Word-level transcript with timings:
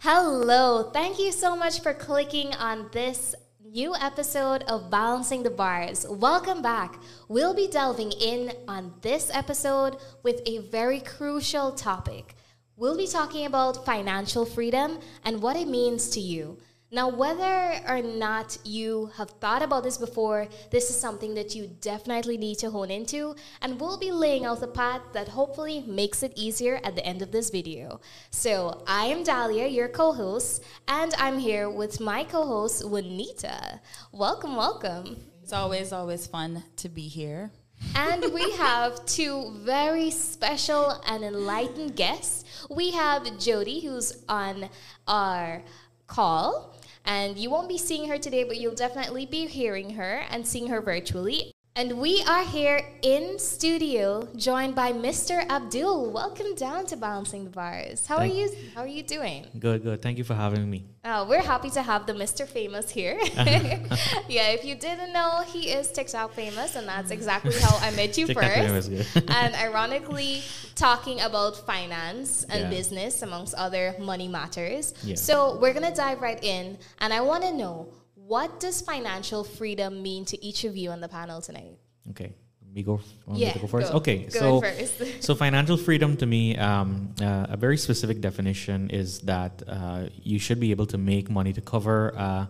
Hello, 0.00 0.90
thank 0.92 1.18
you 1.18 1.32
so 1.32 1.56
much 1.56 1.80
for 1.80 1.92
clicking 1.92 2.54
on 2.54 2.88
this 2.92 3.34
new 3.64 3.92
episode 3.96 4.62
of 4.68 4.88
Balancing 4.88 5.42
the 5.42 5.50
Bars. 5.50 6.06
Welcome 6.08 6.62
back. 6.62 7.00
We'll 7.28 7.54
be 7.54 7.66
delving 7.66 8.12
in 8.12 8.52
on 8.68 8.94
this 9.02 9.30
episode 9.34 9.96
with 10.22 10.40
a 10.46 10.58
very 10.58 11.00
crucial 11.00 11.72
topic. 11.72 12.36
We'll 12.78 12.98
be 12.98 13.06
talking 13.06 13.46
about 13.46 13.86
financial 13.86 14.44
freedom 14.44 14.98
and 15.24 15.40
what 15.40 15.56
it 15.56 15.66
means 15.66 16.10
to 16.10 16.20
you. 16.20 16.58
Now, 16.90 17.08
whether 17.08 17.80
or 17.88 18.02
not 18.02 18.58
you 18.64 19.10
have 19.16 19.30
thought 19.30 19.62
about 19.62 19.82
this 19.82 19.96
before, 19.96 20.46
this 20.70 20.90
is 20.90 21.00
something 21.00 21.34
that 21.36 21.54
you 21.54 21.68
definitely 21.80 22.36
need 22.36 22.58
to 22.58 22.70
hone 22.70 22.90
into, 22.90 23.34
and 23.62 23.80
we'll 23.80 23.96
be 23.96 24.12
laying 24.12 24.44
out 24.44 24.60
the 24.60 24.66
path 24.66 25.00
that 25.14 25.28
hopefully 25.28 25.84
makes 25.86 26.22
it 26.22 26.34
easier 26.36 26.78
at 26.84 26.94
the 26.94 27.06
end 27.06 27.22
of 27.22 27.32
this 27.32 27.48
video. 27.48 27.98
So, 28.30 28.84
I 28.86 29.06
am 29.06 29.24
Dahlia, 29.24 29.68
your 29.68 29.88
co 29.88 30.12
host, 30.12 30.62
and 30.86 31.14
I'm 31.16 31.38
here 31.38 31.70
with 31.70 31.98
my 31.98 32.24
co 32.24 32.44
host, 32.44 32.86
Juanita. 32.86 33.80
Welcome, 34.12 34.54
welcome. 34.54 35.16
It's 35.42 35.54
always, 35.54 35.94
always 35.94 36.26
fun 36.26 36.62
to 36.76 36.90
be 36.90 37.08
here. 37.08 37.52
And 37.94 38.32
we 38.32 38.50
have 38.52 39.04
two 39.06 39.52
very 39.58 40.10
special 40.10 41.02
and 41.06 41.24
enlightened 41.24 41.96
guests. 41.96 42.44
We 42.70 42.90
have 42.92 43.38
Jody, 43.38 43.80
who's 43.80 44.24
on 44.28 44.68
our 45.06 45.62
call. 46.06 46.76
And 47.04 47.38
you 47.38 47.50
won't 47.50 47.68
be 47.68 47.78
seeing 47.78 48.08
her 48.08 48.18
today, 48.18 48.42
but 48.44 48.56
you'll 48.56 48.74
definitely 48.74 49.26
be 49.26 49.46
hearing 49.46 49.90
her 49.90 50.24
and 50.28 50.46
seeing 50.46 50.66
her 50.68 50.80
virtually. 50.80 51.52
And 51.78 51.98
we 51.98 52.22
are 52.26 52.42
here 52.42 52.80
in 53.02 53.38
studio, 53.38 54.26
joined 54.34 54.74
by 54.74 54.94
Mr. 54.94 55.46
Abdul. 55.46 56.10
Welcome 56.10 56.54
down 56.54 56.86
to 56.86 56.96
Balancing 56.96 57.44
the 57.44 57.50
Bars. 57.50 58.06
How 58.06 58.16
Thank- 58.16 58.32
are 58.32 58.36
you? 58.36 58.50
How 58.74 58.80
are 58.80 58.86
you 58.86 59.02
doing? 59.02 59.44
Good, 59.58 59.82
good. 59.82 60.00
Thank 60.00 60.16
you 60.16 60.24
for 60.24 60.32
having 60.34 60.70
me. 60.70 60.86
Oh, 61.04 61.28
we're 61.28 61.42
happy 61.42 61.68
to 61.70 61.82
have 61.82 62.06
the 62.06 62.14
Mr. 62.14 62.48
Famous 62.48 62.88
here. 62.88 63.18
yeah, 63.36 64.48
if 64.56 64.64
you 64.64 64.74
didn't 64.74 65.12
know, 65.12 65.42
he 65.46 65.68
is 65.68 65.92
TikTok 65.92 66.32
famous, 66.32 66.76
and 66.76 66.88
that's 66.88 67.10
exactly 67.10 67.52
how 67.60 67.76
I 67.86 67.90
met 67.90 68.16
you 68.16 68.26
first. 68.34 68.88
and 69.28 69.54
ironically, 69.56 70.42
talking 70.76 71.20
about 71.20 71.56
finance 71.66 72.44
and 72.44 72.62
Yeah. 72.62 72.70
business, 72.70 73.20
amongst 73.20 73.52
other 73.52 73.94
money 74.00 74.28
matters. 74.28 74.94
Yeah. 75.02 75.16
So 75.16 75.58
we're 75.60 75.74
gonna 75.74 75.94
dive 75.94 76.22
right 76.22 76.42
in, 76.42 76.78
and 77.00 77.12
I 77.12 77.20
want 77.20 77.42
to 77.44 77.52
know 77.52 77.88
what 78.26 78.58
does 78.60 78.80
financial 78.80 79.44
freedom 79.44 80.02
mean 80.02 80.24
to 80.26 80.44
each 80.44 80.64
of 80.64 80.76
you 80.76 80.90
on 80.90 81.00
the 81.00 81.08
panel 81.08 81.40
tonight? 81.40 81.78
Okay, 82.10 82.32
me 82.74 82.82
go. 82.82 83.00
Want 83.26 83.38
Yeah, 83.38 83.48
me 83.48 83.52
to 83.54 83.58
go 83.60 83.66
first. 83.66 83.92
go. 83.92 83.98
Okay, 83.98 84.18
Go 84.24 84.38
so 84.38 84.60
first. 84.60 85.02
so 85.22 85.34
financial 85.34 85.76
freedom 85.76 86.16
to 86.16 86.26
me, 86.26 86.56
um, 86.56 87.14
uh, 87.20 87.46
a 87.50 87.56
very 87.56 87.76
specific 87.76 88.20
definition 88.20 88.90
is 88.90 89.20
that 89.20 89.62
uh, 89.68 90.06
you 90.22 90.38
should 90.38 90.60
be 90.60 90.70
able 90.72 90.86
to 90.86 90.98
make 90.98 91.30
money 91.30 91.52
to 91.52 91.60
cover 91.60 92.12
uh, 92.16 92.46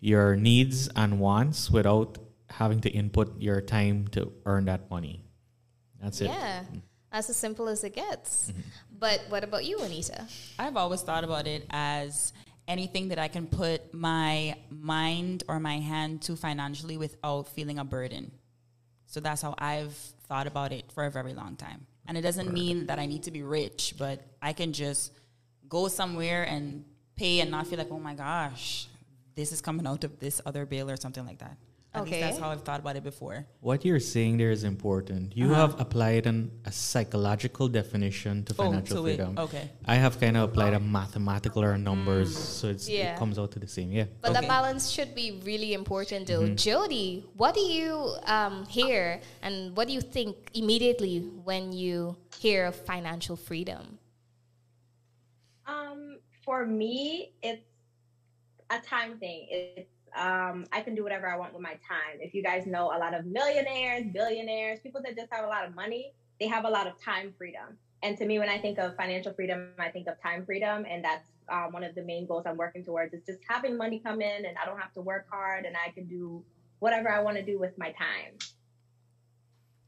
your 0.00 0.36
needs 0.36 0.88
and 0.96 1.20
wants 1.20 1.70
without 1.70 2.18
having 2.48 2.80
to 2.80 2.88
input 2.90 3.40
your 3.40 3.60
time 3.60 4.08
to 4.08 4.32
earn 4.46 4.64
that 4.64 4.90
money. 4.90 5.22
That's 6.02 6.20
it. 6.20 6.28
Yeah, 6.28 6.64
that's 7.12 7.28
as 7.28 7.36
simple 7.36 7.68
as 7.68 7.84
it 7.84 7.94
gets. 7.94 8.50
Mm-hmm. 8.50 8.60
But 8.98 9.22
what 9.28 9.44
about 9.44 9.64
you, 9.64 9.78
Anita? 9.80 10.26
I've 10.58 10.76
always 10.76 11.02
thought 11.02 11.24
about 11.24 11.46
it 11.46 11.66
as 11.70 12.32
anything 12.70 13.08
that 13.08 13.18
I 13.18 13.28
can 13.28 13.46
put 13.48 13.92
my 13.92 14.56
mind 14.70 15.42
or 15.48 15.58
my 15.58 15.78
hand 15.80 16.22
to 16.22 16.36
financially 16.36 16.96
without 16.96 17.48
feeling 17.48 17.78
a 17.80 17.84
burden. 17.84 18.30
So 19.06 19.18
that's 19.18 19.42
how 19.42 19.54
I've 19.58 19.96
thought 20.28 20.46
about 20.46 20.70
it 20.72 20.84
for 20.92 21.04
a 21.04 21.10
very 21.10 21.34
long 21.34 21.56
time. 21.56 21.86
And 22.06 22.16
it 22.16 22.22
doesn't 22.22 22.52
mean 22.52 22.86
that 22.86 22.98
I 23.00 23.06
need 23.06 23.24
to 23.24 23.32
be 23.32 23.42
rich, 23.42 23.94
but 23.98 24.24
I 24.40 24.52
can 24.52 24.72
just 24.72 25.12
go 25.68 25.88
somewhere 25.88 26.44
and 26.44 26.84
pay 27.16 27.40
and 27.40 27.50
not 27.50 27.66
feel 27.66 27.78
like, 27.78 27.90
oh 27.90 27.98
my 27.98 28.14
gosh, 28.14 28.86
this 29.34 29.50
is 29.50 29.60
coming 29.60 29.86
out 29.86 30.04
of 30.04 30.20
this 30.20 30.40
other 30.46 30.64
bill 30.64 30.90
or 30.90 30.96
something 30.96 31.26
like 31.26 31.40
that. 31.40 31.56
At 31.92 32.02
Okay. 32.02 32.10
least 32.12 32.20
that's 32.22 32.38
how 32.38 32.50
I've 32.50 32.62
thought 32.62 32.78
about 32.78 32.94
it 32.94 33.02
before. 33.02 33.46
What 33.58 33.84
you're 33.84 33.98
saying 33.98 34.36
there 34.38 34.52
is 34.52 34.62
important. 34.62 35.36
You 35.36 35.46
Uh-huh. 35.50 35.54
have 35.62 35.80
applied 35.80 36.24
an, 36.26 36.52
a 36.64 36.70
psychological 36.70 37.66
definition 37.68 38.44
to 38.44 38.52
Oh, 38.54 38.62
financial 38.62 39.02
to 39.02 39.06
it. 39.06 39.16
freedom. 39.16 39.36
Okay. 39.36 39.68
I 39.86 39.96
have 39.96 40.20
kind 40.20 40.36
of 40.36 40.50
applied 40.50 40.74
a 40.74 40.78
mathematical 40.78 41.64
or 41.64 41.76
numbers, 41.76 42.30
so 42.36 42.68
it's, 42.68 42.88
Yeah. 42.88 43.14
it 43.14 43.18
comes 43.18 43.40
out 43.40 43.50
to 43.52 43.58
the 43.58 43.66
same. 43.66 43.90
Yeah. 43.90 44.04
But 44.20 44.34
the 44.40 44.46
balance 44.46 44.88
should 44.88 45.16
be 45.16 45.40
really 45.44 45.74
important, 45.74 46.28
though. 46.28 46.42
Mm-hmm. 46.42 46.54
Jody, 46.54 47.26
what 47.36 47.54
do 47.54 47.60
you 47.60 48.14
um, 48.24 48.66
hear 48.66 49.20
and 49.42 49.76
what 49.76 49.88
do 49.88 49.92
you 49.92 50.00
think 50.00 50.36
immediately 50.54 51.18
when 51.42 51.72
you 51.72 52.16
hear 52.38 52.66
of 52.66 52.76
financial 52.76 53.34
freedom? 53.34 53.98
Um, 55.66 56.18
for 56.44 56.64
me, 56.66 57.32
it's 57.42 57.66
a 58.70 58.78
time 58.78 59.18
thing. 59.18 59.46
It's 59.50 59.90
um, 60.16 60.66
I 60.72 60.80
can 60.80 60.94
do 60.94 61.02
whatever 61.02 61.28
I 61.28 61.36
want 61.36 61.52
with 61.52 61.62
my 61.62 61.74
time. 61.88 62.18
If 62.20 62.34
you 62.34 62.42
guys 62.42 62.66
know 62.66 62.86
a 62.86 62.98
lot 62.98 63.14
of 63.14 63.26
millionaires, 63.26 64.04
billionaires, 64.12 64.80
people 64.80 65.00
that 65.04 65.16
just 65.16 65.32
have 65.32 65.44
a 65.44 65.48
lot 65.48 65.66
of 65.66 65.74
money, 65.74 66.12
they 66.40 66.46
have 66.46 66.64
a 66.64 66.70
lot 66.70 66.86
of 66.86 67.00
time 67.02 67.34
freedom. 67.36 67.76
And 68.02 68.16
to 68.18 68.24
me, 68.24 68.38
when 68.38 68.48
I 68.48 68.58
think 68.58 68.78
of 68.78 68.96
financial 68.96 69.32
freedom, 69.34 69.68
I 69.78 69.90
think 69.90 70.08
of 70.08 70.20
time 70.22 70.46
freedom, 70.46 70.86
and 70.88 71.04
that's 71.04 71.28
um, 71.50 71.72
one 71.72 71.84
of 71.84 71.94
the 71.94 72.02
main 72.02 72.26
goals 72.26 72.44
I'm 72.46 72.56
working 72.56 72.84
towards. 72.84 73.12
Is 73.12 73.22
just 73.26 73.40
having 73.46 73.76
money 73.76 73.98
come 73.98 74.22
in, 74.22 74.46
and 74.46 74.56
I 74.56 74.64
don't 74.64 74.78
have 74.78 74.92
to 74.94 75.02
work 75.02 75.26
hard, 75.30 75.66
and 75.66 75.76
I 75.76 75.90
can 75.90 76.06
do 76.06 76.42
whatever 76.78 77.10
I 77.10 77.20
want 77.20 77.36
to 77.36 77.42
do 77.42 77.58
with 77.58 77.76
my 77.76 77.92
time. 77.92 78.38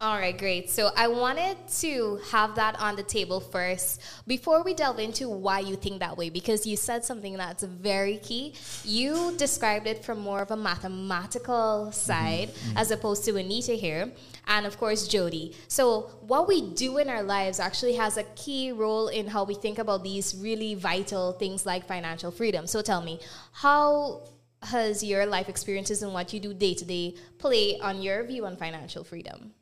All 0.03 0.19
right, 0.19 0.37
great. 0.37 0.69
So 0.69 0.91
I 0.97 1.07
wanted 1.07 1.57
to 1.79 2.19
have 2.33 2.57
that 2.57 2.75
on 2.81 2.97
the 2.97 3.05
table 3.05 3.39
first 3.39 4.01
before 4.27 4.65
we 4.65 4.75
delve 4.75 4.99
into 4.99 5.29
why 5.29 5.61
you 5.61 5.77
think 5.77 6.01
that 6.01 6.17
way, 6.17 6.29
because 6.29 6.67
you 6.67 6.77
said 6.77 7.05
something 7.05 7.37
that's 7.37 7.63
very 7.63 8.17
key. 8.17 8.55
You 8.83 9.33
described 9.37 9.87
it 9.87 10.05
from 10.05 10.19
more 10.19 10.41
of 10.41 10.51
a 10.51 10.57
mathematical 10.57 11.93
side 11.93 12.49
mm-hmm. 12.49 12.69
Mm-hmm. 12.71 12.79
as 12.79 12.91
opposed 12.91 13.25
to 13.27 13.37
Anita 13.37 13.75
here, 13.75 14.11
and 14.49 14.67
of 14.67 14.77
course, 14.77 15.07
Jody. 15.07 15.55
So 15.69 16.11
what 16.23 16.49
we 16.49 16.73
do 16.73 16.99
in 16.99 17.09
our 17.09 17.23
lives 17.23 17.61
actually 17.61 17.95
has 17.95 18.17
a 18.17 18.25
key 18.35 18.73
role 18.73 19.07
in 19.07 19.29
how 19.29 19.45
we 19.45 19.55
think 19.55 19.79
about 19.79 20.03
these 20.03 20.35
really 20.35 20.75
vital 20.75 21.31
things 21.35 21.65
like 21.65 21.87
financial 21.87 22.33
freedom. 22.33 22.67
So 22.67 22.83
tell 22.83 23.03
me, 23.03 23.21
how 23.53 24.23
has 24.63 25.05
your 25.05 25.27
life 25.27 25.49
experiences 25.49 26.03
and 26.03 26.13
what 26.13 26.33
you 26.33 26.41
do 26.41 26.53
day 26.53 26.75
to 26.75 26.85
day 26.85 27.15
play 27.39 27.79
on 27.79 28.03
your 28.03 28.25
view 28.25 28.47
on 28.47 28.57
financial 28.57 29.05
freedom? 29.05 29.53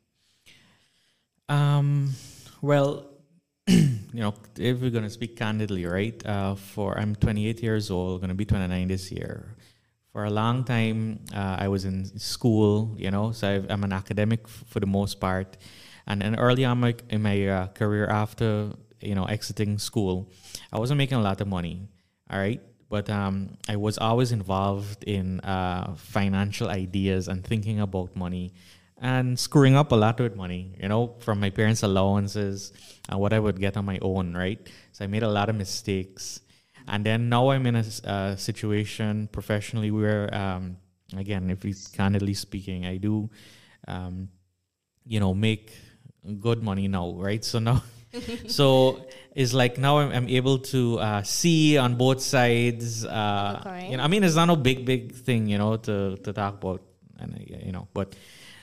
Um, 1.51 2.15
well, 2.63 3.07
you 3.67 3.99
know, 4.15 4.35
if 4.57 4.81
we're 4.81 4.91
gonna 4.91 5.11
speak 5.11 5.37
candidly, 5.37 5.85
right? 5.85 6.15
Uh, 6.25 6.55
for 6.55 6.97
I'm 6.97 7.17
28 7.17 7.61
years 7.61 7.91
old, 7.91 8.21
gonna 8.21 8.35
be 8.35 8.45
29 8.45 8.87
this 8.89 9.11
year. 9.11 9.57
For 10.13 10.25
a 10.25 10.31
long 10.31 10.65
time, 10.65 11.21
uh, 11.35 11.57
I 11.59 11.69
was 11.69 11.85
in 11.85 12.05
school, 12.19 12.95
you 12.97 13.11
know, 13.11 13.33
so 13.33 13.49
I've, 13.51 13.71
I'm 13.71 13.85
an 13.85 13.93
academic 13.93 14.41
f- 14.45 14.65
for 14.69 14.79
the 14.81 14.87
most 14.87 15.21
part. 15.21 15.57
And 16.07 16.23
and 16.23 16.37
early 16.39 16.65
on 16.65 16.79
my, 16.79 16.95
in 17.11 17.23
my 17.23 17.47
uh, 17.49 17.67
career 17.69 18.07
after 18.07 18.71
you 19.01 19.17
know 19.17 19.25
exiting 19.25 19.79
school, 19.79 20.31
I 20.73 20.79
wasn't 20.79 20.99
making 20.99 21.19
a 21.19 21.23
lot 21.23 21.41
of 21.41 21.49
money. 21.49 21.89
All 22.31 22.39
right. 22.39 22.63
But 22.89 23.09
um, 23.11 23.57
I 23.69 23.77
was 23.77 23.99
always 23.99 24.33
involved 24.33 25.05
in 25.05 25.41
uh, 25.41 25.95
financial 25.95 26.69
ideas 26.69 27.29
and 27.29 27.45
thinking 27.45 27.81
about 27.81 28.17
money 28.17 28.53
and 29.01 29.39
screwing 29.39 29.77
up 29.77 29.93
a 29.93 29.97
lot 29.97 30.21
with 30.21 30.37
money, 30.37 30.75
you 30.81 30.89
know, 30.89 31.15
from 31.21 31.41
my 31.41 31.51
parents' 31.51 31.83
allowances 31.83 32.73
and 33.09 33.19
what 33.19 33.33
I 33.33 33.39
would 33.39 33.59
get 33.59 33.77
on 33.77 33.85
my 33.87 33.99
own, 34.03 34.35
right? 34.37 34.61
So 34.93 35.05
I 35.05 35.09
made 35.09 35.23
a 35.23 35.29
lot 35.29 35.49
of 35.49 35.57
mistakes. 35.57 36.41
And 36.87 37.05
then 37.05 37.29
now 37.29 37.51
I'm 37.51 37.67
in 37.67 37.77
a 37.77 37.85
uh, 38.05 38.37
situation 38.37 39.29
professionally 39.33 39.91
where, 39.91 40.33
um, 40.35 40.77
again, 41.17 41.51
if 41.51 41.65
we 41.65 41.75
candidly 41.93 42.35
speaking, 42.35 42.85
I 42.85 42.97
do, 42.99 43.31
um, 43.89 44.29
you 45.07 45.21
know, 45.21 45.33
make 45.35 45.73
good 46.41 46.63
money 46.63 46.89
now, 46.89 47.13
right? 47.13 47.45
So 47.45 47.59
now, 47.59 47.83
so 48.49 49.07
it's 49.35 49.55
like 49.55 49.79
now 49.79 49.99
I'm, 49.99 50.13
I'm 50.13 50.29
able 50.29 50.59
to 50.75 50.99
uh, 50.99 51.23
see 51.23 51.79
on 51.79 51.95
both 51.97 52.21
sides. 52.21 53.05
Uh, 53.07 53.63
Okay. 53.65 53.91
You 53.93 53.97
know, 53.97 54.03
I 54.03 54.09
mean, 54.09 54.25
it's 54.25 54.35
not 54.37 54.51
a 54.51 54.57
big, 54.57 54.85
big 54.85 55.15
thing, 55.15 55.47
you 55.49 55.59
know, 55.59 55.77
to 55.79 56.17
to 56.17 56.33
talk 56.33 56.55
about, 56.63 56.83
and 57.19 57.39
you 57.65 57.73
know, 57.73 57.89
but 57.95 58.15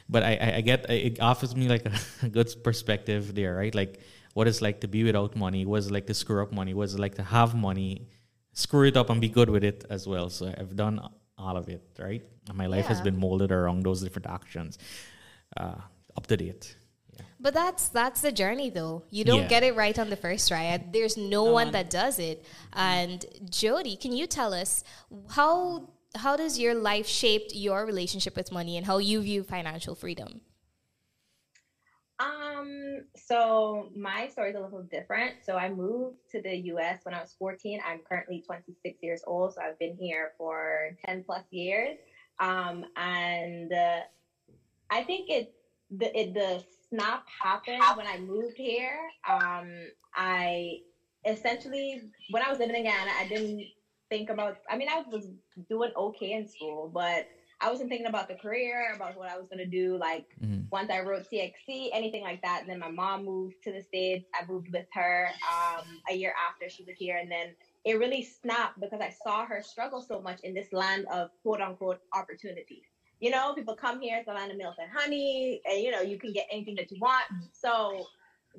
but 0.09 0.23
I, 0.23 0.35
I, 0.35 0.55
I 0.57 0.61
get 0.61 0.89
it 0.89 1.19
offers 1.21 1.55
me 1.55 1.67
like 1.67 1.85
a, 1.85 1.91
a 2.25 2.29
good 2.29 2.53
perspective 2.63 3.35
there, 3.35 3.55
right? 3.55 3.73
Like 3.73 3.99
what 4.33 4.47
it's 4.47 4.61
like 4.61 4.81
to 4.81 4.87
be 4.87 5.03
without 5.03 5.35
money, 5.35 5.65
what 5.65 5.77
it's 5.77 5.91
like 5.91 6.07
to 6.07 6.13
screw 6.13 6.41
up 6.43 6.51
money, 6.51 6.73
what 6.73 6.83
it's 6.83 6.97
like 6.99 7.15
to 7.15 7.23
have 7.23 7.55
money, 7.55 8.07
screw 8.53 8.87
it 8.87 8.95
up 8.97 9.09
and 9.09 9.19
be 9.19 9.29
good 9.29 9.49
with 9.49 9.63
it 9.63 9.85
as 9.89 10.07
well. 10.07 10.29
So 10.29 10.53
I've 10.57 10.75
done 10.75 10.99
all 11.37 11.57
of 11.57 11.69
it, 11.69 11.83
right? 11.99 12.23
And 12.47 12.57
my 12.57 12.67
life 12.67 12.85
has 12.85 13.01
been 13.01 13.19
molded 13.19 13.51
around 13.51 13.83
those 13.83 14.01
different 14.01 14.27
actions, 14.27 14.77
uh, 15.57 15.75
up 16.15 16.27
to 16.27 16.37
date. 16.37 16.75
But 17.39 17.53
that's 17.53 17.89
that's 17.89 18.21
the 18.21 18.31
journey 18.31 18.69
though. 18.69 19.03
You 19.09 19.23
don't 19.23 19.41
Yeah. 19.43 19.47
get 19.47 19.63
it 19.63 19.75
right 19.75 19.97
on 19.97 20.09
the 20.09 20.15
first 20.15 20.47
try. 20.47 20.63
And 20.63 20.91
There's 20.93 21.17
no, 21.17 21.43
one 21.43 21.53
one. 21.53 21.71
that 21.71 21.89
does 21.89 22.17
it. 22.19 22.43
And 22.73 23.25
Jody, 23.49 23.95
can 23.95 24.11
you 24.11 24.25
tell 24.27 24.53
us 24.53 24.83
how 25.29 25.89
how 26.17 26.35
does 26.35 26.59
your 26.59 26.75
life 26.75 27.07
shaped 27.07 27.53
your 27.55 27.85
relationship 27.85 28.35
with 28.35 28.51
money 28.51 28.77
and 28.77 28.85
how 28.85 28.97
you 28.97 29.21
view 29.21 29.43
financial 29.43 29.95
freedom? 29.95 30.41
Um, 32.19 33.05
so 33.15 33.89
my 33.95 34.27
story 34.27 34.49
is 34.49 34.55
a 34.55 34.59
little 34.59 34.83
different. 34.83 35.35
So 35.43 35.55
I 35.55 35.69
moved 35.69 36.17
to 36.31 36.41
the 36.41 36.55
US 36.73 36.99
when 37.03 37.13
I 37.13 37.21
was 37.21 37.35
14. 37.37 37.79
I'm 37.85 37.99
currently 38.09 38.43
26 38.45 38.97
years 39.01 39.21
old, 39.27 39.53
so 39.53 39.61
I've 39.61 39.77
been 39.77 39.95
here 39.99 40.31
for 40.37 40.97
10 41.05 41.23
plus 41.25 41.43
years. 41.51 41.97
Um, 42.39 42.85
and 42.95 43.71
uh, 43.71 43.99
I 44.89 45.03
think 45.03 45.29
it 45.29 45.53
the 45.89 46.19
it, 46.19 46.33
the 46.33 46.63
snap 46.89 47.25
happened 47.41 47.81
when 47.95 48.07
I 48.07 48.19
moved 48.19 48.57
here. 48.57 48.99
Um, 49.27 49.71
I 50.15 50.79
essentially 51.25 52.01
when 52.31 52.43
I 52.43 52.49
was 52.49 52.59
living 52.59 52.75
in 52.75 52.83
Guyana, 52.83 53.11
I 53.19 53.27
didn't 53.27 53.63
think 54.09 54.29
about. 54.29 54.57
I 54.69 54.77
mean, 54.77 54.89
I 54.89 55.03
was 55.11 55.27
doing 55.69 55.91
okay 55.95 56.33
in 56.33 56.47
school, 56.47 56.89
but 56.93 57.25
I 57.59 57.69
wasn't 57.71 57.89
thinking 57.89 58.07
about 58.07 58.27
the 58.27 58.35
career, 58.35 58.93
about 58.95 59.17
what 59.17 59.29
I 59.29 59.37
was 59.37 59.47
gonna 59.49 59.65
do. 59.65 59.97
Like 59.97 60.25
Mhm. 60.41 60.67
once 60.71 60.89
I 60.91 60.99
wrote 61.01 61.25
CXC, 61.27 61.89
anything 61.93 62.21
like 62.21 62.41
that. 62.41 62.61
And 62.61 62.69
then 62.69 62.79
my 62.79 62.89
mom 62.89 63.25
moved 63.25 63.55
to 63.63 63.71
the 63.71 63.81
States. 63.81 64.27
I 64.35 64.45
moved 64.45 64.67
with 64.71 64.85
her 64.93 65.29
um, 65.51 66.01
a 66.09 66.13
year 66.13 66.33
after 66.47 66.69
she 66.69 66.83
was 66.83 66.95
here. 66.97 67.17
And 67.17 67.31
then 67.31 67.55
it 67.85 67.97
really 67.97 68.21
snapped 68.21 68.79
because 68.79 69.01
I 69.01 69.09
saw 69.09 69.45
her 69.45 69.61
struggle 69.61 70.01
so 70.01 70.21
much 70.21 70.39
in 70.43 70.53
this 70.53 70.71
land 70.71 71.05
of 71.11 71.29
quote 71.41 71.61
unquote 71.61 71.99
opportunity. 72.13 72.81
You 73.19 73.31
know, 73.31 73.53
people 73.55 73.73
come 73.75 73.99
here, 73.99 74.17
it's 74.17 74.27
the 74.27 74.33
land 74.33 74.51
of 74.51 74.57
milk 74.57 74.75
and 74.77 74.91
honey, 74.91 75.59
and 75.65 75.81
you 75.81 75.89
know, 75.89 76.01
you 76.01 76.19
can 76.19 76.33
get 76.33 76.45
anything 76.51 76.75
that 76.75 76.91
you 76.91 76.99
want. 77.01 77.25
So 77.51 78.05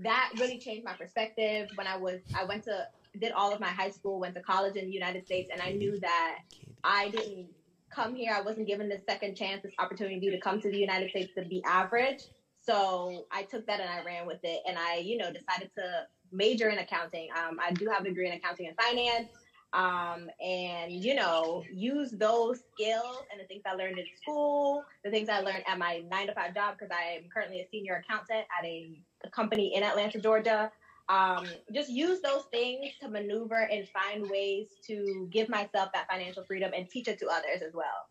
that 0.00 0.30
really 0.38 0.58
changed 0.58 0.84
my 0.84 0.94
perspective 0.94 1.68
when 1.76 1.86
I 1.86 1.96
was, 1.96 2.20
I 2.36 2.44
went 2.44 2.64
to, 2.64 2.86
did 3.20 3.32
all 3.32 3.52
of 3.52 3.60
my 3.60 3.68
high 3.68 3.90
school, 3.90 4.18
went 4.20 4.34
to 4.34 4.42
college 4.42 4.76
in 4.76 4.86
the 4.86 4.92
United 4.92 5.24
States, 5.24 5.50
and 5.52 5.60
I 5.62 5.72
knew 5.72 5.98
that 6.00 6.38
I 6.84 7.10
didn't 7.10 7.48
come 7.90 8.14
here. 8.14 8.34
I 8.34 8.42
wasn't 8.42 8.66
given 8.66 8.88
the 8.88 9.00
second 9.08 9.36
chance, 9.36 9.62
this 9.62 9.72
opportunity 9.78 10.30
to 10.30 10.40
come 10.40 10.60
to 10.60 10.70
the 10.70 10.78
United 10.78 11.10
States 11.10 11.32
to 11.36 11.44
be 11.44 11.62
average. 11.64 12.24
So 12.60 13.26
I 13.32 13.44
took 13.44 13.66
that 13.66 13.80
and 13.80 13.88
I 13.88 14.04
ran 14.04 14.26
with 14.26 14.40
it. 14.42 14.60
And 14.68 14.76
I, 14.78 14.96
you 14.96 15.16
know, 15.16 15.32
decided 15.32 15.70
to 15.76 16.06
major 16.30 16.68
in 16.68 16.78
accounting. 16.78 17.28
Um, 17.36 17.58
I 17.58 17.72
do 17.72 17.88
have 17.88 18.02
a 18.02 18.04
degree 18.04 18.26
in 18.26 18.34
accounting 18.34 18.66
and 18.66 18.76
finance. 18.76 19.28
Um, 19.72 20.30
and, 20.40 20.92
you 20.92 21.14
know, 21.14 21.62
use 21.72 22.10
those 22.12 22.60
skills 22.72 23.24
and 23.30 23.40
the 23.40 23.44
things 23.44 23.62
I 23.66 23.74
learned 23.74 23.98
in 23.98 24.06
school, 24.20 24.82
the 25.04 25.10
things 25.10 25.28
I 25.28 25.40
learned 25.40 25.64
at 25.66 25.78
my 25.78 26.02
nine 26.10 26.26
to 26.26 26.34
five 26.34 26.54
job, 26.54 26.76
because 26.78 26.90
I 26.90 27.16
am 27.16 27.24
currently 27.32 27.60
a 27.60 27.68
senior 27.70 28.02
accountant 28.02 28.46
at 28.58 28.64
a, 28.64 28.98
a 29.24 29.30
company 29.30 29.74
in 29.74 29.82
Atlanta, 29.82 30.20
Georgia. 30.20 30.70
Um, 31.08 31.46
just 31.72 31.90
use 31.90 32.20
those 32.20 32.44
things 32.50 32.92
to 33.00 33.08
maneuver 33.08 33.68
and 33.72 33.88
find 33.88 34.28
ways 34.28 34.68
to 34.86 35.28
give 35.30 35.48
myself 35.48 35.90
that 35.94 36.06
financial 36.08 36.44
freedom 36.44 36.72
and 36.76 36.88
teach 36.88 37.08
it 37.08 37.18
to 37.20 37.26
others 37.28 37.62
as 37.66 37.72
well. 37.72 38.08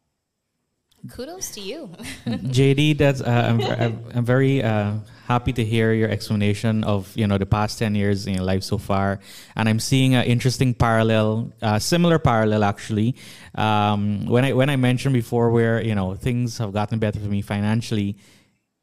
Kudos 1.12 1.52
to 1.52 1.62
you. 1.62 1.88
JD, 2.26 2.98
that's 2.98 3.22
uh, 3.22 3.30
I'm, 3.30 3.62
I'm, 3.62 4.04
I'm 4.16 4.26
very 4.26 4.64
uh, 4.64 4.96
happy 5.28 5.54
to 5.54 5.64
hear 5.64 5.94
your 5.94 6.10
explanation 6.10 6.84
of 6.84 7.16
you 7.16 7.28
know 7.28 7.38
the 7.38 7.46
past 7.46 7.78
ten 7.78 7.94
years 7.94 8.26
in 8.26 8.34
your 8.34 8.44
life 8.44 8.64
so 8.64 8.78
far, 8.78 9.20
and 9.56 9.70
I'm 9.70 9.80
seeing 9.80 10.16
an 10.16 10.26
interesting 10.26 10.74
parallel, 10.74 11.54
uh, 11.62 11.78
similar 11.78 12.18
parallel 12.18 12.64
actually. 12.64 13.16
Um, 13.56 14.26
when 14.26 14.44
I 14.44 14.54
when 14.54 14.70
I 14.70 14.76
mentioned 14.76 15.14
before 15.14 15.52
where 15.52 15.82
you 15.82 15.94
know 15.94 16.16
things 16.16 16.58
have 16.58 16.74
gotten 16.74 16.98
better 16.98 17.20
for 17.20 17.30
me 17.30 17.42
financially, 17.42 18.18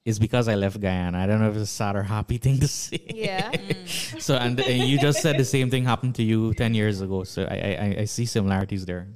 is 0.04 0.18
because 0.18 0.48
I 0.48 0.54
left 0.54 0.80
Guyana. 0.80 1.18
I 1.18 1.26
don't 1.26 1.40
know 1.40 1.48
if 1.48 1.54
it's 1.56 1.62
a 1.62 1.66
sad 1.66 1.96
or 1.96 2.02
happy 2.02 2.38
thing 2.44 2.60
to 2.60 2.68
say. 2.68 3.00
yeah. 3.14 3.50
So 4.18 4.36
and, 4.36 4.58
and 4.60 4.88
you 4.88 4.98
just 4.98 5.20
said 5.20 5.36
the 5.38 5.44
same 5.44 5.70
thing 5.70 5.84
happened 5.84 6.14
to 6.16 6.22
you 6.22 6.54
ten 6.54 6.74
years 6.74 7.00
ago. 7.00 7.24
So 7.24 7.44
I 7.44 7.56
I, 7.56 7.96
I 8.00 8.04
see 8.04 8.26
similarities 8.26 8.84
there. 8.86 9.08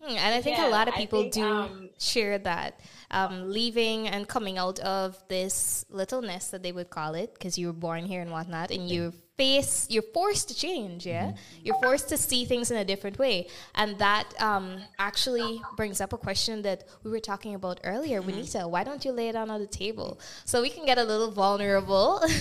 Hmm, 0.00 0.16
And 0.16 0.34
I 0.34 0.40
think 0.42 0.58
a 0.58 0.68
lot 0.68 0.88
of 0.88 0.94
people 0.94 1.22
think, 1.22 1.34
do 1.34 1.44
um, 1.44 1.88
share 1.98 2.38
that 2.38 2.80
um, 3.10 3.50
leaving 3.50 4.08
and 4.08 4.28
coming 4.28 4.58
out 4.58 4.78
of 4.80 5.16
this 5.28 5.84
little 5.88 6.20
nest 6.22 6.50
that 6.52 6.62
they 6.62 6.72
would 6.72 6.90
call 6.90 7.14
it 7.14 7.32
because 7.34 7.56
you 7.58 7.68
were 7.68 7.72
born 7.88 8.04
here 8.04 8.20
and 8.20 8.30
whatnot, 8.30 8.70
and 8.70 8.88
you 8.90 9.12
face 9.36 9.86
you're 9.90 10.10
forced 10.14 10.48
to 10.48 10.54
change. 10.54 11.06
Yeah, 11.06 11.32
you're 11.62 11.80
forced 11.82 12.08
to 12.10 12.16
see 12.16 12.44
things 12.44 12.70
in 12.70 12.76
a 12.76 12.84
different 12.84 13.18
way, 13.18 13.48
and 13.74 13.98
that 13.98 14.32
um, 14.40 14.80
actually 14.98 15.60
brings 15.76 16.00
up 16.00 16.12
a 16.12 16.18
question 16.18 16.62
that 16.62 16.84
we 17.02 17.10
were 17.10 17.20
talking 17.20 17.54
about 17.54 17.80
earlier. 17.84 18.20
Juanita, 18.22 18.68
why 18.68 18.84
don't 18.84 19.04
you 19.04 19.12
lay 19.12 19.28
it 19.28 19.36
on 19.36 19.48
the 19.48 19.66
table 19.66 20.20
so 20.44 20.62
we 20.62 20.70
can 20.70 20.84
get 20.86 20.98
a 20.98 21.04
little 21.04 21.30
vulnerable? 21.30 22.22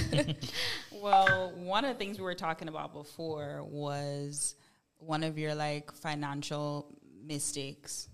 Well, 1.04 1.52
one 1.58 1.84
of 1.84 1.94
the 1.94 2.00
things 2.00 2.18
we 2.18 2.24
were 2.24 2.34
talking 2.34 2.70
about 2.70 2.94
before 2.94 3.62
was 3.70 4.56
one 5.00 5.26
of 5.26 5.38
your 5.38 5.54
like 5.54 5.92
financial 5.92 6.98
mistakes. 7.26 8.08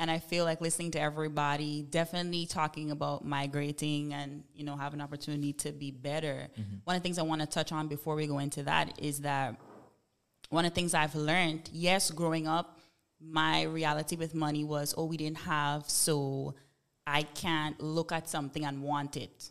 And 0.00 0.10
I 0.10 0.18
feel 0.18 0.46
like 0.46 0.62
listening 0.62 0.92
to 0.92 1.00
everybody, 1.00 1.82
definitely 1.82 2.46
talking 2.46 2.90
about 2.90 3.22
migrating 3.22 4.14
and, 4.14 4.44
you 4.54 4.64
know, 4.64 4.74
have 4.74 4.94
an 4.94 5.02
opportunity 5.02 5.52
to 5.52 5.72
be 5.72 5.90
better. 5.90 6.48
Mm-hmm. 6.58 6.76
One 6.84 6.96
of 6.96 7.02
the 7.02 7.06
things 7.06 7.18
I 7.18 7.22
want 7.22 7.42
to 7.42 7.46
touch 7.46 7.70
on 7.70 7.86
before 7.86 8.14
we 8.14 8.26
go 8.26 8.38
into 8.38 8.62
that 8.62 8.98
is 8.98 9.20
that 9.20 9.60
one 10.48 10.64
of 10.64 10.72
the 10.72 10.74
things 10.74 10.94
I've 10.94 11.14
learned, 11.14 11.68
yes, 11.70 12.10
growing 12.10 12.48
up, 12.48 12.80
my 13.20 13.64
reality 13.64 14.16
with 14.16 14.34
money 14.34 14.64
was, 14.64 14.94
oh, 14.96 15.04
we 15.04 15.18
didn't 15.18 15.40
have, 15.40 15.88
so 15.90 16.54
I 17.06 17.22
can't 17.22 17.78
look 17.78 18.10
at 18.10 18.26
something 18.26 18.64
and 18.64 18.82
want 18.82 19.18
it 19.18 19.50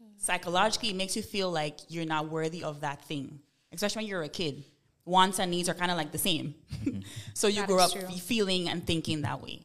hmm. 0.00 0.10
psychologically 0.16 0.90
it 0.90 0.96
makes 0.96 1.16
you 1.16 1.22
feel 1.22 1.50
like 1.50 1.78
you're 1.88 2.06
not 2.06 2.28
worthy 2.28 2.62
of 2.62 2.80
that 2.80 3.04
thing 3.04 3.40
especially 3.72 4.00
when 4.00 4.08
you're 4.08 4.22
a 4.22 4.28
kid 4.28 4.64
wants 5.04 5.38
and 5.38 5.50
needs 5.50 5.68
are 5.68 5.74
kind 5.74 5.90
of 5.90 5.96
like 5.96 6.12
the 6.12 6.18
same. 6.18 6.54
So 7.34 7.48
you 7.48 7.62
That 7.62 7.68
grow 7.68 7.78
up 7.78 7.92
true. 7.92 8.08
feeling 8.08 8.68
and 8.68 8.86
thinking 8.86 9.22
that 9.22 9.40
way. 9.42 9.64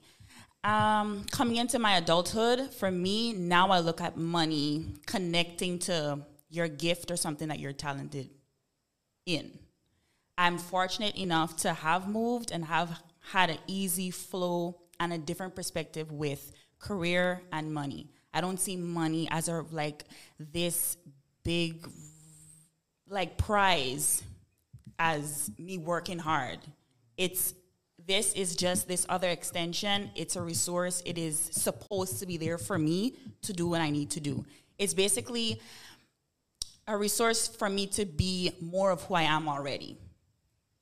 Um, 0.64 1.26
coming 1.32 1.58
into 1.58 1.80
my 1.80 1.98
adulthood 1.98 2.72
for 2.74 2.90
me 2.92 3.32
now 3.32 3.70
i 3.70 3.80
look 3.80 4.02
at 4.02 4.18
money 4.18 4.86
connecting 5.06 5.80
to 5.80 6.20
your 6.50 6.68
gift 6.68 7.12
or 7.12 7.16
something 7.16 7.48
that 7.50 7.60
you're 7.60 7.74
talented 7.74 8.30
in. 9.26 9.58
I'm 10.38 10.58
fortunate 10.58 11.16
enough 11.16 11.56
to 11.58 11.74
have 11.74 12.08
moved 12.08 12.52
and 12.52 12.66
have 12.66 13.02
had 13.32 13.50
an 13.50 13.58
easy 13.68 14.12
flow 14.12 14.80
and 15.00 15.14
a 15.14 15.18
different 15.18 15.56
perspective 15.56 16.12
with 16.12 16.52
career 16.80 17.42
and 17.52 17.74
money. 17.74 18.10
I 18.34 18.42
don't 18.42 18.60
see 18.60 18.76
money 18.78 19.28
as 19.32 19.48
a 19.48 19.66
like 19.72 20.06
this 20.40 20.98
big 21.44 21.88
like 23.10 23.38
prize 23.38 24.24
as 25.00 25.52
me 25.58 25.78
working 25.78 26.20
hard. 26.20 26.60
It's 27.18 27.54
this 28.06 28.34
is 28.34 28.56
just 28.56 28.88
this 28.88 29.06
other 29.10 29.28
extension. 29.28 30.12
It's 30.16 30.38
a 30.38 30.42
resource. 30.42 31.04
It 31.06 31.18
is 31.18 31.50
supposed 31.52 32.20
to 32.20 32.26
be 32.26 32.38
there 32.38 32.58
for 32.58 32.78
me 32.78 33.18
to 33.42 33.54
do 33.54 33.68
what 33.68 33.82
I 33.82 33.90
need 33.90 34.12
to 34.12 34.20
do. 34.22 34.46
It's 34.78 34.94
basically 34.94 35.60
a 36.88 36.98
resource 36.98 37.48
for 37.48 37.70
me 37.70 37.88
to 37.88 38.06
be 38.06 38.54
more 38.62 38.92
of 38.92 39.04
who 39.04 39.16
I 39.16 39.24
am 39.24 39.50
already. 39.50 39.98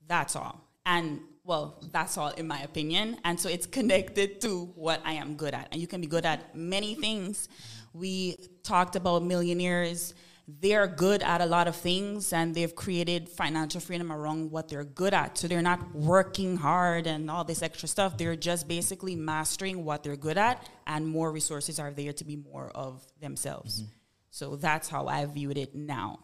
That's 0.08 0.36
all. 0.36 0.62
And 0.86 1.20
well, 1.44 1.80
that's 1.92 2.18
all 2.18 2.30
in 2.30 2.48
my 2.48 2.62
opinion. 2.62 3.18
And 3.24 3.40
so 3.40 3.50
it's 3.50 3.66
connected 3.66 4.42
to 4.42 4.66
what 4.76 5.02
I 5.04 5.14
am 5.14 5.36
good 5.36 5.54
at. 5.54 5.70
And 5.72 5.82
you 5.82 5.88
can 5.88 6.02
be 6.02 6.08
good 6.08 6.26
at 6.26 6.56
many 6.56 6.96
things. 6.96 7.50
We 7.94 8.38
talked 8.64 8.96
about 8.96 9.24
millionaires. 9.24 10.14
They're 10.48 10.88
good 10.88 11.24
at 11.24 11.42
a 11.42 11.46
lot 11.46 11.68
of 11.68 11.76
things 11.76 12.32
and 12.32 12.54
they've 12.54 12.76
created 12.76 13.30
financial 13.30 13.82
freedom 13.82 14.12
around 14.12 14.52
what 14.52 14.70
they're 14.70 14.84
good 14.84 15.14
at. 15.14 15.38
So 15.38 15.48
they're 15.48 15.62
not 15.62 15.96
working 15.96 16.58
hard 16.58 17.08
and 17.08 17.32
all 17.32 17.44
this 17.44 17.64
extra 17.64 17.88
stuff. 17.88 18.18
They're 18.18 18.36
just 18.36 18.68
basically 18.68 19.16
mastering 19.16 19.84
what 19.84 20.04
they're 20.04 20.16
good 20.16 20.38
at 20.38 20.70
and 20.86 21.08
more 21.08 21.32
resources 21.32 21.80
are 21.80 21.92
there 21.92 22.14
to 22.14 22.24
be 22.24 22.36
more 22.36 22.70
of 22.76 23.04
themselves. 23.20 23.82
Mm-hmm. 23.82 23.92
So 24.30 24.56
that's 24.56 24.88
how 24.88 25.08
I 25.08 25.26
viewed 25.26 25.58
it 25.58 25.74
now 25.74 26.20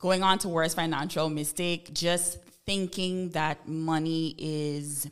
going 0.00 0.22
on 0.22 0.38
to 0.38 0.48
worst 0.48 0.74
financial 0.74 1.28
mistake, 1.28 1.92
just 1.92 2.38
thinking 2.66 3.28
that 3.30 3.68
money 3.68 4.34
is 4.38 5.08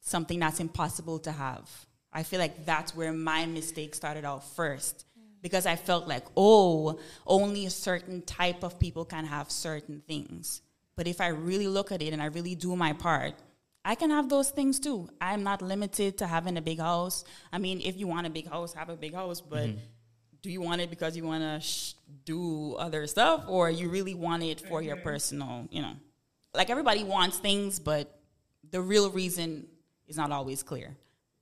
something 0.00 0.40
that's 0.40 0.60
impossible 0.60 1.20
to 1.20 1.32
have. 1.32 1.70
I 2.12 2.24
feel 2.24 2.40
like 2.40 2.66
that's 2.66 2.94
where 2.94 3.12
my 3.12 3.46
mistake 3.46 3.94
started 3.94 4.24
out 4.24 4.44
first 4.44 5.06
because 5.44 5.66
I 5.66 5.76
felt 5.76 6.08
like, 6.08 6.24
oh, 6.38 6.98
only 7.26 7.66
a 7.66 7.70
certain 7.70 8.22
type 8.22 8.64
of 8.64 8.78
people 8.80 9.04
can 9.04 9.26
have 9.26 9.50
certain 9.50 10.02
things. 10.08 10.62
But 10.96 11.06
if 11.06 11.20
I 11.20 11.28
really 11.28 11.68
look 11.68 11.92
at 11.92 12.00
it 12.00 12.14
and 12.14 12.22
I 12.22 12.26
really 12.26 12.54
do 12.54 12.74
my 12.74 12.94
part, 12.94 13.34
I 13.84 13.94
can 13.94 14.08
have 14.08 14.30
those 14.30 14.48
things 14.48 14.80
too. 14.80 15.06
I'm 15.20 15.42
not 15.42 15.60
limited 15.60 16.16
to 16.18 16.26
having 16.26 16.56
a 16.56 16.62
big 16.62 16.78
house. 16.78 17.24
I 17.52 17.58
mean, 17.58 17.82
if 17.84 17.98
you 17.98 18.06
want 18.06 18.26
a 18.26 18.30
big 18.30 18.48
house, 18.48 18.72
have 18.72 18.88
a 18.88 18.96
big 18.96 19.12
house, 19.12 19.42
but 19.42 19.68
mm-hmm. 19.68 19.78
do 20.40 20.50
you 20.50 20.62
want 20.62 20.80
it 20.80 20.88
because 20.88 21.14
you 21.14 21.24
want 21.24 21.42
to 21.42 21.60
sh- 21.60 21.92
do 22.24 22.76
other 22.76 23.06
stuff 23.06 23.44
or 23.46 23.68
you 23.68 23.90
really 23.90 24.14
want 24.14 24.42
it 24.42 24.62
for 24.62 24.80
your 24.80 24.96
mm-hmm. 24.96 25.04
personal, 25.04 25.68
you 25.70 25.82
know? 25.82 25.92
Like 26.54 26.70
everybody 26.70 27.04
wants 27.04 27.36
things, 27.36 27.78
but 27.78 28.18
the 28.70 28.80
real 28.80 29.10
reason 29.10 29.66
is 30.08 30.16
not 30.16 30.30
always 30.32 30.62
clear. 30.62 30.96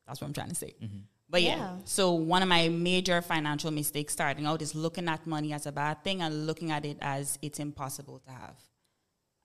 That's 0.09 0.21
what 0.21 0.27
I'm 0.27 0.35
trying 0.35 0.49
to 0.49 0.57
say. 0.57 0.75
Mm-hmm. 0.83 0.99
But 1.33 1.43
yeah. 1.43 1.57
Yeah. 1.57 1.77
so 1.85 2.13
one 2.13 2.43
of 2.43 2.49
my 2.57 2.69
major 2.69 3.19
financial 3.23 3.71
mistakes 3.71 4.13
starting 4.13 4.45
out 4.51 4.61
is 4.67 4.75
looking 4.75 5.09
at 5.09 5.27
money 5.27 5.51
as 5.59 5.65
a 5.67 5.73
bad 5.73 6.05
thing 6.05 6.21
and 6.23 6.47
looking 6.47 6.71
at 6.71 6.85
it 6.85 6.99
as 7.01 7.39
it's 7.41 7.59
impossible 7.59 8.19
to 8.27 8.31
have. 8.31 8.57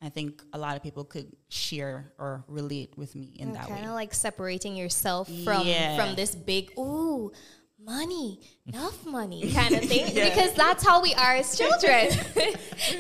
I 0.08 0.10
think 0.10 0.44
a 0.53 0.60
lot 0.60 0.75
of 0.77 0.84
people 0.84 1.06
could 1.06 1.29
share 1.50 2.12
or 2.20 2.44
relate 2.48 2.91
with 2.98 3.15
me 3.15 3.27
in 3.39 3.53
that 3.53 3.67
way. 3.70 3.75
kind 3.77 3.88
of 3.88 3.94
like 3.94 4.13
separating 4.13 4.75
yourself 4.75 5.27
from 5.46 5.65
Yeah. 5.65 5.96
from 5.98 6.15
this 6.15 6.36
big 6.36 6.65
ooh 6.77 7.32
money 7.79 8.39
enough 8.65 9.06
money 9.06 9.41
kind 9.60 9.74
of 9.75 9.84
thing 9.86 10.06
because 10.13 10.51
that's 10.56 10.84
how 10.86 10.98
we 11.01 11.13
are 11.13 11.36
as 11.36 11.56
children 11.58 12.08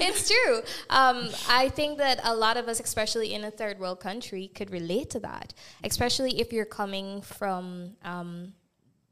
it's 0.05 0.29
true 0.29 0.61
um, 0.91 1.17
i 1.49 1.67
think 1.69 1.97
that 1.97 2.19
a 2.23 2.33
lot 2.33 2.57
of 2.57 2.67
us 2.67 2.79
especially 2.79 3.33
in 3.33 3.43
a 3.43 3.51
third 3.51 3.79
world 3.79 3.99
country 3.99 4.47
could 4.57 4.69
relate 4.71 5.09
to 5.09 5.19
that 5.19 5.51
especially 5.83 6.39
if 6.39 6.53
you're 6.53 6.71
coming 6.81 7.21
from 7.23 7.95
um, 8.03 8.53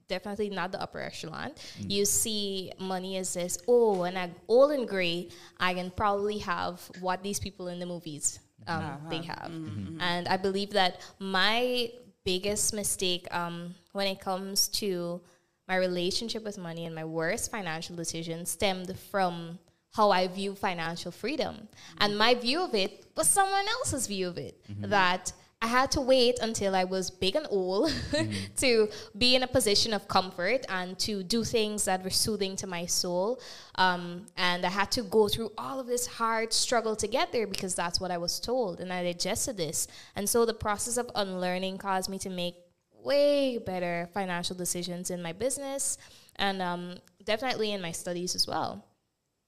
definitely 0.08 0.50
not 0.50 0.72
the 0.72 0.82
upper 0.82 1.00
echelon. 1.00 1.52
Mm. 1.80 1.92
You 1.92 2.06
see 2.06 2.72
money 2.80 3.18
as 3.18 3.34
this, 3.34 3.58
oh, 3.68 4.00
when 4.00 4.18
I'm 4.18 4.36
old 4.48 4.72
and 4.72 4.88
gray, 4.88 5.30
I 5.60 5.74
can 5.74 5.92
probably 5.92 6.40
have 6.40 6.82
what 7.00 7.24
these 7.24 7.40
people 7.40 7.68
in 7.68 7.80
the 7.80 7.86
movies 7.86 8.40
um, 8.68 8.84
mm-hmm. 8.84 9.10
they 9.10 9.20
uh-huh. 9.20 9.36
have. 9.40 9.52
Mm-hmm. 9.52 9.80
Mm-hmm. 9.80 10.02
And 10.02 10.28
I 10.28 10.38
believe 10.38 10.72
that 10.72 11.02
my 11.20 11.92
biggest 12.24 12.74
mistake 12.74 13.28
um, 13.34 13.76
when 13.94 14.08
it 14.08 14.20
comes 14.20 14.68
to 14.68 15.22
my 15.68 15.76
relationship 15.76 16.44
with 16.44 16.58
money 16.58 16.86
and 16.86 16.94
my 16.94 17.06
worst 17.06 17.52
financial 17.52 17.96
decision 17.96 18.46
stemmed 18.46 18.98
from 19.12 19.58
how 19.94 20.12
I 20.12 20.28
view 20.28 20.56
financial 20.56 21.12
freedom. 21.12 21.68
And 22.00 22.18
my 22.18 22.36
view 22.36 22.62
of 22.62 22.76
it 22.76 23.06
was 23.16 23.28
someone 23.28 23.66
else's 23.80 24.08
view 24.08 24.28
of 24.28 24.38
it. 24.38 24.62
That 24.82 25.32
I 25.62 25.68
had 25.68 25.90
to 25.92 26.02
wait 26.02 26.38
until 26.42 26.76
I 26.76 26.84
was 26.84 27.10
big 27.10 27.36
and 27.36 27.48
old 27.50 27.92
to 28.58 28.90
be 29.18 29.36
in 29.36 29.44
a 29.44 29.48
position 29.48 29.94
of 29.94 30.08
comfort 30.08 30.66
and 30.70 30.98
to 31.00 31.24
do 31.24 31.44
things 31.44 31.86
that 31.86 32.04
were 32.04 32.10
soothing 32.10 32.56
to 32.58 32.68
my 32.68 32.86
soul. 32.86 33.42
Um, 33.76 34.28
and 34.38 34.66
I 34.66 34.70
had 34.70 34.92
to 34.92 35.02
go 35.02 35.28
through 35.28 35.52
all 35.58 35.80
of 35.80 35.88
this 35.88 36.06
hard 36.06 36.54
struggle 36.54 36.96
to 36.98 37.08
get 37.08 37.32
there 37.32 37.48
because 37.48 37.74
that's 37.74 38.00
what 38.00 38.12
I 38.12 38.18
was 38.18 38.40
told. 38.40 38.80
And 38.80 38.92
I 38.94 39.04
digested 39.04 39.58
this. 39.58 39.88
And 40.16 40.30
so 40.30 40.46
the 40.46 40.54
process 40.54 40.98
of 40.98 41.10
unlearning 41.16 41.78
caused 41.78 42.10
me 42.10 42.20
to 42.20 42.30
make 42.30 42.56
way 43.04 43.58
better 43.58 44.10
financial 44.14 44.56
decisions 44.56 45.10
in 45.10 45.22
my 45.22 45.32
business 45.32 45.98
and 46.36 46.62
um, 46.62 46.96
definitely 47.24 47.72
in 47.72 47.82
my 47.82 47.92
studies 47.92 48.36
as 48.36 48.46
well. 48.46 48.86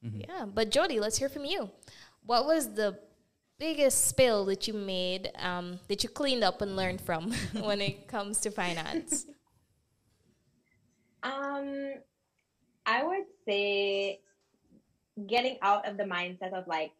Yeah. 0.01 0.45
But 0.45 0.71
Jody, 0.71 0.99
let's 0.99 1.17
hear 1.17 1.29
from 1.29 1.45
you. 1.45 1.69
What 2.25 2.45
was 2.45 2.73
the 2.73 2.99
biggest 3.59 4.07
spill 4.07 4.45
that 4.45 4.67
you 4.67 4.73
made 4.73 5.31
um, 5.39 5.79
that 5.87 6.03
you 6.03 6.09
cleaned 6.09 6.43
up 6.43 6.61
and 6.61 6.75
learned 6.75 7.01
from 7.01 7.31
when 7.53 7.81
it 7.81 8.07
comes 8.07 8.39
to 8.41 8.51
finance? 8.51 9.25
Um, 11.23 11.93
I 12.85 13.03
would 13.03 13.25
say 13.45 14.21
getting 15.27 15.57
out 15.61 15.87
of 15.87 15.97
the 15.97 16.03
mindset 16.03 16.53
of 16.53 16.67
like, 16.67 16.91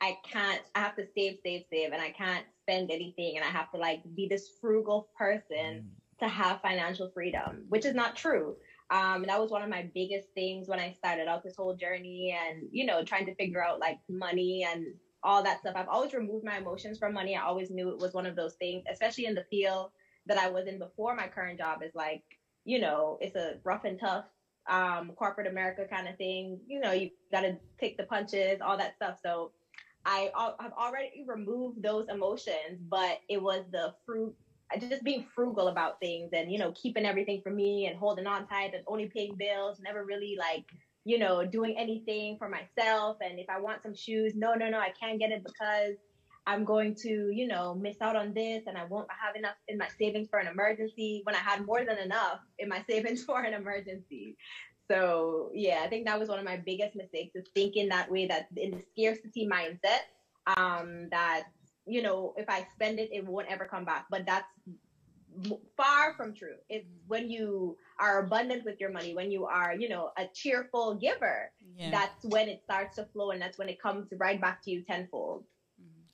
I 0.00 0.18
can't, 0.24 0.60
I 0.74 0.80
have 0.80 0.96
to 0.96 1.06
save, 1.14 1.38
save, 1.42 1.64
save, 1.70 1.92
and 1.92 2.02
I 2.02 2.10
can't 2.10 2.44
spend 2.62 2.90
anything, 2.90 3.36
and 3.36 3.44
I 3.44 3.48
have 3.48 3.70
to 3.72 3.78
like 3.78 4.02
be 4.16 4.26
this 4.26 4.48
frugal 4.60 5.08
person 5.16 5.88
to 6.20 6.28
have 6.28 6.60
financial 6.60 7.10
freedom, 7.10 7.64
which 7.68 7.84
is 7.84 7.94
not 7.94 8.16
true. 8.16 8.56
Um, 8.90 9.22
and 9.22 9.28
that 9.28 9.40
was 9.40 9.50
one 9.50 9.62
of 9.62 9.70
my 9.70 9.88
biggest 9.94 10.28
things 10.34 10.68
when 10.68 10.78
I 10.78 10.92
started 10.92 11.26
out 11.26 11.42
this 11.42 11.56
whole 11.56 11.74
journey 11.74 12.36
and, 12.48 12.68
you 12.70 12.84
know, 12.84 13.02
trying 13.02 13.26
to 13.26 13.34
figure 13.34 13.64
out 13.64 13.80
like 13.80 13.98
money 14.08 14.66
and 14.70 14.86
all 15.24 15.42
that 15.42 15.60
stuff. 15.60 15.74
I've 15.74 15.88
always 15.88 16.12
removed 16.12 16.44
my 16.44 16.58
emotions 16.58 16.98
from 16.98 17.14
money. 17.14 17.34
I 17.34 17.42
always 17.42 17.70
knew 17.70 17.88
it 17.88 17.98
was 17.98 18.12
one 18.12 18.26
of 18.26 18.36
those 18.36 18.54
things, 18.54 18.84
especially 18.90 19.26
in 19.26 19.34
the 19.34 19.44
field 19.50 19.90
that 20.26 20.38
I 20.38 20.48
was 20.50 20.66
in 20.66 20.78
before 20.78 21.16
my 21.16 21.26
current 21.26 21.58
job 21.58 21.82
is 21.82 21.94
like, 21.94 22.22
you 22.64 22.78
know, 22.78 23.18
it's 23.20 23.34
a 23.34 23.54
rough 23.64 23.84
and 23.84 23.98
tough 23.98 24.26
um, 24.68 25.12
corporate 25.16 25.46
America 25.46 25.86
kind 25.90 26.08
of 26.08 26.16
thing. 26.16 26.60
You 26.66 26.80
know, 26.80 26.92
you 26.92 27.10
got 27.32 27.40
to 27.40 27.56
take 27.80 27.96
the 27.96 28.04
punches, 28.04 28.60
all 28.60 28.76
that 28.78 28.96
stuff. 28.96 29.18
So 29.22 29.52
I 30.06 30.30
have 30.60 30.72
already 30.72 31.24
removed 31.26 31.82
those 31.82 32.08
emotions, 32.08 32.80
but 32.88 33.20
it 33.28 33.40
was 33.40 33.64
the 33.72 33.94
fruit, 34.04 34.34
just 34.78 35.04
being 35.04 35.26
frugal 35.34 35.68
about 35.68 36.00
things 36.00 36.30
and, 36.32 36.52
you 36.52 36.58
know, 36.58 36.72
keeping 36.72 37.06
everything 37.06 37.40
for 37.42 37.50
me 37.50 37.86
and 37.86 37.96
holding 37.96 38.26
on 38.26 38.46
tight 38.46 38.74
and 38.74 38.82
only 38.86 39.06
paying 39.06 39.34
bills, 39.34 39.80
never 39.80 40.04
really 40.04 40.36
like, 40.38 40.64
you 41.04 41.18
know, 41.18 41.44
doing 41.44 41.76
anything 41.78 42.36
for 42.38 42.48
myself. 42.48 43.18
And 43.20 43.38
if 43.38 43.48
I 43.48 43.60
want 43.60 43.82
some 43.82 43.94
shoes, 43.94 44.34
no, 44.34 44.54
no, 44.54 44.68
no, 44.68 44.78
I 44.78 44.90
can't 44.98 45.18
get 45.18 45.30
it 45.30 45.44
because 45.44 45.96
I'm 46.46 46.64
going 46.64 46.94
to, 46.96 47.30
you 47.32 47.46
know, 47.46 47.74
miss 47.74 48.00
out 48.00 48.16
on 48.16 48.34
this 48.34 48.64
and 48.66 48.76
I 48.76 48.84
won't 48.84 49.08
have 49.10 49.36
enough 49.36 49.56
in 49.68 49.78
my 49.78 49.88
savings 49.98 50.28
for 50.28 50.38
an 50.38 50.46
emergency 50.46 51.20
when 51.24 51.34
I 51.34 51.38
had 51.38 51.64
more 51.66 51.84
than 51.84 51.98
enough 51.98 52.40
in 52.58 52.68
my 52.68 52.82
savings 52.90 53.24
for 53.24 53.42
an 53.42 53.54
emergency. 53.54 54.36
So 54.90 55.50
yeah, 55.54 55.80
I 55.84 55.88
think 55.88 56.06
that 56.06 56.18
was 56.18 56.28
one 56.28 56.38
of 56.38 56.44
my 56.44 56.58
biggest 56.58 56.96
mistakes 56.96 57.34
is 57.34 57.46
thinking 57.54 57.88
that 57.88 58.10
way 58.10 58.26
that 58.26 58.48
in 58.56 58.72
the 58.72 58.82
scarcity 58.92 59.48
mindset, 59.50 60.04
um, 60.58 61.08
that, 61.10 61.44
you 61.86 62.02
know, 62.02 62.34
if 62.36 62.48
I 62.48 62.66
spend 62.74 62.98
it, 62.98 63.10
it 63.12 63.26
won't 63.26 63.48
ever 63.48 63.64
come 63.64 63.84
back. 63.84 64.06
But 64.10 64.26
that's 64.26 64.48
far 65.76 66.14
from 66.16 66.34
true. 66.34 66.56
It's 66.68 66.86
when 67.06 67.30
you 67.30 67.76
are 67.98 68.20
abundant 68.24 68.64
with 68.64 68.80
your 68.80 68.90
money, 68.90 69.14
when 69.14 69.30
you 69.30 69.46
are, 69.46 69.74
you 69.74 69.88
know, 69.88 70.10
a 70.16 70.26
cheerful 70.34 70.94
giver, 70.94 71.50
Yeah. 71.76 71.90
that's 71.90 72.24
when 72.24 72.48
it 72.48 72.62
starts 72.64 72.96
to 72.96 73.04
flow 73.12 73.30
and 73.30 73.40
that's 73.40 73.58
when 73.58 73.68
it 73.68 73.80
comes 73.80 74.08
right 74.16 74.40
back 74.40 74.62
to 74.64 74.70
you 74.70 74.82
tenfold. 74.82 75.44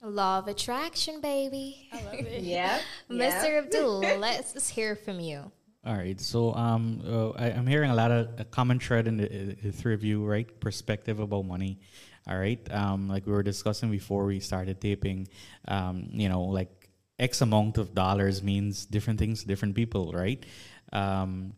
Law 0.02 0.38
of 0.38 0.48
attraction, 0.48 1.20
baby. 1.20 1.88
I 1.92 2.02
love 2.04 2.14
it. 2.14 2.42
Yeah. 2.56 2.80
Mr. 3.10 3.58
Abdul, 3.58 3.98
let's 4.18 4.68
hear 4.68 4.96
from 4.96 5.20
you. 5.20 5.50
All 5.84 5.94
right. 5.94 6.20
So 6.20 6.54
um, 6.54 7.02
uh, 7.06 7.30
I, 7.30 7.52
I'm 7.52 7.66
hearing 7.66 7.90
a 7.90 7.94
lot 7.94 8.10
of 8.10 8.28
a 8.38 8.44
common 8.44 8.78
thread 8.80 9.06
in 9.06 9.16
the, 9.16 9.56
the 9.62 9.72
three 9.72 9.94
of 9.94 10.04
you, 10.04 10.24
right? 10.24 10.48
Perspective 10.60 11.20
about 11.20 11.44
money. 11.46 11.80
All 12.28 12.38
right. 12.38 12.60
Um, 12.70 13.08
like 13.08 13.26
we 13.26 13.32
were 13.32 13.42
discussing 13.42 13.90
before 13.90 14.24
we 14.26 14.40
started 14.40 14.80
taping, 14.80 15.28
um, 15.68 16.08
you 16.10 16.28
know, 16.28 16.42
like 16.42 16.90
X 17.18 17.40
amount 17.40 17.76
of 17.78 17.94
dollars 17.94 18.42
means 18.42 18.84
different 18.86 19.18
things 19.18 19.42
to 19.42 19.48
different 19.48 19.74
people, 19.74 20.12
right? 20.12 20.44
Um, 20.92 21.54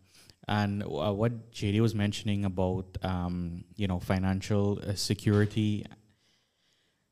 and 0.48 0.82
uh, 0.82 1.12
what 1.12 1.52
JD 1.52 1.80
was 1.80 1.94
mentioning 1.94 2.44
about, 2.44 2.86
um, 3.02 3.64
you 3.76 3.86
know, 3.86 4.00
financial 4.00 4.80
uh, 4.86 4.94
security 4.94 5.86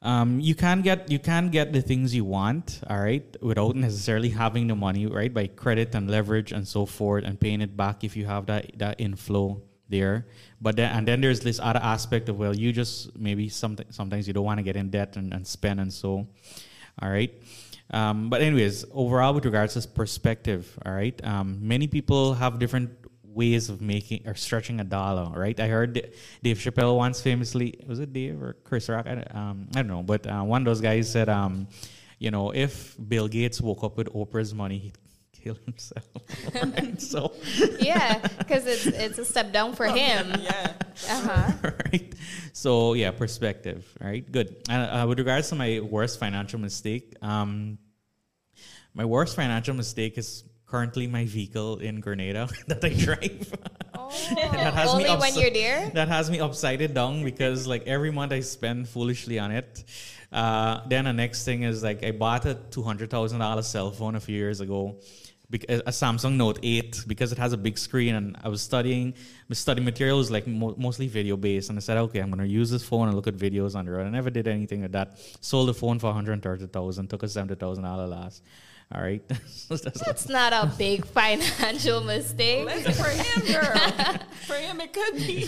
um, 0.02 0.40
you 0.40 0.54
can 0.54 0.80
get 0.80 1.10
you 1.10 1.18
can 1.18 1.50
get 1.50 1.72
the 1.74 1.82
things 1.82 2.14
you 2.14 2.24
want, 2.24 2.80
all 2.88 3.00
right, 3.00 3.36
without 3.42 3.76
necessarily 3.76 4.30
having 4.30 4.66
the 4.66 4.74
money, 4.74 5.06
right? 5.06 5.32
By 5.32 5.46
credit 5.46 5.94
and 5.94 6.10
leverage 6.10 6.52
and 6.52 6.66
so 6.66 6.86
forth, 6.86 7.24
and 7.24 7.38
paying 7.38 7.60
it 7.60 7.76
back 7.76 8.02
if 8.02 8.16
you 8.16 8.24
have 8.24 8.46
that 8.46 8.78
that 8.78 8.98
inflow 8.98 9.60
there. 9.90 10.26
But 10.60 10.76
then 10.76 10.90
and 10.96 11.06
then 11.06 11.20
there's 11.20 11.40
this 11.40 11.60
other 11.60 11.80
aspect 11.82 12.30
of 12.30 12.38
well, 12.38 12.56
you 12.56 12.72
just 12.72 13.14
maybe 13.16 13.50
something 13.50 13.86
sometimes 13.90 14.26
you 14.26 14.32
don't 14.32 14.44
want 14.44 14.58
to 14.58 14.64
get 14.64 14.76
in 14.76 14.88
debt 14.88 15.16
and, 15.16 15.34
and 15.34 15.46
spend 15.46 15.80
and 15.80 15.92
so, 15.92 16.26
all 17.02 17.10
right. 17.10 17.34
Um, 17.92 18.30
but 18.30 18.40
anyways, 18.40 18.86
overall 18.92 19.34
with 19.34 19.44
regards 19.44 19.74
to 19.74 19.86
perspective, 19.86 20.78
all 20.86 20.92
right, 20.92 21.20
um, 21.24 21.58
many 21.60 21.88
people 21.88 22.34
have 22.34 22.58
different 22.58 22.90
ways 23.32 23.68
of 23.68 23.80
making 23.80 24.26
or 24.26 24.34
stretching 24.34 24.80
a 24.80 24.84
dollar, 24.84 25.30
right? 25.38 25.58
I 25.58 25.68
heard 25.68 25.94
Dave 26.42 26.58
Chappelle 26.58 26.96
once 26.96 27.20
famously, 27.20 27.78
was 27.86 27.98
it 28.00 28.12
Dave 28.12 28.42
or 28.42 28.54
Chris 28.64 28.88
Rock? 28.88 29.06
I, 29.06 29.14
don't- 29.16 29.34
um, 29.34 29.68
I 29.74 29.82
don't 29.82 29.88
know, 29.88 30.02
but 30.02 30.26
uh, 30.26 30.42
one 30.42 30.62
of 30.62 30.66
those 30.66 30.80
guys 30.80 31.10
said, 31.10 31.28
um, 31.28 31.68
you 32.18 32.30
know, 32.30 32.50
if 32.50 32.96
Bill 33.08 33.28
Gates 33.28 33.60
woke 33.60 33.82
up 33.84 33.96
with 33.96 34.08
Oprah's 34.12 34.52
money, 34.54 34.78
he'd 34.78 34.98
kill 35.32 35.56
himself. 35.64 36.06
right? 36.54 37.00
So, 37.00 37.32
Yeah, 37.80 38.18
because 38.38 38.66
it's 38.66 38.86
it's 38.86 39.18
a 39.18 39.24
step 39.24 39.52
down 39.52 39.74
for 39.74 39.86
him. 40.00 40.34
Yeah. 40.38 40.72
Uh 41.08 41.20
huh. 41.20 41.70
right? 41.86 42.14
So 42.52 42.92
yeah, 42.92 43.10
perspective. 43.12 43.86
Right, 44.00 44.30
good. 44.30 44.56
Uh, 44.68 45.06
with 45.08 45.18
regards 45.18 45.48
to 45.48 45.54
my 45.54 45.80
worst 45.80 46.18
financial 46.18 46.58
mistake, 46.58 47.14
um, 47.22 47.78
my 48.92 49.04
worst 49.06 49.34
financial 49.36 49.74
mistake 49.74 50.18
is 50.18 50.44
currently 50.70 51.06
my 51.06 51.24
vehicle 51.26 51.78
in 51.78 52.00
Grenada 52.00 52.48
that 52.68 52.84
I 52.84 52.90
drive. 53.06 53.52
That 54.34 54.74
has 54.74 54.94
me 54.96 55.06
Only 55.06 55.20
when 55.20 55.34
you're 55.38 55.50
there. 55.62 55.90
that 55.90 56.08
has 56.08 56.30
me 56.30 56.40
upside 56.40 56.82
down 56.94 57.22
because 57.22 57.66
like 57.72 57.86
every 57.86 58.10
month 58.10 58.32
I 58.32 58.40
spend 58.40 58.88
foolishly 58.88 59.38
on 59.38 59.52
it. 59.52 59.84
Uh, 60.32 60.80
then 60.88 61.04
the 61.04 61.12
next 61.12 61.44
thing 61.44 61.62
is 61.62 61.82
like 61.84 62.02
I 62.04 62.10
bought 62.10 62.44
a 62.44 62.54
two 62.74 62.82
hundred 62.82 63.08
thousand 63.10 63.38
dollar 63.38 63.62
cell 63.62 63.90
phone 63.92 64.16
a 64.16 64.20
few 64.20 64.36
years 64.36 64.60
ago, 64.60 64.96
bec- 65.48 65.68
a 65.70 65.92
Samsung 66.00 66.34
Note 66.36 66.58
eight 66.64 67.04
because 67.06 67.30
it 67.30 67.38
has 67.38 67.52
a 67.52 67.56
big 67.56 67.78
screen 67.78 68.14
and 68.16 68.36
I 68.42 68.48
was 68.48 68.62
studying. 68.62 69.14
My 69.48 69.54
study 69.54 69.80
material 69.80 70.18
is 70.18 70.28
like 70.30 70.46
mo- 70.48 70.74
mostly 70.76 71.06
video 71.06 71.36
based, 71.36 71.68
and 71.70 71.78
I 71.78 71.80
said, 71.80 71.96
okay, 72.06 72.18
I'm 72.18 72.30
gonna 72.30 72.46
use 72.60 72.68
this 72.70 72.82
phone 72.84 73.06
and 73.08 73.14
look 73.14 73.28
at 73.28 73.36
videos 73.36 73.76
on 73.76 73.84
the 73.86 73.92
road. 73.92 74.06
I 74.08 74.10
never 74.10 74.30
did 74.30 74.48
anything 74.48 74.82
with 74.82 74.92
that. 74.92 75.18
Sold 75.40 75.68
the 75.68 75.74
phone 75.74 75.98
for 76.00 76.06
one 76.06 76.16
hundred 76.16 76.42
thirty 76.42 76.66
thousand, 76.66 77.08
took 77.10 77.22
a 77.22 77.28
seventy 77.28 77.54
thousand 77.54 77.84
dollar 77.84 78.08
loss. 78.08 78.42
All 78.92 79.00
right, 79.00 79.22
So 79.46 79.76
that's 79.76 80.00
That's 80.04 80.28
not 80.28 80.52
a 80.52 80.66
big 80.76 81.06
financial 81.06 82.00
mistake. 82.00 82.66
Listen, 82.66 82.92
for 82.92 83.08
him, 83.08 83.46
girl. 83.46 84.18
for 84.48 84.54
him, 84.54 84.80
it 84.80 84.92
could 84.92 85.14
be. 85.14 85.46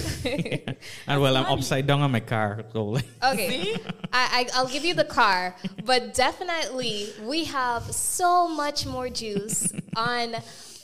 and 1.09 1.21
well, 1.21 1.37
I'm 1.37 1.47
upside 1.47 1.89
down 1.89 2.03
on 2.03 2.13
my 2.13 2.21
car. 2.21 2.65
So 2.73 2.85
like, 2.85 3.05
Okay, 3.21 3.65
See? 3.75 3.77
I, 4.13 4.47
I 4.47 4.49
I'll 4.55 4.69
give 4.69 4.85
you 4.85 4.95
the 4.95 5.05
car, 5.05 5.57
but 5.85 6.15
definitely 6.15 7.09
we 7.25 7.45
have 7.45 7.83
so 7.93 8.47
much 8.47 8.87
more 8.87 9.09
juice 9.09 9.73
on 9.97 10.37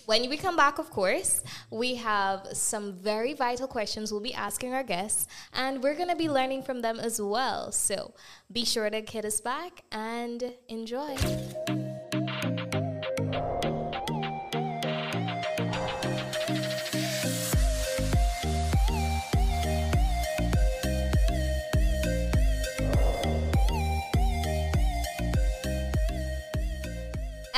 when 0.06 0.28
we 0.30 0.38
come 0.38 0.56
back, 0.56 0.78
of 0.78 0.90
course, 0.90 1.42
we 1.70 1.96
have 1.96 2.46
some 2.54 2.94
very 2.94 3.34
vital 3.34 3.68
questions 3.68 4.10
we'll 4.10 4.22
be 4.22 4.32
asking 4.32 4.72
our 4.72 4.82
guests, 4.82 5.28
and 5.52 5.82
we're 5.82 5.94
going 5.94 6.08
to 6.08 6.16
be 6.16 6.30
learning 6.30 6.62
from 6.62 6.80
them 6.80 6.98
as 6.98 7.20
well. 7.20 7.70
So 7.72 8.14
be 8.50 8.64
sure 8.64 8.88
to 8.88 9.02
hit 9.02 9.26
us 9.26 9.42
back 9.42 9.84
and 9.92 10.54
enjoy. 10.68 11.14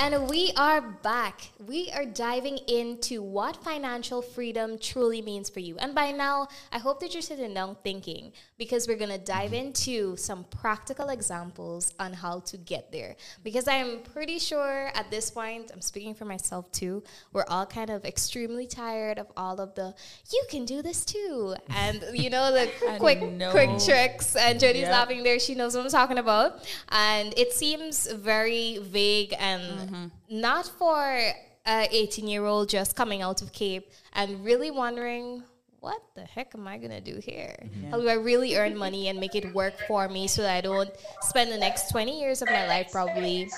And 0.03 0.31
we 0.31 0.51
are 0.57 0.81
back. 0.81 1.43
We 1.67 1.91
are 1.95 2.07
diving 2.07 2.57
into 2.69 3.23
what 3.23 3.63
financial 3.63 4.23
freedom 4.23 4.79
truly 4.79 5.21
means 5.21 5.51
for 5.51 5.61
you. 5.61 5.77
And 5.77 5.95
by 5.95 6.11
now, 6.11 6.49
I 6.73 6.79
hope 6.79 7.01
that 7.01 7.13
you're 7.13 7.21
sitting 7.21 7.53
down 7.53 7.77
thinking 7.85 8.33
because 8.57 8.89
we're 8.89 8.97
going 8.97 9.11
to 9.11 9.19
dive 9.19 9.53
into 9.53 10.17
some 10.17 10.45
practical 10.45 11.11
examples 11.11 11.93
on 12.01 12.15
how 12.15 12.41
to 12.41 12.57
get 12.57 12.91
there. 12.91 13.15
Because 13.45 13.69
I'm 13.69 13.99
pretty 14.15 14.39
sure 14.39 14.91
at 14.95 15.11
this 15.11 15.31
point, 15.31 15.71
I'm 15.71 15.83
speaking 15.83 16.15
for 16.15 16.25
myself 16.25 16.73
too, 16.73 17.03
we're 17.35 17.45
all 17.49 17.67
kind 17.67 17.91
of 17.91 18.07
extremely 18.07 18.67
tired 18.67 19.19
of 19.19 19.27
all 19.37 19.61
of 19.61 19.75
the, 19.75 19.95
you 20.33 20.43
can 20.49 20.65
do 20.65 20.81
this 20.81 21.05
too. 21.05 21.57
And, 21.77 22.03
you 22.15 22.31
know, 22.31 22.51
the 22.51 22.71
quick, 22.99 23.21
know. 23.21 23.51
quick 23.51 23.69
tricks. 23.85 24.35
And 24.35 24.59
Jody's 24.59 24.83
yep. 24.83 24.93
laughing 24.93 25.23
there. 25.25 25.39
She 25.39 25.55
knows 25.55 25.77
what 25.77 25.85
I'm 25.85 25.91
talking 25.91 26.17
about. 26.17 26.67
And 26.89 27.35
it 27.37 27.53
seems 27.53 28.11
very 28.11 28.79
vague 28.79 29.35
and. 29.39 29.63
Mm-hmm 29.63 29.90
mm-hmm. 29.91 30.07
not 30.29 30.67
for 30.67 31.33
a 31.67 31.89
18 31.91 32.27
year 32.27 32.45
old 32.45 32.69
just 32.69 32.97
coming 32.97 33.23
out 33.23 33.43
of 33.43 33.53
CAPE 33.53 33.91
and 34.15 34.45
really 34.45 34.71
wondering 34.71 35.43
what 35.81 36.01
the 36.15 36.23
heck 36.23 36.55
am 36.55 36.69
I 36.69 36.79
gonna 36.79 37.01
do 37.01 37.19
here? 37.23 37.57
Mm-hmm. 37.63 37.91
How 37.91 38.01
do 38.01 38.09
I 38.09 38.15
really 38.15 38.57
earn 38.57 38.77
money 38.77 39.09
and 39.09 39.19
make 39.19 39.35
it 39.35 39.53
work 39.55 39.75
for 39.89 40.09
me 40.09 40.29
so 40.29 40.43
that 40.43 40.57
I 40.57 40.61
don't 40.61 40.91
spend 41.23 41.51
the 41.51 41.59
next 41.59 41.91
20 41.91 42.21
years 42.21 42.43
of 42.43 42.49
my 42.49 42.67
life 42.69 42.93
probably 42.93 43.49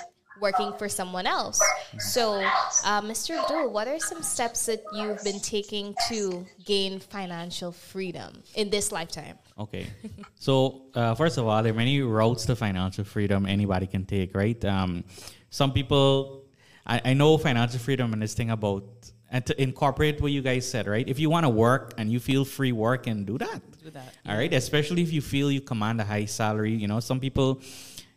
working 0.41 0.73
for 0.79 0.89
someone 0.89 1.27
else? 1.27 1.61
So, 1.99 2.41
uh, 2.85 3.03
Mr. 3.03 3.39
Abdul, 3.41 3.73
what 3.73 3.89
are 3.89 3.99
some 3.99 4.23
steps 4.23 4.67
that 4.67 4.83
you've 4.95 5.23
been 5.25 5.41
taking 5.41 5.95
to 6.09 6.47
gain 6.65 7.01
financial 7.01 7.73
freedom 7.73 8.43
in 8.55 8.71
this 8.71 8.93
lifetime? 8.93 9.39
Okay. 9.59 9.89
so, 10.37 10.83
uh, 10.95 11.17
first 11.17 11.39
of 11.39 11.47
all, 11.49 11.61
there 11.63 11.73
are 11.73 11.77
many 11.77 12.01
routes 12.03 12.47
to 12.47 12.55
financial 12.55 13.05
freedom 13.05 13.47
anybody 13.47 13.89
can 13.89 14.05
take, 14.05 14.35
right? 14.35 14.65
Um, 14.65 15.05
some 15.53 15.71
people, 15.71 16.47
I, 16.87 17.01
I 17.05 17.13
know 17.13 17.37
financial 17.37 17.79
freedom 17.79 18.15
and 18.15 18.23
this 18.23 18.33
thing 18.33 18.51
about 18.51 18.85
and 19.31 19.45
to 19.47 19.63
incorporate 19.63 20.19
what 20.21 20.33
you 20.33 20.41
guys 20.41 20.69
said, 20.69 20.87
right? 20.87 21.07
If 21.07 21.19
you 21.19 21.29
want 21.29 21.45
to 21.45 21.51
work 21.51 21.93
and 21.99 22.11
you 22.11 22.21
feel 22.21 22.45
free 22.47 22.73
work 22.73 23.07
and 23.07 23.27
do 23.27 23.37
that. 23.37 23.61
Do 23.85 23.91
that. 23.91 24.15
All 24.27 24.37
right. 24.37 24.53
Especially 24.53 25.03
if 25.03 25.13
you 25.13 25.21
feel 25.21 25.51
you 25.51 25.61
command 25.61 26.01
a 26.01 26.05
high 26.05 26.25
salary. 26.25 26.73
You 26.73 26.89
know, 26.89 27.01
some 27.01 27.21
people, 27.21 27.61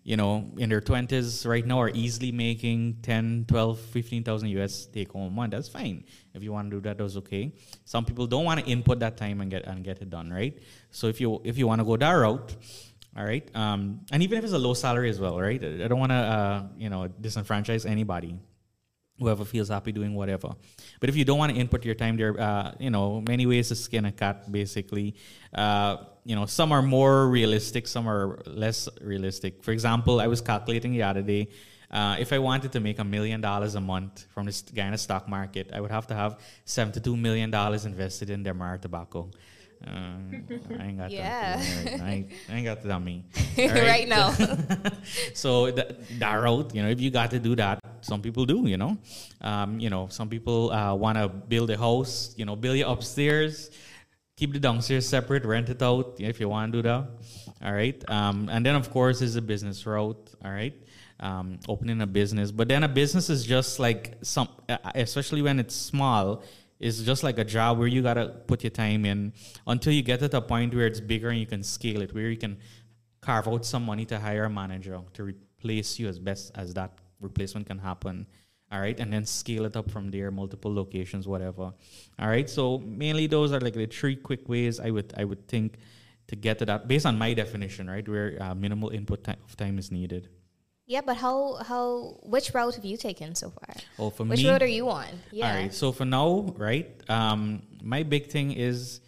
you 0.04 0.16
know, 0.16 0.50
in 0.58 0.70
their 0.70 0.80
20s 0.80 1.46
right 1.46 1.66
now 1.66 1.82
are 1.82 1.92
easily 1.94 2.32
making 2.32 3.00
10, 3.02 3.46
12, 3.50 3.80
15,000 3.80 4.50
US 4.60 4.86
take 4.86 5.12
home 5.12 5.36
month. 5.36 5.52
That's 5.52 5.68
fine. 5.68 6.06
If 6.34 6.42
you 6.42 6.54
want 6.54 6.72
to 6.72 6.78
do 6.78 6.82
that, 6.82 6.98
that's 6.98 7.18
okay. 7.18 7.52
Some 7.84 8.06
people 8.06 8.28
don't 8.28 8.46
want 8.46 8.62
to 8.62 8.66
input 8.66 9.00
that 9.00 9.18
time 9.18 9.42
and 9.42 9.52
get 9.52 9.66
and 9.66 9.84
get 9.84 10.02
it 10.02 10.10
done, 10.10 10.32
right? 10.32 10.58
So 10.90 11.08
if 11.08 11.20
you 11.20 11.42
if 11.44 11.58
you 11.58 11.68
want 11.68 11.80
to 11.80 11.86
go 11.86 11.98
that 11.98 12.12
route, 12.12 12.56
all 13.18 13.24
right. 13.24 13.50
Um, 13.56 14.02
and 14.12 14.22
even 14.24 14.38
if 14.38 14.44
it's 14.44 14.54
a 14.54 14.58
low 14.58 14.74
salary 14.74 15.10
as 15.10 15.20
well, 15.20 15.40
right? 15.40 15.64
I 15.64 15.88
don't 15.88 16.00
want 16.00 16.12
to, 16.12 16.16
uh, 16.16 16.64
you 16.78 16.90
know, 16.90 17.08
disenfranchise 17.22 17.86
anybody. 17.86 18.38
Whoever 19.20 19.46
feels 19.46 19.70
happy 19.70 19.94
doing 19.94 20.14
whatever. 20.14 20.50
But 21.00 21.08
if 21.08 21.16
you 21.16 21.24
don't 21.24 21.38
want 21.38 21.54
to 21.54 21.58
input 21.58 21.86
your 21.86 21.96
time 21.96 22.18
there, 22.18 22.38
uh, 22.38 22.74
you 22.78 22.90
know, 22.90 23.22
many 23.22 23.46
ways 23.46 23.70
to 23.70 23.76
skin 23.76 24.04
a 24.04 24.12
cat, 24.12 24.52
basically. 24.52 25.16
Uh, 25.54 25.98
you 26.26 26.36
know, 26.36 26.46
some 26.46 26.74
are 26.74 26.82
more 26.82 27.30
realistic, 27.30 27.88
some 27.88 28.10
are 28.10 28.42
less 28.46 28.90
realistic. 29.00 29.64
For 29.64 29.72
example, 29.72 30.20
I 30.20 30.28
was 30.28 30.42
calculating 30.42 30.92
the 30.92 31.04
other 31.04 31.22
day. 31.22 31.48
Uh, 31.90 32.18
if 32.20 32.34
I 32.34 32.40
wanted 32.40 32.74
to 32.74 32.82
make 32.82 33.00
a 33.00 33.06
million 33.06 33.40
dollars 33.40 33.76
a 33.76 33.82
month 33.82 34.26
from 34.34 34.48
this 34.48 34.62
in 34.76 34.98
stock 34.98 35.30
market, 35.30 35.70
I 35.72 35.80
would 35.80 35.92
have 35.92 36.08
to 36.08 36.16
have 36.16 36.40
$72 36.66 37.18
million 37.18 37.54
invested 37.54 38.30
in 38.30 38.44
Demerara 38.44 38.80
tobacco. 38.80 39.32
Uh, 39.86 40.80
I 40.80 40.84
ain't 40.84 40.98
got 40.98 41.12
yeah. 41.12 41.58
that. 41.58 42.02
I 42.02 42.10
ain't, 42.10 42.32
I 42.50 42.56
ain't 42.56 42.66
got 42.66 42.82
that 42.82 42.92
on 42.92 43.04
me. 43.04 43.24
Right? 43.58 43.72
right, 43.74 44.08
now. 44.08 44.32
so 45.34 45.72
that, 45.72 46.20
that 46.20 46.34
route, 46.34 46.76
you 46.76 46.84
know, 46.84 46.90
if 46.90 47.00
you 47.00 47.10
got 47.10 47.32
to 47.32 47.40
do 47.40 47.56
that, 47.56 47.80
some 48.02 48.22
people 48.22 48.46
do, 48.46 48.68
you 48.68 48.78
know. 48.78 48.98
Um, 49.42 49.80
you 49.80 49.90
know, 49.90 50.08
some 50.10 50.28
people 50.28 50.72
uh, 50.72 50.94
want 50.94 51.18
to 51.18 51.30
build 51.30 51.70
a 51.70 51.78
house, 51.78 52.34
you 52.38 52.46
know, 52.46 52.56
build 52.56 52.76
it 52.78 52.82
upstairs, 52.82 53.72
keep 54.36 54.52
the 54.52 54.60
downstairs 54.60 55.08
separate, 55.08 55.46
rent 55.46 55.70
it 55.70 55.82
out 55.82 56.16
if 56.20 56.40
you 56.40 56.50
want 56.50 56.74
to 56.74 56.78
do 56.80 56.82
that. 56.84 57.08
All 57.64 57.74
right. 57.74 58.04
Um, 58.10 58.50
and 58.52 58.66
then, 58.66 58.76
of 58.76 58.92
course, 58.92 59.22
is 59.22 59.36
a 59.36 59.42
business 59.42 59.86
route. 59.86 60.30
All 60.44 60.52
right. 60.52 60.76
Um, 61.20 61.60
opening 61.70 62.02
a 62.02 62.08
business. 62.08 62.52
But 62.52 62.68
then 62.68 62.84
a 62.84 62.90
business 62.90 63.30
is 63.30 63.46
just 63.46 63.80
like 63.80 64.18
some, 64.22 64.50
especially 64.96 65.42
when 65.42 65.60
it's 65.60 65.76
small, 65.76 66.44
it's 66.80 67.02
just 67.02 67.24
like 67.24 67.38
a 67.38 67.44
job 67.44 67.78
where 67.78 67.88
you 67.88 68.02
gotta 68.02 68.28
put 68.48 68.64
your 68.64 68.72
time 68.72 69.06
in 69.06 69.34
until 69.66 69.94
you 69.94 70.02
get 70.02 70.20
to 70.20 70.28
the 70.28 70.42
point 70.42 70.74
where 70.74 70.88
it's 70.88 71.00
bigger 71.00 71.30
and 71.30 71.40
you 71.40 71.46
can 71.46 71.64
scale 71.64 72.02
it, 72.02 72.14
where 72.14 72.30
you 72.30 72.38
can 72.38 72.58
carve 73.22 73.48
out 73.48 73.66
some 73.66 73.84
money 73.86 74.06
to 74.06 74.20
hire 74.20 74.46
a 74.46 74.50
manager 74.50 75.00
to 75.14 75.24
replace 75.24 75.98
you 76.00 76.08
as 76.08 76.20
best 76.20 76.52
as 76.56 76.74
that 76.74 76.92
replacement 77.20 77.66
can 77.68 77.80
happen. 77.80 78.28
All 78.72 78.82
right, 78.82 79.00
and 79.00 79.14
then 79.14 79.26
scale 79.26 79.66
it 79.66 79.78
up 79.78 79.92
from 79.92 80.10
there, 80.10 80.32
multiple 80.32 80.74
locations, 80.74 81.28
whatever. 81.28 81.72
All 82.20 82.28
right, 82.28 82.50
so 82.50 82.80
mainly 82.80 83.28
those 83.28 83.54
are 83.54 83.60
like 83.60 83.74
the 83.74 83.86
three 83.86 84.16
quick 84.16 84.50
ways 84.50 84.80
I 84.80 84.90
would 84.90 85.14
I 85.16 85.24
would 85.24 85.48
think 85.48 85.78
to 86.28 86.36
get 86.36 86.60
to 86.60 86.66
that 86.66 86.88
based 86.88 87.06
on 87.06 87.18
my 87.18 87.34
definition, 87.34 87.90
right, 87.90 88.08
where 88.08 88.38
uh, 88.42 88.56
minimal 88.56 88.90
input 88.90 89.28
of 89.28 89.56
time 89.56 89.78
is 89.78 89.92
needed. 89.92 90.30
Yeah, 90.88 91.02
but 91.02 91.18
how 91.18 91.56
how 91.56 92.20
which 92.24 92.54
route 92.54 92.76
have 92.76 92.86
you 92.86 92.98
taken 92.98 93.34
so 93.34 93.50
far? 93.50 93.76
Oh, 93.98 94.10
for 94.12 94.24
which 94.24 94.44
me, 94.44 94.50
route 94.50 94.62
are 94.62 94.68
you 94.68 94.90
on? 94.90 95.08
Yeah. 95.32 95.50
All 95.50 95.56
right. 95.56 95.74
So 95.74 95.92
for 95.92 96.06
now, 96.06 96.54
right, 96.58 96.90
um, 97.10 97.64
my 97.82 98.04
big 98.04 98.28
thing 98.28 98.52
is 98.52 99.02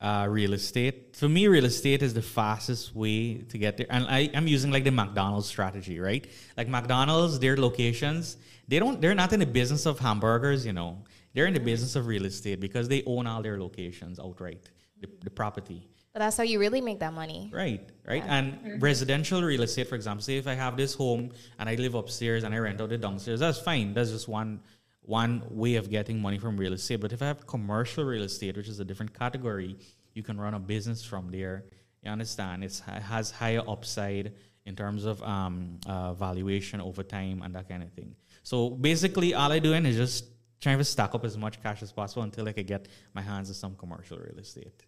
uh, 0.00 0.26
real 0.28 0.52
estate. 0.52 1.16
For 1.16 1.28
me, 1.28 1.46
real 1.46 1.64
estate 1.64 2.02
is 2.02 2.12
the 2.12 2.22
fastest 2.22 2.94
way 2.94 3.36
to 3.36 3.56
get 3.58 3.76
there, 3.76 3.86
and 3.88 4.04
I, 4.08 4.30
I'm 4.34 4.48
using 4.48 4.72
like 4.72 4.84
the 4.84 4.90
McDonald's 4.90 5.46
strategy, 5.46 6.00
right? 6.00 6.26
Like 6.56 6.68
McDonald's, 6.68 7.38
their 7.38 7.56
locations, 7.56 8.36
they 8.68 8.78
don't, 8.78 9.00
they're 9.00 9.14
not 9.14 9.32
in 9.32 9.40
the 9.40 9.46
business 9.46 9.86
of 9.86 9.98
hamburgers, 9.98 10.66
you 10.66 10.72
know. 10.72 11.04
They're 11.34 11.46
in 11.46 11.54
the 11.54 11.60
business 11.60 11.96
of 11.96 12.06
real 12.06 12.24
estate 12.26 12.60
because 12.60 12.88
they 12.88 13.02
own 13.06 13.26
all 13.26 13.42
their 13.42 13.58
locations 13.58 14.20
outright, 14.20 14.70
the, 15.00 15.08
the 15.22 15.30
property. 15.30 15.88
But 16.14 16.20
that's 16.20 16.36
how 16.36 16.44
you 16.44 16.60
really 16.60 16.80
make 16.80 17.00
that 17.00 17.12
money. 17.12 17.50
Right, 17.52 17.90
right. 18.06 18.24
Yeah. 18.24 18.36
And 18.36 18.52
mm-hmm. 18.52 18.78
residential 18.78 19.42
real 19.42 19.62
estate, 19.62 19.88
for 19.88 19.96
example, 19.96 20.22
say 20.22 20.36
if 20.36 20.46
I 20.46 20.54
have 20.54 20.76
this 20.76 20.94
home 20.94 21.32
and 21.58 21.68
I 21.68 21.74
live 21.74 21.96
upstairs 21.96 22.44
and 22.44 22.54
I 22.54 22.58
rent 22.58 22.80
out 22.80 22.90
the 22.90 22.98
downstairs, 22.98 23.40
that's 23.40 23.58
fine. 23.58 23.92
That's 23.94 24.10
just 24.10 24.28
one 24.28 24.60
one 25.02 25.42
way 25.50 25.74
of 25.74 25.90
getting 25.90 26.22
money 26.22 26.38
from 26.38 26.56
real 26.56 26.72
estate. 26.72 27.00
But 27.00 27.12
if 27.12 27.20
I 27.20 27.26
have 27.26 27.46
commercial 27.48 28.04
real 28.04 28.22
estate, 28.22 28.56
which 28.56 28.68
is 28.68 28.78
a 28.78 28.84
different 28.84 29.12
category, 29.12 29.76
you 30.14 30.22
can 30.22 30.40
run 30.40 30.54
a 30.54 30.60
business 30.60 31.04
from 31.04 31.32
there. 31.32 31.64
You 32.02 32.12
understand? 32.12 32.62
It's, 32.62 32.80
it 32.86 33.02
has 33.02 33.32
higher 33.32 33.62
upside 33.68 34.32
in 34.66 34.76
terms 34.76 35.04
of 35.04 35.20
um, 35.24 35.80
uh, 35.84 36.14
valuation 36.14 36.80
over 36.80 37.02
time 37.02 37.42
and 37.42 37.54
that 37.56 37.68
kind 37.68 37.82
of 37.82 37.92
thing. 37.92 38.14
So 38.44 38.70
basically, 38.70 39.34
all 39.34 39.50
I'm 39.50 39.62
doing 39.62 39.84
is 39.84 39.96
just 39.96 40.26
trying 40.60 40.78
to 40.78 40.84
stack 40.84 41.14
up 41.14 41.24
as 41.24 41.36
much 41.36 41.60
cash 41.60 41.82
as 41.82 41.90
possible 41.90 42.22
until 42.22 42.48
I 42.48 42.52
can 42.52 42.64
get 42.64 42.86
my 43.12 43.20
hands 43.20 43.50
on 43.50 43.54
some 43.54 43.74
commercial 43.74 44.16
real 44.16 44.38
estate. 44.38 44.84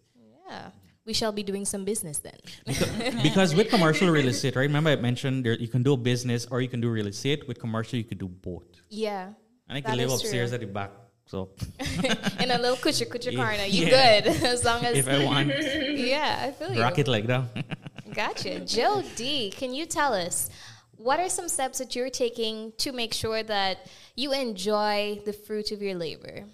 Yeah 0.47 0.69
we 1.07 1.13
shall 1.13 1.31
be 1.31 1.41
doing 1.41 1.65
some 1.65 1.85
business 1.85 2.19
then. 2.19 2.37
because, 2.65 3.23
because, 3.23 3.55
with 3.55 3.69
commercial 3.69 4.09
real 4.09 4.27
estate, 4.27 4.57
right? 4.57 4.63
Remember 4.63 4.89
I 4.89 4.97
mentioned 4.97 5.45
there, 5.45 5.53
you 5.53 5.69
can 5.69 5.81
do 5.81 5.93
a 5.93 5.97
business 5.97 6.45
or 6.51 6.59
you 6.61 6.67
can 6.67 6.81
do 6.81 6.89
real 6.89 7.07
estate. 7.07 7.47
With 7.47 7.59
commercial, 7.59 7.97
you 7.97 8.03
could 8.03 8.19
do 8.19 8.27
both. 8.27 8.67
Yeah. 8.89 9.29
And 9.69 9.77
I 9.77 9.81
can 9.81 9.97
live 9.97 10.11
upstairs 10.11 10.49
true. 10.49 10.55
at 10.55 10.61
the 10.61 10.67
back. 10.67 10.91
So 11.25 11.49
in 12.39 12.51
a 12.51 12.57
little 12.57 12.77
kucha 12.77 13.07
kucha 13.07 13.35
corner, 13.35 13.63
you 13.65 13.85
yeah. 13.85 14.21
good 14.21 14.43
as 14.43 14.63
long 14.63 14.83
as 14.85 14.97
if 14.97 15.07
I 15.07 15.23
want. 15.23 15.47
yeah, 15.97 16.45
I 16.47 16.51
feel 16.51 16.73
you. 16.73 16.81
Rock 16.81 16.99
it 16.99 17.07
like 17.07 17.27
that. 17.27 17.43
gotcha, 18.13 18.59
Joe 18.61 19.03
D. 19.15 19.51
Can 19.51 19.73
you 19.73 19.85
tell 19.85 20.13
us 20.13 20.49
what 20.97 21.19
are 21.19 21.29
some 21.29 21.47
steps 21.47 21.79
that 21.79 21.95
you're 21.95 22.09
taking 22.09 22.73
to 22.77 22.91
make 22.91 23.13
sure 23.13 23.43
that 23.43 23.87
you 24.15 24.33
enjoy 24.33 25.21
the 25.25 25.33
fruit 25.33 25.71
of 25.71 25.81
your 25.81 25.95
labor? 25.95 26.45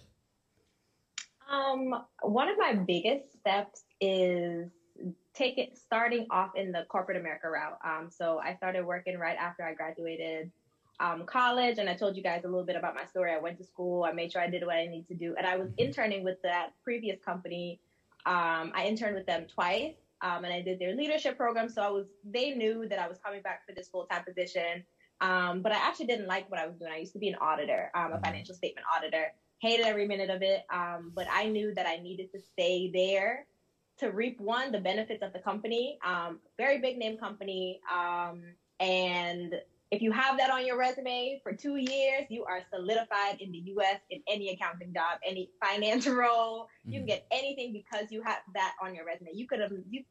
Um, 1.51 1.93
one 2.21 2.49
of 2.49 2.57
my 2.57 2.73
biggest 2.73 3.39
steps 3.39 3.82
is 4.03 4.69
take 5.33 5.57
it 5.57 5.77
starting 5.77 6.27
off 6.29 6.51
in 6.55 6.71
the 6.71 6.85
corporate 6.89 7.17
America 7.17 7.49
route. 7.49 7.79
Um, 7.83 8.09
so 8.09 8.39
I 8.43 8.53
started 8.55 8.85
working 8.85 9.17
right 9.17 9.37
after 9.37 9.63
I 9.63 9.73
graduated 9.73 10.51
um, 10.99 11.25
college, 11.25 11.79
and 11.79 11.89
I 11.89 11.95
told 11.95 12.15
you 12.15 12.21
guys 12.21 12.43
a 12.43 12.47
little 12.47 12.65
bit 12.65 12.75
about 12.75 12.95
my 12.95 13.05
story. 13.05 13.31
I 13.31 13.39
went 13.39 13.57
to 13.57 13.63
school, 13.63 14.03
I 14.03 14.11
made 14.11 14.31
sure 14.31 14.41
I 14.41 14.49
did 14.49 14.63
what 14.65 14.75
I 14.75 14.85
need 14.85 15.07
to 15.07 15.15
do, 15.15 15.33
and 15.37 15.47
I 15.47 15.55
was 15.55 15.69
interning 15.77 16.23
with 16.23 16.41
that 16.43 16.73
previous 16.83 17.19
company. 17.23 17.79
Um, 18.25 18.71
I 18.75 18.85
interned 18.85 19.15
with 19.15 19.25
them 19.25 19.47
twice, 19.47 19.95
um, 20.21 20.43
and 20.43 20.53
I 20.53 20.61
did 20.61 20.79
their 20.79 20.95
leadership 20.95 21.37
program. 21.37 21.69
So 21.69 21.81
I 21.81 21.89
was, 21.89 22.07
they 22.23 22.51
knew 22.51 22.87
that 22.89 22.99
I 22.99 23.07
was 23.07 23.17
coming 23.19 23.41
back 23.41 23.65
for 23.65 23.73
this 23.73 23.87
full 23.87 24.05
time 24.05 24.23
position. 24.23 24.83
Um, 25.21 25.61
but 25.61 25.71
I 25.71 25.75
actually 25.75 26.07
didn't 26.07 26.27
like 26.27 26.51
what 26.51 26.59
I 26.59 26.67
was 26.67 26.75
doing. 26.75 26.91
I 26.91 26.97
used 26.97 27.13
to 27.13 27.19
be 27.19 27.29
an 27.29 27.35
auditor, 27.39 27.89
um, 27.95 28.11
a 28.11 28.15
mm-hmm. 28.15 28.25
financial 28.25 28.55
statement 28.55 28.85
auditor. 28.95 29.33
Hated 29.59 29.85
every 29.85 30.05
minute 30.05 30.29
of 30.29 30.41
it. 30.41 30.65
Um, 30.69 31.13
but 31.15 31.25
I 31.31 31.47
knew 31.47 31.73
that 31.73 31.87
I 31.87 31.97
needed 31.97 32.31
to 32.33 32.39
stay 32.39 32.91
there 32.91 33.45
to 33.99 34.09
reap 34.09 34.39
one 34.39 34.71
the 34.71 34.79
benefits 34.79 35.23
of 35.23 35.33
the 35.33 35.39
company. 35.39 35.97
Um, 36.05 36.39
very 36.57 36.79
big 36.79 36.97
name 36.97 37.17
company, 37.17 37.79
um, 37.93 38.41
and 38.79 39.55
if 39.93 40.01
you 40.01 40.11
have 40.11 40.39
that 40.39 40.49
on 40.49 40.65
your 40.65 40.75
resume 40.75 41.39
for 41.43 41.53
two 41.53 41.75
years, 41.75 42.25
you 42.27 42.43
are 42.45 42.61
solidified 42.73 43.39
in 43.39 43.51
the 43.51 43.59
U.S. 43.59 43.99
in 44.09 44.23
any 44.27 44.49
accounting 44.49 44.91
job, 44.91 45.19
any 45.23 45.51
finance 45.63 46.07
role. 46.07 46.63
Mm-hmm. 46.63 46.89
You 46.89 46.93
can 46.93 47.01
mm-hmm. 47.01 47.07
get 47.07 47.27
anything 47.29 47.73
because 47.73 48.11
you 48.11 48.23
have 48.23 48.39
that 48.55 48.73
on 48.81 48.95
your 48.95 49.05
resume. 49.05 49.29
You 49.33 49.47
could 49.47 49.59
have 49.59 49.71
you 49.89 50.03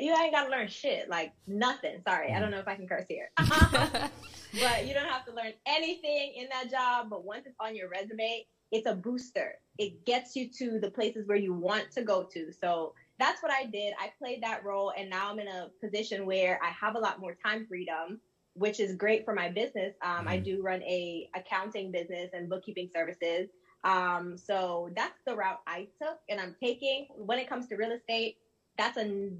you 0.00 0.14
ain't 0.16 0.32
got 0.32 0.44
to 0.44 0.50
learn 0.50 0.68
shit 0.68 1.10
like 1.10 1.32
nothing. 1.46 2.00
Sorry. 2.08 2.32
I 2.32 2.40
don't 2.40 2.50
know 2.50 2.58
if 2.58 2.66
I 2.66 2.76
can 2.76 2.88
curse 2.88 3.04
here, 3.08 3.30
but 3.36 4.86
you 4.86 4.94
don't 4.94 5.08
have 5.08 5.26
to 5.26 5.34
learn 5.34 5.52
anything 5.66 6.32
in 6.34 6.48
that 6.50 6.70
job. 6.70 7.10
But 7.10 7.24
once 7.24 7.42
it's 7.44 7.56
on 7.60 7.76
your 7.76 7.90
resume, 7.90 8.46
it's 8.72 8.86
a 8.86 8.94
booster. 8.94 9.56
It 9.76 10.06
gets 10.06 10.34
you 10.34 10.48
to 10.58 10.80
the 10.80 10.90
places 10.90 11.28
where 11.28 11.36
you 11.36 11.52
want 11.52 11.90
to 11.92 12.02
go 12.02 12.22
to. 12.32 12.52
So 12.58 12.94
that's 13.18 13.42
what 13.42 13.52
I 13.52 13.66
did. 13.66 13.94
I 13.98 14.10
played 14.18 14.42
that 14.42 14.64
role, 14.64 14.92
and 14.96 15.08
now 15.08 15.30
I'm 15.30 15.38
in 15.38 15.48
a 15.48 15.68
position 15.82 16.26
where 16.26 16.60
I 16.62 16.68
have 16.68 16.96
a 16.96 16.98
lot 16.98 17.20
more 17.20 17.36
time 17.44 17.66
freedom 17.66 18.20
which 18.56 18.80
is 18.80 18.94
great 18.94 19.24
for 19.24 19.34
my 19.34 19.50
business. 19.50 19.94
Um, 20.02 20.10
mm-hmm. 20.10 20.28
I 20.28 20.38
do 20.38 20.62
run 20.62 20.82
a 20.82 21.28
accounting 21.36 21.92
business 21.92 22.30
and 22.32 22.48
bookkeeping 22.48 22.88
services. 22.94 23.48
Um, 23.84 24.36
so 24.36 24.90
that's 24.96 25.20
the 25.26 25.36
route 25.36 25.60
I 25.66 25.86
took 26.02 26.18
and 26.28 26.40
I'm 26.40 26.56
taking. 26.60 27.06
When 27.14 27.38
it 27.38 27.48
comes 27.48 27.68
to 27.68 27.76
real 27.76 27.92
estate, 27.92 28.36
that's 28.78 28.96
a 28.96 29.30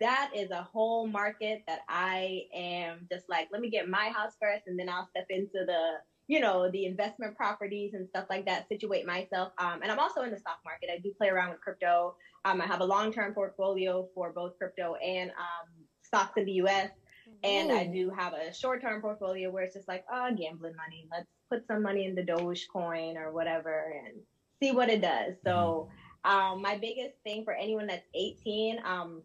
that 0.00 0.30
is 0.36 0.50
a 0.52 0.62
whole 0.62 1.08
market 1.08 1.62
that 1.66 1.80
I 1.88 2.42
am 2.54 3.08
just 3.10 3.24
like, 3.28 3.48
let 3.50 3.60
me 3.60 3.68
get 3.68 3.88
my 3.88 4.12
house 4.14 4.34
first, 4.40 4.62
and 4.68 4.78
then 4.78 4.88
I'll 4.88 5.08
step 5.10 5.26
into 5.28 5.64
the 5.66 5.94
you 6.28 6.40
know 6.40 6.70
the 6.70 6.84
investment 6.84 7.34
properties 7.36 7.94
and 7.94 8.06
stuff 8.08 8.26
like 8.30 8.44
that. 8.44 8.68
Situate 8.68 9.06
myself. 9.06 9.52
Um, 9.58 9.80
and 9.82 9.90
I'm 9.90 9.98
also 9.98 10.22
in 10.22 10.30
the 10.30 10.38
stock 10.38 10.58
market. 10.64 10.90
I 10.92 10.98
do 10.98 11.12
play 11.16 11.28
around 11.28 11.50
with 11.50 11.60
crypto. 11.60 12.14
Um, 12.44 12.60
I 12.60 12.66
have 12.66 12.80
a 12.80 12.84
long 12.84 13.12
term 13.12 13.34
portfolio 13.34 14.08
for 14.14 14.32
both 14.32 14.56
crypto 14.58 14.94
and 14.96 15.30
um, 15.30 15.68
stocks 16.02 16.34
in 16.36 16.44
the 16.44 16.52
U.S. 16.52 16.90
And 17.44 17.72
I 17.72 17.86
do 17.86 18.10
have 18.10 18.32
a 18.32 18.52
short 18.54 18.82
term 18.82 19.00
portfolio 19.00 19.50
where 19.50 19.64
it's 19.64 19.74
just 19.74 19.88
like, 19.88 20.04
oh, 20.12 20.28
gambling 20.36 20.74
money. 20.76 21.06
Let's 21.10 21.26
put 21.50 21.66
some 21.66 21.82
money 21.82 22.04
in 22.04 22.14
the 22.14 22.22
Dogecoin 22.22 23.16
or 23.16 23.32
whatever 23.32 23.92
and 24.04 24.20
see 24.62 24.72
what 24.72 24.88
it 24.88 25.00
does. 25.00 25.34
So, 25.44 25.88
mm-hmm. 26.26 26.30
um, 26.30 26.62
my 26.62 26.76
biggest 26.76 27.14
thing 27.24 27.44
for 27.44 27.54
anyone 27.54 27.86
that's 27.86 28.06
18, 28.14 28.78
um, 28.84 29.22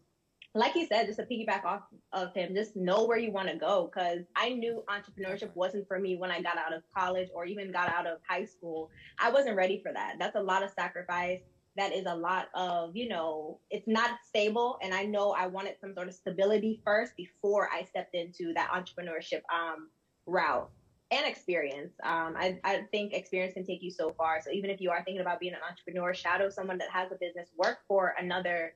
like 0.54 0.74
you 0.76 0.86
said, 0.86 1.06
just 1.06 1.18
to 1.18 1.24
piggyback 1.24 1.64
off 1.64 1.82
of 2.12 2.32
him, 2.32 2.54
just 2.54 2.76
know 2.76 3.04
where 3.04 3.18
you 3.18 3.32
want 3.32 3.48
to 3.48 3.56
go. 3.56 3.90
Cause 3.92 4.20
I 4.36 4.50
knew 4.50 4.84
entrepreneurship 4.88 5.54
wasn't 5.54 5.88
for 5.88 5.98
me 5.98 6.16
when 6.16 6.30
I 6.30 6.40
got 6.40 6.56
out 6.56 6.72
of 6.72 6.82
college 6.96 7.28
or 7.34 7.44
even 7.44 7.72
got 7.72 7.88
out 7.88 8.06
of 8.06 8.18
high 8.28 8.44
school. 8.44 8.90
I 9.18 9.30
wasn't 9.30 9.56
ready 9.56 9.80
for 9.82 9.92
that. 9.92 10.14
That's 10.18 10.36
a 10.36 10.42
lot 10.42 10.62
of 10.62 10.70
sacrifice 10.70 11.40
that 11.76 11.92
is 11.92 12.06
a 12.06 12.14
lot 12.14 12.48
of, 12.54 12.96
you 12.96 13.08
know, 13.08 13.58
it's 13.70 13.88
not 13.88 14.18
stable. 14.26 14.78
And 14.82 14.94
I 14.94 15.04
know 15.04 15.32
I 15.32 15.46
wanted 15.46 15.74
some 15.80 15.92
sort 15.94 16.08
of 16.08 16.14
stability 16.14 16.80
first 16.84 17.16
before 17.16 17.68
I 17.72 17.82
stepped 17.84 18.14
into 18.14 18.52
that 18.54 18.70
entrepreneurship 18.70 19.42
um, 19.52 19.88
route 20.26 20.70
and 21.10 21.26
experience. 21.26 21.92
Um, 22.04 22.34
I, 22.38 22.60
I 22.64 22.82
think 22.92 23.12
experience 23.12 23.54
can 23.54 23.64
take 23.64 23.82
you 23.82 23.90
so 23.90 24.14
far. 24.16 24.40
So 24.40 24.50
even 24.52 24.70
if 24.70 24.80
you 24.80 24.90
are 24.90 25.02
thinking 25.04 25.20
about 25.20 25.40
being 25.40 25.52
an 25.52 25.60
entrepreneur, 25.68 26.14
shadow 26.14 26.48
someone 26.48 26.78
that 26.78 26.90
has 26.90 27.10
a 27.10 27.16
business, 27.16 27.48
work 27.58 27.78
for 27.88 28.14
another 28.18 28.74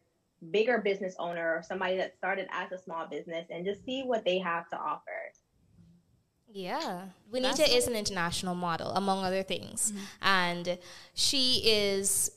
bigger 0.51 0.79
business 0.79 1.14
owner 1.18 1.57
or 1.57 1.62
somebody 1.62 1.96
that 1.96 2.16
started 2.16 2.46
as 2.53 2.70
a 2.72 2.79
small 2.79 3.07
business 3.07 3.46
and 3.51 3.64
just 3.64 3.85
see 3.85 4.03
what 4.03 4.24
they 4.24 4.38
have 4.38 4.68
to 4.70 4.77
offer. 4.77 5.33
Yeah. 6.51 7.07
Juanita 7.31 7.62
is 7.77 7.87
an 7.87 7.94
international 7.94 8.55
model, 8.55 8.90
among 8.92 9.24
other 9.24 9.42
things. 9.42 9.92
Mm-hmm. 9.92 10.05
And 10.22 10.79
she 11.14 11.62
is 11.64 12.31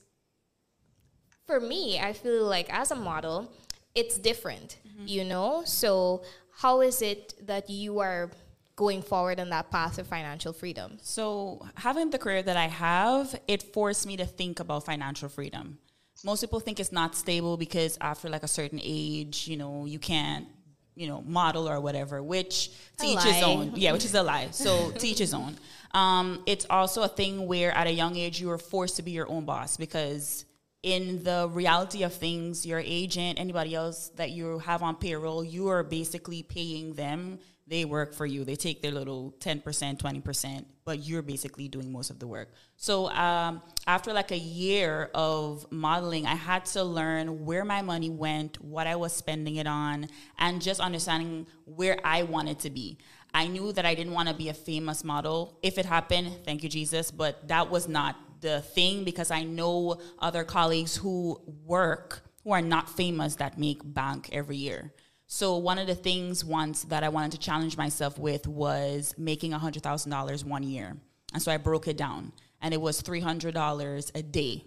for 1.52 1.60
me, 1.60 2.00
I 2.00 2.14
feel 2.14 2.46
like 2.46 2.72
as 2.74 2.92
a 2.92 2.96
model, 2.96 3.52
it's 3.94 4.18
different, 4.18 4.78
mm-hmm. 4.88 5.08
you 5.08 5.24
know? 5.26 5.64
So, 5.66 6.24
how 6.58 6.80
is 6.80 7.02
it 7.02 7.34
that 7.46 7.70
you 7.70 8.00
are 8.00 8.32
going 8.78 9.02
forward 9.02 9.38
on 9.40 9.50
that 9.50 9.70
path 9.70 9.98
of 9.98 10.08
financial 10.08 10.54
freedom? 10.54 10.98
So, 11.02 11.66
having 11.76 12.10
the 12.10 12.18
career 12.18 12.42
that 12.42 12.56
I 12.56 12.68
have, 12.68 13.38
it 13.50 13.64
forced 13.74 14.08
me 14.08 14.16
to 14.16 14.26
think 14.26 14.62
about 14.62 14.86
financial 14.86 15.28
freedom. 15.28 15.80
Most 16.24 16.42
people 16.42 16.60
think 16.60 16.80
it's 16.80 16.92
not 16.92 17.16
stable 17.16 17.58
because 17.58 17.98
after 18.00 18.30
like 18.30 18.44
a 18.44 18.48
certain 18.48 18.80
age, 18.82 19.48
you 19.48 19.58
know, 19.58 19.86
you 19.86 20.00
can't 20.00 20.48
you 20.96 21.08
know, 21.08 21.24
model 21.26 21.70
or 21.70 21.80
whatever, 21.80 22.22
which 22.22 22.72
to 22.98 23.06
each 23.08 23.24
his 23.24 23.44
own. 23.44 23.74
Yeah, 23.76 23.94
which 23.94 24.06
is 24.06 24.14
a 24.14 24.24
lie. 24.24 24.50
So 24.52 24.92
to 25.00 25.08
each 25.08 25.20
his 25.20 25.34
own. 25.34 25.58
Um, 25.94 26.44
it's 26.46 26.66
also 26.70 27.04
a 27.04 27.08
thing 27.08 27.48
where 27.48 27.72
at 27.72 27.88
a 27.88 27.92
young 27.92 28.16
age 28.16 28.40
you 28.40 28.52
are 28.52 28.58
forced 28.58 28.98
to 28.98 29.02
be 29.02 29.12
your 29.12 29.30
own 29.30 29.46
boss 29.46 29.78
because 29.78 30.46
in 30.84 31.24
the 31.24 31.50
reality 31.52 32.04
of 32.04 32.14
things, 32.14 32.66
your 32.66 32.80
agent, 32.80 33.40
anybody 33.40 33.76
else 33.76 34.10
that 34.16 34.32
you 34.32 34.60
have 34.60 34.82
on 34.84 34.96
payroll, 34.96 35.44
you 35.44 35.68
are 35.70 35.84
basically 35.84 36.44
paying 36.44 36.94
them. 36.94 37.40
They 37.72 37.86
work 37.86 38.14
for 38.14 38.26
you. 38.26 38.44
They 38.44 38.58
take 38.58 38.82
their 38.82 38.92
little 38.92 39.34
10%, 39.40 39.64
20%, 39.64 40.66
but 40.84 41.08
you're 41.08 41.22
basically 41.22 41.70
doing 41.70 41.90
most 41.90 42.10
of 42.10 42.20
the 42.20 42.28
work. 42.28 42.50
So 42.76 43.10
um, 43.12 43.62
after 43.88 44.12
like 44.12 44.32
a 44.32 44.38
year 44.38 45.10
of 45.14 45.66
modeling, 45.72 46.26
I 46.26 46.36
had 46.36 46.66
to 46.66 46.84
learn 46.84 47.46
where 47.46 47.64
my 47.64 47.82
money 47.82 48.10
went, 48.10 48.62
what 48.62 48.88
I 48.88 48.98
was 48.98 49.14
spending 49.14 49.56
it 49.56 49.68
on, 49.68 50.10
and 50.38 50.62
just 50.62 50.82
understanding 50.82 51.48
where 51.64 51.98
I 52.04 52.24
wanted 52.24 52.60
to 52.60 52.70
be. 52.70 52.98
I 53.34 53.48
knew 53.48 53.72
that 53.72 53.86
I 53.86 53.96
didn't 53.96 54.12
want 54.12 54.28
to 54.28 54.36
be 54.36 54.50
a 54.50 54.54
famous 54.54 55.06
model. 55.06 55.58
If 55.64 55.78
it 55.78 55.86
happened, 55.86 56.40
thank 56.44 56.64
you, 56.64 56.70
Jesus, 56.70 57.10
but 57.10 57.48
that 57.48 57.72
was 57.72 57.88
not 57.88 58.18
the 58.42 58.60
thing 58.60 59.06
because 59.06 59.32
I 59.32 59.44
know 59.44 60.02
other 60.20 60.44
colleagues 60.44 60.98
who 60.98 61.40
work 61.66 62.22
who 62.44 62.52
are 62.52 62.62
not 62.62 62.90
famous 62.90 63.36
that 63.36 63.58
make 63.58 63.80
bank 63.84 64.30
every 64.34 64.58
year. 64.58 64.92
So 65.34 65.56
one 65.56 65.80
of 65.80 65.88
the 65.88 65.96
things 65.96 66.44
once 66.44 66.84
that 66.84 67.06
I 67.06 67.08
wanted 67.08 67.32
to 67.32 67.38
challenge 67.38 67.78
myself 67.78 68.20
with 68.20 68.48
was 68.48 69.16
making 69.18 69.54
$100,000 69.54 70.44
one 70.44 70.62
year. 70.62 70.98
And 71.34 71.42
so 71.42 71.54
I 71.54 71.56
broke 71.56 71.88
it 71.88 71.96
down 71.96 72.34
and 72.62 72.74
it 72.74 72.82
was 72.82 73.02
$300 73.02 74.12
a 74.14 74.22
day 74.24 74.66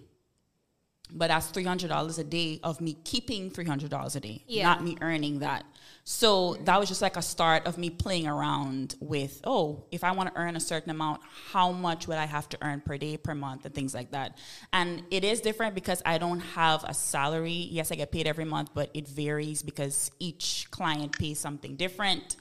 but 1.10 1.28
that's 1.28 1.46
three 1.46 1.64
hundred 1.64 1.88
dollars 1.88 2.18
a 2.18 2.24
day 2.24 2.60
of 2.62 2.80
me 2.80 2.96
keeping 3.04 3.50
three 3.50 3.64
hundred 3.64 3.90
dollars 3.90 4.16
a 4.16 4.20
day, 4.20 4.42
yeah. 4.46 4.64
not 4.64 4.82
me 4.82 4.96
earning 5.00 5.40
that. 5.40 5.64
So 6.06 6.56
that 6.64 6.78
was 6.78 6.90
just 6.90 7.00
like 7.00 7.16
a 7.16 7.22
start 7.22 7.66
of 7.66 7.78
me 7.78 7.88
playing 7.88 8.26
around 8.26 8.94
with, 9.00 9.40
oh, 9.44 9.86
if 9.90 10.04
I 10.04 10.12
want 10.12 10.34
to 10.34 10.38
earn 10.38 10.54
a 10.54 10.60
certain 10.60 10.90
amount, 10.90 11.22
how 11.50 11.72
much 11.72 12.06
would 12.06 12.18
I 12.18 12.26
have 12.26 12.46
to 12.50 12.58
earn 12.60 12.82
per 12.82 12.98
day, 12.98 13.16
per 13.16 13.34
month, 13.34 13.64
and 13.64 13.74
things 13.74 13.94
like 13.94 14.10
that. 14.10 14.36
And 14.74 15.02
it 15.10 15.24
is 15.24 15.40
different 15.40 15.74
because 15.74 16.02
I 16.04 16.18
don't 16.18 16.40
have 16.40 16.84
a 16.84 16.92
salary. 16.92 17.68
Yes, 17.70 17.90
I 17.90 17.94
get 17.94 18.12
paid 18.12 18.26
every 18.26 18.44
month, 18.44 18.70
but 18.74 18.90
it 18.92 19.08
varies 19.08 19.62
because 19.62 20.10
each 20.18 20.66
client 20.70 21.18
pays 21.18 21.38
something 21.38 21.74
different. 21.74 22.36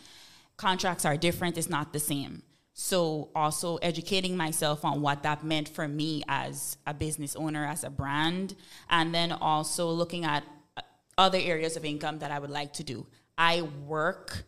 Contracts 0.58 1.06
are 1.06 1.16
different. 1.16 1.58
It's 1.58 1.70
not 1.70 1.94
the 1.94 2.00
same. 2.00 2.44
So 2.74 3.30
also 3.34 3.78
educating 3.78 4.36
myself 4.36 4.84
on 4.84 5.02
what 5.02 5.24
that 5.24 5.46
meant 5.46 5.70
for 5.70 5.88
me 5.88 6.24
as 6.28 6.76
a 6.86 6.94
business 6.94 7.34
owner, 7.38 7.66
as 7.66 7.86
a 7.86 7.90
brand, 7.90 8.56
and 8.90 9.16
then 9.16 9.32
also 9.32 9.90
looking 9.90 10.26
at 10.26 10.44
uh, 10.76 10.82
other 11.18 11.38
areas 11.42 11.78
of 11.78 11.86
income 11.86 12.20
that 12.20 12.30
I 12.32 12.40
would 12.40 12.50
like 12.50 12.74
to 12.74 12.84
do. 12.84 13.08
I 13.38 13.62
work 13.62 14.44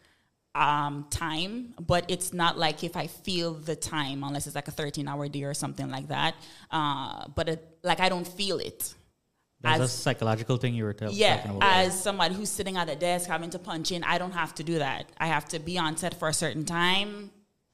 um, 0.55 1.05
time, 1.09 1.73
but 1.79 2.05
it's 2.07 2.33
not 2.33 2.57
like 2.57 2.83
if 2.83 2.95
I 2.95 3.07
feel 3.07 3.53
the 3.53 3.75
time, 3.75 4.23
unless 4.23 4.47
it's 4.47 4.55
like 4.55 4.67
a 4.67 4.71
13 4.71 5.07
hour 5.07 5.27
day 5.27 5.43
or 5.43 5.53
something 5.53 5.89
like 5.89 6.07
that. 6.07 6.35
Uh, 6.71 7.27
but 7.35 7.49
it, 7.49 7.77
like 7.83 7.99
I 7.99 8.09
don't 8.09 8.27
feel 8.27 8.59
it. 8.59 8.93
That's 9.61 9.81
as, 9.81 9.93
a 9.93 9.97
psychological 9.97 10.57
thing 10.57 10.73
you 10.75 10.83
were 10.83 10.93
t- 10.93 11.07
yeah, 11.11 11.37
talking 11.37 11.57
about. 11.57 11.75
As 11.75 11.99
somebody 12.01 12.35
who's 12.35 12.49
sitting 12.49 12.77
at 12.77 12.89
a 12.89 12.95
desk 12.95 13.27
having 13.27 13.49
to 13.51 13.59
punch 13.59 13.91
in, 13.91 14.03
I 14.03 14.17
don't 14.17 14.33
have 14.33 14.53
to 14.55 14.63
do 14.63 14.79
that. 14.79 15.09
I 15.17 15.27
have 15.27 15.45
to 15.49 15.59
be 15.59 15.77
on 15.77 15.97
set 15.97 16.13
for 16.19 16.29
a 16.29 16.33
certain 16.33 16.65
time, 16.65 17.31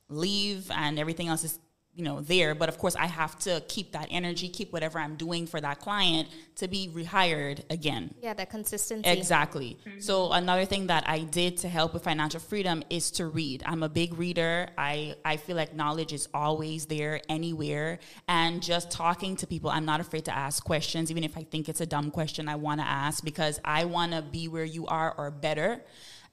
leave 0.10 0.72
and 0.72 0.98
everything 0.98 1.28
else 1.28 1.44
is 1.44 1.60
you 1.94 2.04
know 2.04 2.22
there 2.22 2.56
but 2.56 2.70
of 2.70 2.78
course 2.78 2.96
i 2.96 3.06
have 3.06 3.38
to 3.38 3.62
keep 3.68 3.92
that 3.92 4.08
energy 4.10 4.48
keep 4.48 4.72
whatever 4.72 4.98
i'm 4.98 5.16
doing 5.16 5.46
for 5.46 5.60
that 5.60 5.80
client 5.80 6.28
to 6.56 6.68
be 6.68 6.90
rehired 6.94 7.64
again. 7.70 8.14
Yeah 8.22 8.34
that 8.36 8.50
consistency. 8.50 9.10
Exactly. 9.10 9.78
Mm-hmm. 9.86 10.00
so 10.00 10.32
another 10.32 10.66
thing 10.66 10.88
that 10.88 11.04
i 11.08 11.20
did 11.20 11.58
to 11.58 11.68
help 11.68 11.94
with 11.94 12.04
financial 12.04 12.40
freedom 12.40 12.84
is 12.90 13.12
to 13.12 13.26
read. 13.26 13.64
I'm 13.66 13.84
a 13.84 13.90
big 13.90 14.18
reader. 14.18 14.70
I 14.78 15.16
i 15.26 15.38
feel 15.38 15.56
like 15.56 15.76
knowledge 15.76 16.14
is 16.14 16.30
always 16.34 16.86
there 16.86 17.20
anywhere. 17.30 18.00
And 18.28 18.62
just 18.62 18.92
talking 18.92 19.36
to 19.38 19.48
people 19.48 19.70
i'm 19.70 19.86
not 19.86 20.00
afraid 20.00 20.26
to 20.26 20.36
ask 20.36 20.64
questions. 20.64 21.12
Even 21.12 21.24
if 21.24 21.36
i 21.38 21.44
think 21.44 21.68
it's 21.68 21.82
a 21.82 21.86
dumb 21.86 22.12
question 22.12 22.48
i 22.48 22.56
want 22.56 22.80
to 22.80 22.88
ask 22.88 23.24
because 23.24 23.60
i 23.66 23.86
want 23.86 24.12
to 24.14 24.22
be 24.22 24.48
where 24.48 24.64
you 24.64 24.86
are 24.88 25.14
or 25.18 25.32
better 25.32 25.82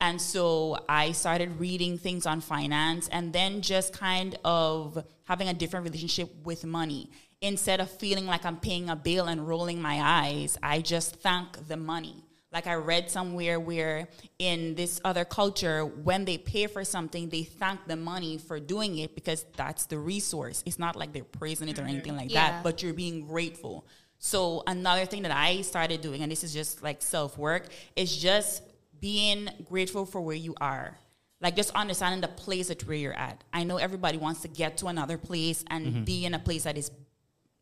and 0.00 0.20
so 0.20 0.78
I 0.88 1.12
started 1.12 1.58
reading 1.58 1.98
things 1.98 2.24
on 2.26 2.40
finance 2.40 3.08
and 3.08 3.32
then 3.32 3.62
just 3.62 3.92
kind 3.92 4.38
of 4.44 5.04
having 5.24 5.48
a 5.48 5.54
different 5.54 5.84
relationship 5.84 6.30
with 6.44 6.64
money. 6.64 7.10
Instead 7.40 7.80
of 7.80 7.90
feeling 7.90 8.26
like 8.26 8.44
I'm 8.44 8.56
paying 8.58 8.88
a 8.90 8.96
bill 8.96 9.26
and 9.26 9.46
rolling 9.46 9.80
my 9.82 10.00
eyes, 10.00 10.58
I 10.62 10.80
just 10.80 11.16
thank 11.16 11.68
the 11.68 11.76
money. 11.76 12.24
Like 12.52 12.66
I 12.66 12.74
read 12.74 13.10
somewhere 13.10 13.60
where 13.60 14.08
in 14.38 14.74
this 14.74 15.00
other 15.04 15.24
culture, 15.24 15.84
when 15.84 16.24
they 16.24 16.38
pay 16.38 16.66
for 16.66 16.82
something, 16.84 17.28
they 17.28 17.42
thank 17.42 17.86
the 17.86 17.96
money 17.96 18.38
for 18.38 18.58
doing 18.58 18.98
it 18.98 19.14
because 19.14 19.44
that's 19.56 19.86
the 19.86 19.98
resource. 19.98 20.62
It's 20.64 20.78
not 20.78 20.96
like 20.96 21.12
they're 21.12 21.24
praising 21.24 21.68
it 21.68 21.78
or 21.78 21.82
anything 21.82 22.16
like 22.16 22.32
Yeah. 22.32 22.50
that, 22.52 22.64
but 22.64 22.82
you're 22.82 22.94
being 22.94 23.26
grateful. 23.26 23.84
So 24.18 24.62
another 24.66 25.04
thing 25.06 25.22
that 25.22 25.30
I 25.30 25.60
started 25.60 26.00
doing, 26.00 26.22
and 26.22 26.32
this 26.32 26.42
is 26.42 26.52
just 26.52 26.82
like 26.82 27.02
self 27.02 27.36
work, 27.38 27.68
is 27.94 28.16
just 28.16 28.62
being 29.00 29.48
grateful 29.64 30.06
for 30.06 30.20
where 30.20 30.36
you 30.36 30.54
are. 30.60 30.96
Like 31.40 31.54
just 31.54 31.74
understanding 31.74 32.20
the 32.20 32.28
place 32.28 32.68
that 32.68 32.86
where 32.86 32.96
you're 32.96 33.12
at. 33.12 33.44
I 33.52 33.64
know 33.64 33.76
everybody 33.76 34.18
wants 34.18 34.40
to 34.42 34.48
get 34.48 34.78
to 34.78 34.86
another 34.86 35.18
place 35.18 35.64
and 35.68 35.86
mm-hmm. 35.86 36.04
be 36.04 36.24
in 36.24 36.34
a 36.34 36.38
place 36.38 36.64
that 36.64 36.76
is 36.76 36.90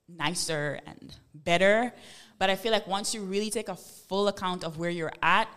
nicer 0.08 0.80
and 0.86 1.14
better. 1.34 1.92
But 2.38 2.50
I 2.50 2.56
feel 2.56 2.72
like 2.72 2.86
once 2.86 3.14
you 3.14 3.22
really 3.22 3.50
take 3.50 3.68
a 3.68 3.76
full 3.76 4.28
account 4.28 4.64
of 4.64 4.78
where 4.78 4.90
you're 4.90 5.12
at, 5.22 5.48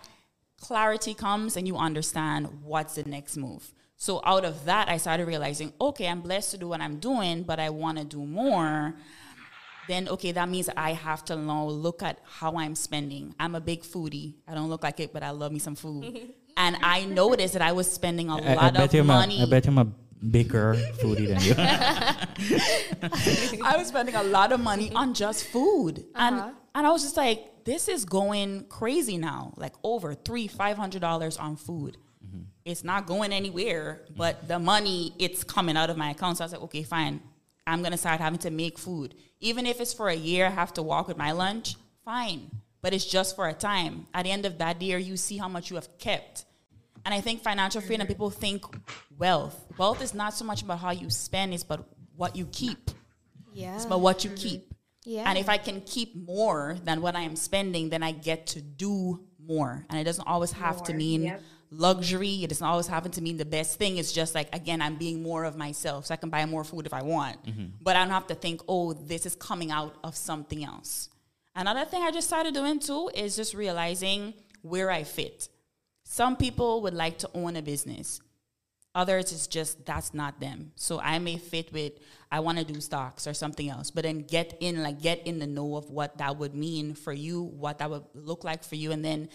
clarity 0.59 1.13
comes 1.13 1.55
and 1.55 1.67
you 1.67 1.77
understand 1.77 2.61
what's 2.63 2.95
the 2.95 3.03
next 3.03 3.37
move. 3.37 3.73
So 3.95 4.21
out 4.25 4.45
of 4.45 4.65
that, 4.65 4.87
I 4.87 4.97
started 4.97 5.27
realizing, 5.27 5.73
okay, 5.79 6.07
I'm 6.07 6.21
blessed 6.21 6.51
to 6.51 6.57
do 6.57 6.69
what 6.69 6.79
I'm 6.79 6.99
doing, 6.99 7.43
but 7.43 7.59
I 7.59 7.69
want 7.69 7.97
to 7.97 8.05
do 8.05 8.25
more. 8.25 8.93
Then 9.89 10.07
okay, 10.07 10.31
that 10.33 10.47
means 10.47 10.69
I 10.77 10.93
have 10.93 11.25
to 11.25 11.35
now 11.35 11.65
look 11.65 12.03
at 12.03 12.19
how 12.23 12.55
I'm 12.57 12.75
spending. 12.75 13.33
I'm 13.39 13.55
a 13.55 13.59
big 13.59 13.81
foodie. 13.81 14.35
I 14.47 14.53
don't 14.53 14.69
look 14.69 14.83
like 14.83 14.99
it, 14.99 15.11
but 15.11 15.23
I 15.23 15.31
love 15.31 15.51
me 15.51 15.57
some 15.57 15.73
food. 15.73 16.31
and 16.57 16.77
I 16.83 17.05
noticed 17.05 17.53
that 17.53 17.63
I 17.63 17.71
was 17.71 17.91
spending 17.91 18.29
a 18.29 18.35
I, 18.35 18.51
I 18.51 18.53
lot 18.53 18.75
bet 18.75 18.93
of 18.93 19.07
money. 19.07 19.39
A, 19.39 19.47
I 19.47 19.49
bet 19.49 19.65
him 19.65 19.79
a 19.79 19.85
bigger 19.85 20.75
foodie 21.01 21.29
than 21.29 21.41
you. 21.41 21.55
I 23.65 23.77
was 23.77 23.87
spending 23.87 24.13
a 24.13 24.21
lot 24.21 24.51
of 24.51 24.59
money 24.59 24.91
on 24.93 25.15
just 25.15 25.45
food, 25.45 26.05
and 26.13 26.35
uh-huh. 26.35 26.51
and 26.75 26.85
I 26.85 26.91
was 26.91 27.01
just 27.01 27.17
like, 27.17 27.65
this 27.65 27.87
is 27.87 28.05
going 28.05 28.65
crazy 28.69 29.17
now. 29.17 29.55
Like 29.57 29.73
over 29.83 30.13
three, 30.13 30.45
five 30.45 30.77
hundred 30.77 31.01
dollars 31.01 31.35
on 31.37 31.55
food. 31.55 31.97
Mm-hmm. 32.23 32.43
It's 32.63 32.83
not 32.83 33.07
going 33.07 33.33
anywhere, 33.33 34.05
but 34.15 34.47
the 34.47 34.59
money 34.59 35.15
it's 35.17 35.43
coming 35.43 35.77
out 35.77 35.89
of 35.89 35.97
my 35.97 36.11
account. 36.11 36.37
So 36.37 36.43
I 36.43 36.45
was 36.45 36.53
like, 36.53 36.61
okay, 36.61 36.83
fine. 36.83 37.21
I'm 37.69 37.83
gonna 37.83 37.97
start 37.97 38.19
having 38.19 38.39
to 38.39 38.49
make 38.49 38.77
food, 38.77 39.15
even 39.39 39.65
if 39.65 39.79
it's 39.79 39.93
for 39.93 40.09
a 40.09 40.15
year. 40.15 40.47
I 40.47 40.49
have 40.49 40.73
to 40.73 40.83
walk 40.83 41.07
with 41.07 41.17
my 41.17 41.31
lunch. 41.31 41.75
Fine, 42.03 42.49
but 42.81 42.93
it's 42.93 43.05
just 43.05 43.35
for 43.35 43.47
a 43.47 43.53
time. 43.53 44.07
At 44.13 44.23
the 44.23 44.31
end 44.31 44.45
of 44.45 44.57
that 44.57 44.81
year, 44.81 44.97
you 44.97 45.17
see 45.17 45.37
how 45.37 45.47
much 45.47 45.69
you 45.69 45.75
have 45.75 45.97
kept. 45.97 46.45
And 47.05 47.13
I 47.13 47.21
think 47.21 47.41
financial 47.41 47.81
freedom, 47.81 48.05
mm-hmm. 48.05 48.13
people 48.13 48.29
think 48.29 48.65
wealth. 49.17 49.65
Wealth 49.77 50.01
is 50.01 50.13
not 50.13 50.33
so 50.33 50.45
much 50.45 50.61
about 50.61 50.79
how 50.79 50.91
you 50.91 51.09
spend, 51.09 51.53
it's 51.53 51.63
about 51.63 51.87
what 52.15 52.35
you 52.35 52.47
keep. 52.51 52.91
Yeah. 53.53 53.75
It's 53.75 53.85
about 53.85 54.01
what 54.01 54.23
you 54.23 54.31
mm-hmm. 54.31 54.47
keep. 54.47 54.73
Yeah. 55.05 55.23
And 55.25 55.37
if 55.37 55.49
I 55.49 55.57
can 55.57 55.81
keep 55.81 56.15
more 56.15 56.77
than 56.83 57.01
what 57.01 57.15
I 57.15 57.21
am 57.21 57.35
spending, 57.35 57.89
then 57.89 58.03
I 58.03 58.11
get 58.11 58.47
to 58.47 58.61
do 58.61 59.21
more. 59.39 59.85
And 59.89 59.99
it 59.99 60.03
doesn't 60.03 60.27
always 60.27 60.51
have 60.51 60.83
to 60.83 60.93
mean 60.93 61.23
yep. 61.23 61.41
Luxury. 61.71 62.43
It 62.43 62.49
doesn't 62.49 62.65
always 62.65 62.87
have 62.87 63.09
to 63.09 63.21
mean 63.21 63.37
the 63.37 63.45
best 63.45 63.77
thing. 63.77 63.97
It's 63.97 64.11
just 64.11 64.35
like, 64.35 64.53
again, 64.53 64.81
I'm 64.81 64.95
being 64.95 65.21
more 65.21 65.43
of 65.43 65.55
myself. 65.55 66.07
So 66.07 66.13
I 66.13 66.17
can 66.17 66.29
buy 66.29 66.45
more 66.45 66.63
food 66.63 66.85
if 66.85 66.93
I 66.93 67.03
want. 67.03 67.43
Mm-hmm. 67.45 67.65
But 67.81 67.95
I 67.95 67.99
don't 67.99 68.13
have 68.13 68.27
to 68.27 68.35
think, 68.35 68.61
oh, 68.67 68.93
this 68.93 69.25
is 69.25 69.35
coming 69.35 69.71
out 69.71 69.95
of 70.03 70.15
something 70.15 70.63
else. 70.63 71.09
Another 71.55 71.85
thing 71.85 72.03
I 72.03 72.11
just 72.11 72.27
started 72.27 72.53
doing 72.53 72.79
too 72.79 73.09
is 73.13 73.35
just 73.35 73.53
realizing 73.53 74.33
where 74.61 74.89
I 74.89 75.03
fit. 75.03 75.49
Some 76.03 76.35
people 76.35 76.81
would 76.81 76.93
like 76.93 77.17
to 77.19 77.29
own 77.33 77.55
a 77.55 77.61
business. 77.61 78.21
Others 78.95 79.31
is 79.31 79.47
just 79.47 79.85
that's 79.85 80.13
not 80.13 80.39
them. 80.39 80.71
So 80.75 80.99
I 80.99 81.19
may 81.19 81.37
fit 81.37 81.71
with 81.71 81.93
I 82.31 82.39
want 82.39 82.57
to 82.57 82.63
do 82.63 82.79
stocks 82.81 83.27
or 83.27 83.33
something 83.33 83.69
else, 83.69 83.91
but 83.91 84.03
then 84.03 84.19
get 84.19 84.57
in 84.59 84.81
like 84.81 85.01
get 85.01 85.25
in 85.27 85.37
the 85.39 85.45
know 85.45 85.75
of 85.75 85.89
what 85.89 86.17
that 86.17 86.37
would 86.37 86.55
mean 86.55 86.95
for 86.95 87.13
you, 87.13 87.43
what 87.43 87.79
that 87.79 87.89
would 87.89 88.03
look 88.15 88.43
like 88.43 88.63
for 88.63 88.75
you, 88.75 88.91
and 88.91 89.05
then 89.05 89.29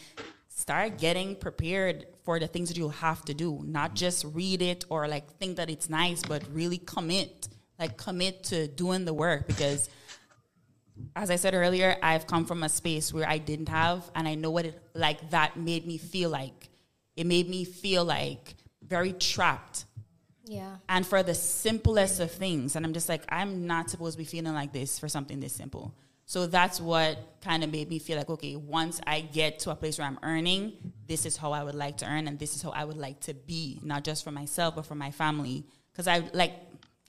start 0.54 0.98
getting 0.98 1.36
prepared 1.36 2.06
for 2.24 2.38
the 2.38 2.46
things 2.46 2.68
that 2.68 2.78
you 2.78 2.88
have 2.88 3.24
to 3.26 3.34
do. 3.34 3.60
Not 3.64 3.90
mm-hmm. 3.90 3.96
just 3.96 4.24
read 4.32 4.62
it 4.62 4.84
or 4.88 5.08
like 5.08 5.30
think 5.38 5.56
that 5.56 5.68
it's 5.68 5.90
nice, 5.90 6.22
but 6.22 6.42
really 6.52 6.78
commit. 6.78 7.48
Like 7.78 7.96
commit 7.96 8.44
to 8.44 8.68
doing 8.68 9.04
the 9.04 9.12
work 9.12 9.48
because 9.48 9.90
as 11.16 11.28
I 11.28 11.36
said 11.36 11.54
earlier, 11.54 11.96
I've 12.02 12.26
come 12.28 12.44
from 12.44 12.62
a 12.62 12.68
space 12.68 13.12
where 13.12 13.28
I 13.28 13.38
didn't 13.38 13.68
have, 13.68 14.08
and 14.14 14.28
I 14.28 14.36
know 14.36 14.52
what 14.52 14.64
it 14.64 14.80
like 14.94 15.30
that 15.30 15.56
made 15.56 15.86
me 15.86 15.98
feel 15.98 16.30
like. 16.30 16.70
It 17.16 17.26
made 17.26 17.48
me 17.48 17.64
feel 17.64 18.04
like 18.04 18.54
very 18.80 19.12
trapped. 19.12 19.86
yeah. 20.44 20.76
And 20.88 21.04
for 21.04 21.24
the 21.24 21.34
simplest 21.34 22.20
of 22.20 22.30
things, 22.30 22.76
and 22.76 22.86
I'm 22.86 22.92
just 22.92 23.08
like, 23.08 23.24
I'm 23.28 23.66
not 23.66 23.90
supposed 23.90 24.14
to 24.14 24.18
be 24.18 24.24
feeling 24.24 24.54
like 24.54 24.72
this 24.72 24.98
for 24.98 25.08
something 25.08 25.40
this 25.40 25.52
simple. 25.52 25.92
So 26.26 26.46
that's 26.46 26.80
what 26.80 27.18
kind 27.42 27.62
of 27.62 27.70
made 27.70 27.90
me 27.90 27.98
feel 27.98 28.16
like, 28.16 28.30
okay, 28.30 28.56
once 28.56 29.00
I 29.06 29.20
get 29.20 29.58
to 29.60 29.70
a 29.70 29.74
place 29.74 29.98
where 29.98 30.06
I'm 30.06 30.18
earning, 30.22 30.72
this 31.06 31.26
is 31.26 31.36
how 31.36 31.52
I 31.52 31.62
would 31.62 31.74
like 31.74 31.98
to 31.98 32.06
earn, 32.06 32.28
and 32.28 32.38
this 32.38 32.56
is 32.56 32.62
how 32.62 32.70
I 32.70 32.84
would 32.84 32.96
like 32.96 33.20
to 33.22 33.34
be, 33.34 33.78
not 33.82 34.04
just 34.04 34.24
for 34.24 34.30
myself, 34.30 34.76
but 34.76 34.86
for 34.86 34.94
my 34.94 35.10
family. 35.10 35.66
Because 35.92 36.08
I 36.08 36.22
like, 36.32 36.54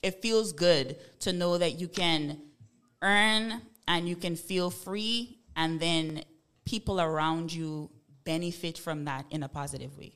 it 0.04 0.22
feels 0.22 0.52
good 0.52 0.98
to 1.22 1.32
know 1.32 1.58
that 1.58 1.80
you 1.80 1.88
can 1.88 2.42
earn 3.02 3.62
and 3.88 4.10
you 4.10 4.16
can 4.16 4.36
feel 4.36 4.70
free, 4.70 5.40
and 5.56 5.80
then 5.80 6.24
people 6.66 7.00
around 7.00 7.54
you 7.54 7.90
benefit 8.26 8.78
from 8.78 9.06
that 9.06 9.26
in 9.30 9.44
a 9.44 9.48
positive 9.48 9.98
way. 9.98 10.16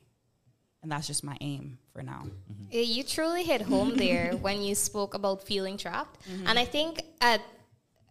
And 0.82 0.92
that's 0.92 1.06
just 1.06 1.22
my 1.24 1.36
aim 1.40 1.78
for 1.92 2.02
now. 2.02 2.24
Mm-hmm. 2.24 2.64
Yeah, 2.70 2.80
You 2.80 3.04
truly 3.04 3.44
hit 3.44 3.62
home 3.62 3.96
there 3.96 4.32
when 4.40 4.62
you 4.62 4.74
spoke 4.74 5.14
about 5.14 5.46
feeling 5.46 5.76
trapped. 5.76 6.18
Mm-hmm. 6.28 6.46
And 6.46 6.58
I 6.58 6.64
think 6.64 7.02
at 7.20 7.40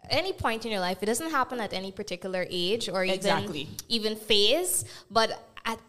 any 0.10 0.34
point 0.34 0.65
in 0.65 0.72
your 0.72 0.80
life, 0.80 0.98
it 1.02 1.06
doesn't 1.06 1.32
happen 1.32 1.60
at 1.60 1.74
any 1.74 1.91
particular 1.91 2.45
age 2.50 2.89
or 2.89 3.04
even, 3.04 3.15
Exactly. 3.15 3.67
even 3.88 4.15
phase, 4.15 4.86
but 5.10 5.30
at 5.65 5.80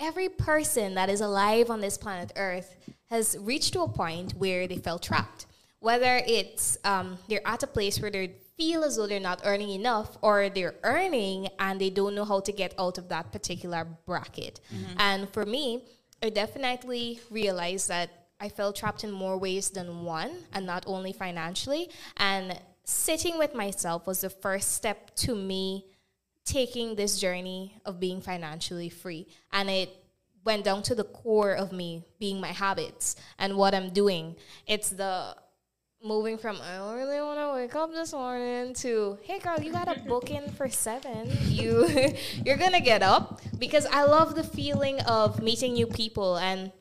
every 0.00 0.28
person 0.28 0.94
that 0.94 1.08
is 1.08 1.20
alive 1.20 1.70
on 1.70 1.80
this 1.80 1.98
planet 1.98 2.32
Earth 2.36 2.74
has 3.10 3.36
reached 3.40 3.72
to 3.74 3.82
a 3.82 3.88
point 3.88 4.32
where 4.32 4.66
they 4.66 4.76
felt 4.78 5.02
trapped. 5.02 5.46
Whether 5.80 6.20
it's 6.26 6.76
um, 6.84 7.18
they're 7.28 7.46
at 7.46 7.62
a 7.62 7.66
place 7.66 8.00
where 8.00 8.10
they 8.10 8.34
feel 8.56 8.82
as 8.82 8.96
though 8.96 9.06
they're 9.06 9.20
not 9.20 9.40
earning 9.44 9.70
enough, 9.70 10.18
or 10.20 10.48
they're 10.48 10.74
earning 10.82 11.48
and 11.60 11.80
they 11.80 11.90
don't 11.90 12.16
know 12.16 12.24
how 12.24 12.40
to 12.40 12.50
get 12.52 12.74
out 12.78 12.98
of 12.98 13.08
that 13.08 13.30
particular 13.30 13.86
bracket. 14.04 14.60
And 14.96 15.28
for 15.28 15.46
me, 15.46 15.84
I 16.20 16.30
definitely 16.30 17.20
realized 17.30 17.88
that 17.88 18.10
I 18.40 18.48
felt 18.48 18.74
trapped 18.74 19.04
in 19.04 19.12
more 19.12 19.38
ways 19.38 19.70
than 19.70 20.02
one, 20.04 20.32
and 20.52 20.66
not 20.66 20.82
only 20.88 21.12
financially. 21.12 21.88
And 22.16 22.58
sitting 22.88 23.36
with 23.36 23.54
myself 23.54 24.06
was 24.06 24.22
the 24.22 24.30
first 24.30 24.72
step 24.72 25.14
to 25.14 25.34
me 25.34 25.84
taking 26.46 26.94
this 26.94 27.20
journey 27.20 27.74
of 27.84 28.00
being 28.00 28.22
financially 28.22 28.88
free. 28.88 29.26
And 29.52 29.68
it 29.68 29.94
went 30.42 30.64
down 30.64 30.82
to 30.84 30.94
the 30.94 31.04
core 31.04 31.52
of 31.52 31.70
me 31.70 32.02
being 32.18 32.40
my 32.40 32.48
habits 32.48 33.16
and 33.38 33.56
what 33.56 33.74
I'm 33.74 33.90
doing. 33.90 34.36
It's 34.66 34.88
the 34.88 35.36
moving 36.02 36.38
from 36.38 36.58
I 36.62 36.76
don't 36.76 36.96
really 36.96 37.20
want 37.20 37.40
to 37.40 37.52
wake 37.60 37.74
up 37.74 37.92
this 37.92 38.12
morning 38.12 38.72
to 38.74 39.18
hey 39.22 39.38
girl, 39.40 39.60
you 39.60 39.70
got 39.70 39.94
a 39.94 40.00
booking 40.00 40.48
for 40.52 40.70
seven. 40.70 41.30
You 41.48 41.88
you're 42.46 42.56
gonna 42.56 42.80
get 42.80 43.02
up 43.02 43.42
because 43.58 43.84
I 43.84 44.04
love 44.04 44.34
the 44.34 44.44
feeling 44.44 45.00
of 45.00 45.42
meeting 45.42 45.74
new 45.74 45.88
people 45.88 46.36
and 46.36 46.72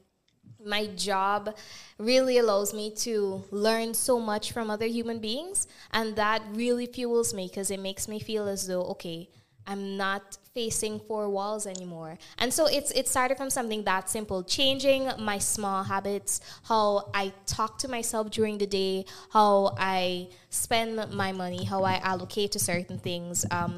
my 0.67 0.87
job 0.87 1.55
really 1.97 2.37
allows 2.37 2.73
me 2.73 2.91
to 2.91 3.43
learn 3.51 3.93
so 3.93 4.19
much 4.19 4.51
from 4.51 4.69
other 4.69 4.85
human 4.85 5.19
beings 5.19 5.67
and 5.91 6.15
that 6.15 6.41
really 6.53 6.85
fuels 6.85 7.33
me 7.33 7.47
because 7.47 7.71
it 7.71 7.79
makes 7.79 8.07
me 8.07 8.19
feel 8.19 8.47
as 8.47 8.67
though 8.67 8.83
okay 8.83 9.29
i'm 9.65 9.97
not 9.97 10.37
facing 10.57 10.99
four 11.01 11.29
walls 11.29 11.67
anymore 11.67 12.17
and 12.39 12.51
so 12.51 12.65
it's 12.65 12.89
it 12.99 13.07
started 13.07 13.37
from 13.37 13.47
something 13.47 13.83
that 13.83 14.09
simple 14.09 14.41
changing 14.43 15.07
my 15.19 15.37
small 15.37 15.83
habits 15.83 16.41
how 16.63 17.11
i 17.13 17.31
talk 17.45 17.77
to 17.77 17.87
myself 17.87 18.31
during 18.31 18.57
the 18.57 18.65
day 18.65 19.05
how 19.29 19.75
i 19.77 20.27
spend 20.49 20.95
my 21.13 21.31
money 21.31 21.63
how 21.63 21.83
i 21.83 21.97
allocate 21.97 22.51
to 22.51 22.57
certain 22.57 22.97
things 22.97 23.45
um, 23.51 23.77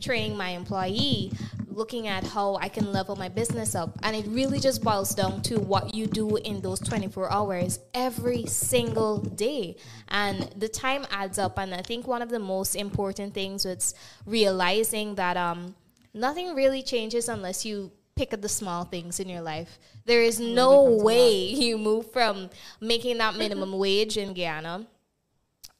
training 0.00 0.34
my 0.34 0.48
employee 0.60 1.30
looking 1.74 2.06
at 2.06 2.24
how 2.24 2.54
I 2.56 2.68
can 2.68 2.92
level 2.92 3.16
my 3.16 3.28
business 3.28 3.74
up. 3.74 3.98
And 4.02 4.14
it 4.14 4.26
really 4.28 4.60
just 4.60 4.82
boils 4.82 5.14
down 5.14 5.42
to 5.42 5.58
what 5.58 5.94
you 5.94 6.06
do 6.06 6.36
in 6.36 6.60
those 6.60 6.80
24 6.80 7.32
hours 7.32 7.80
every 7.92 8.46
single 8.46 9.18
day. 9.18 9.76
And 10.08 10.48
the 10.56 10.68
time 10.68 11.04
adds 11.10 11.38
up. 11.38 11.58
And 11.58 11.74
I 11.74 11.82
think 11.82 12.06
one 12.06 12.22
of 12.22 12.30
the 12.30 12.38
most 12.38 12.76
important 12.76 13.34
things 13.34 13.66
is 13.66 13.94
realizing 14.24 15.16
that 15.16 15.36
um, 15.36 15.74
nothing 16.14 16.54
really 16.54 16.82
changes 16.82 17.28
unless 17.28 17.64
you 17.64 17.90
pick 18.16 18.32
at 18.32 18.40
the 18.40 18.48
small 18.48 18.84
things 18.84 19.20
in 19.20 19.28
your 19.28 19.42
life. 19.42 19.78
There 20.06 20.22
is 20.22 20.38
no 20.38 20.84
way 20.84 21.32
you 21.64 21.76
move 21.76 22.12
from 22.12 22.48
making 22.80 23.18
that 23.18 23.36
minimum 23.36 23.72
wage 23.78 24.16
in 24.16 24.32
Guyana 24.32 24.86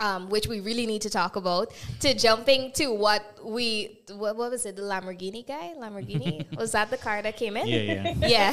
um, 0.00 0.28
which 0.28 0.46
we 0.46 0.60
really 0.60 0.86
need 0.86 1.02
to 1.02 1.10
talk 1.10 1.36
about, 1.36 1.72
to 2.00 2.14
jumping 2.14 2.72
to 2.72 2.88
what 2.88 3.22
we 3.44 4.00
what, 4.12 4.36
what 4.36 4.50
was 4.50 4.66
it? 4.66 4.76
The 4.76 4.82
Lamborghini 4.82 5.46
guy, 5.46 5.72
Lamborghini 5.78 6.56
was 6.56 6.72
that 6.72 6.90
the 6.90 6.96
car 6.96 7.22
that 7.22 7.36
came 7.36 7.56
in? 7.56 7.66
Yeah, 7.66 7.76
yeah. 7.78 8.14
yeah. 8.18 8.52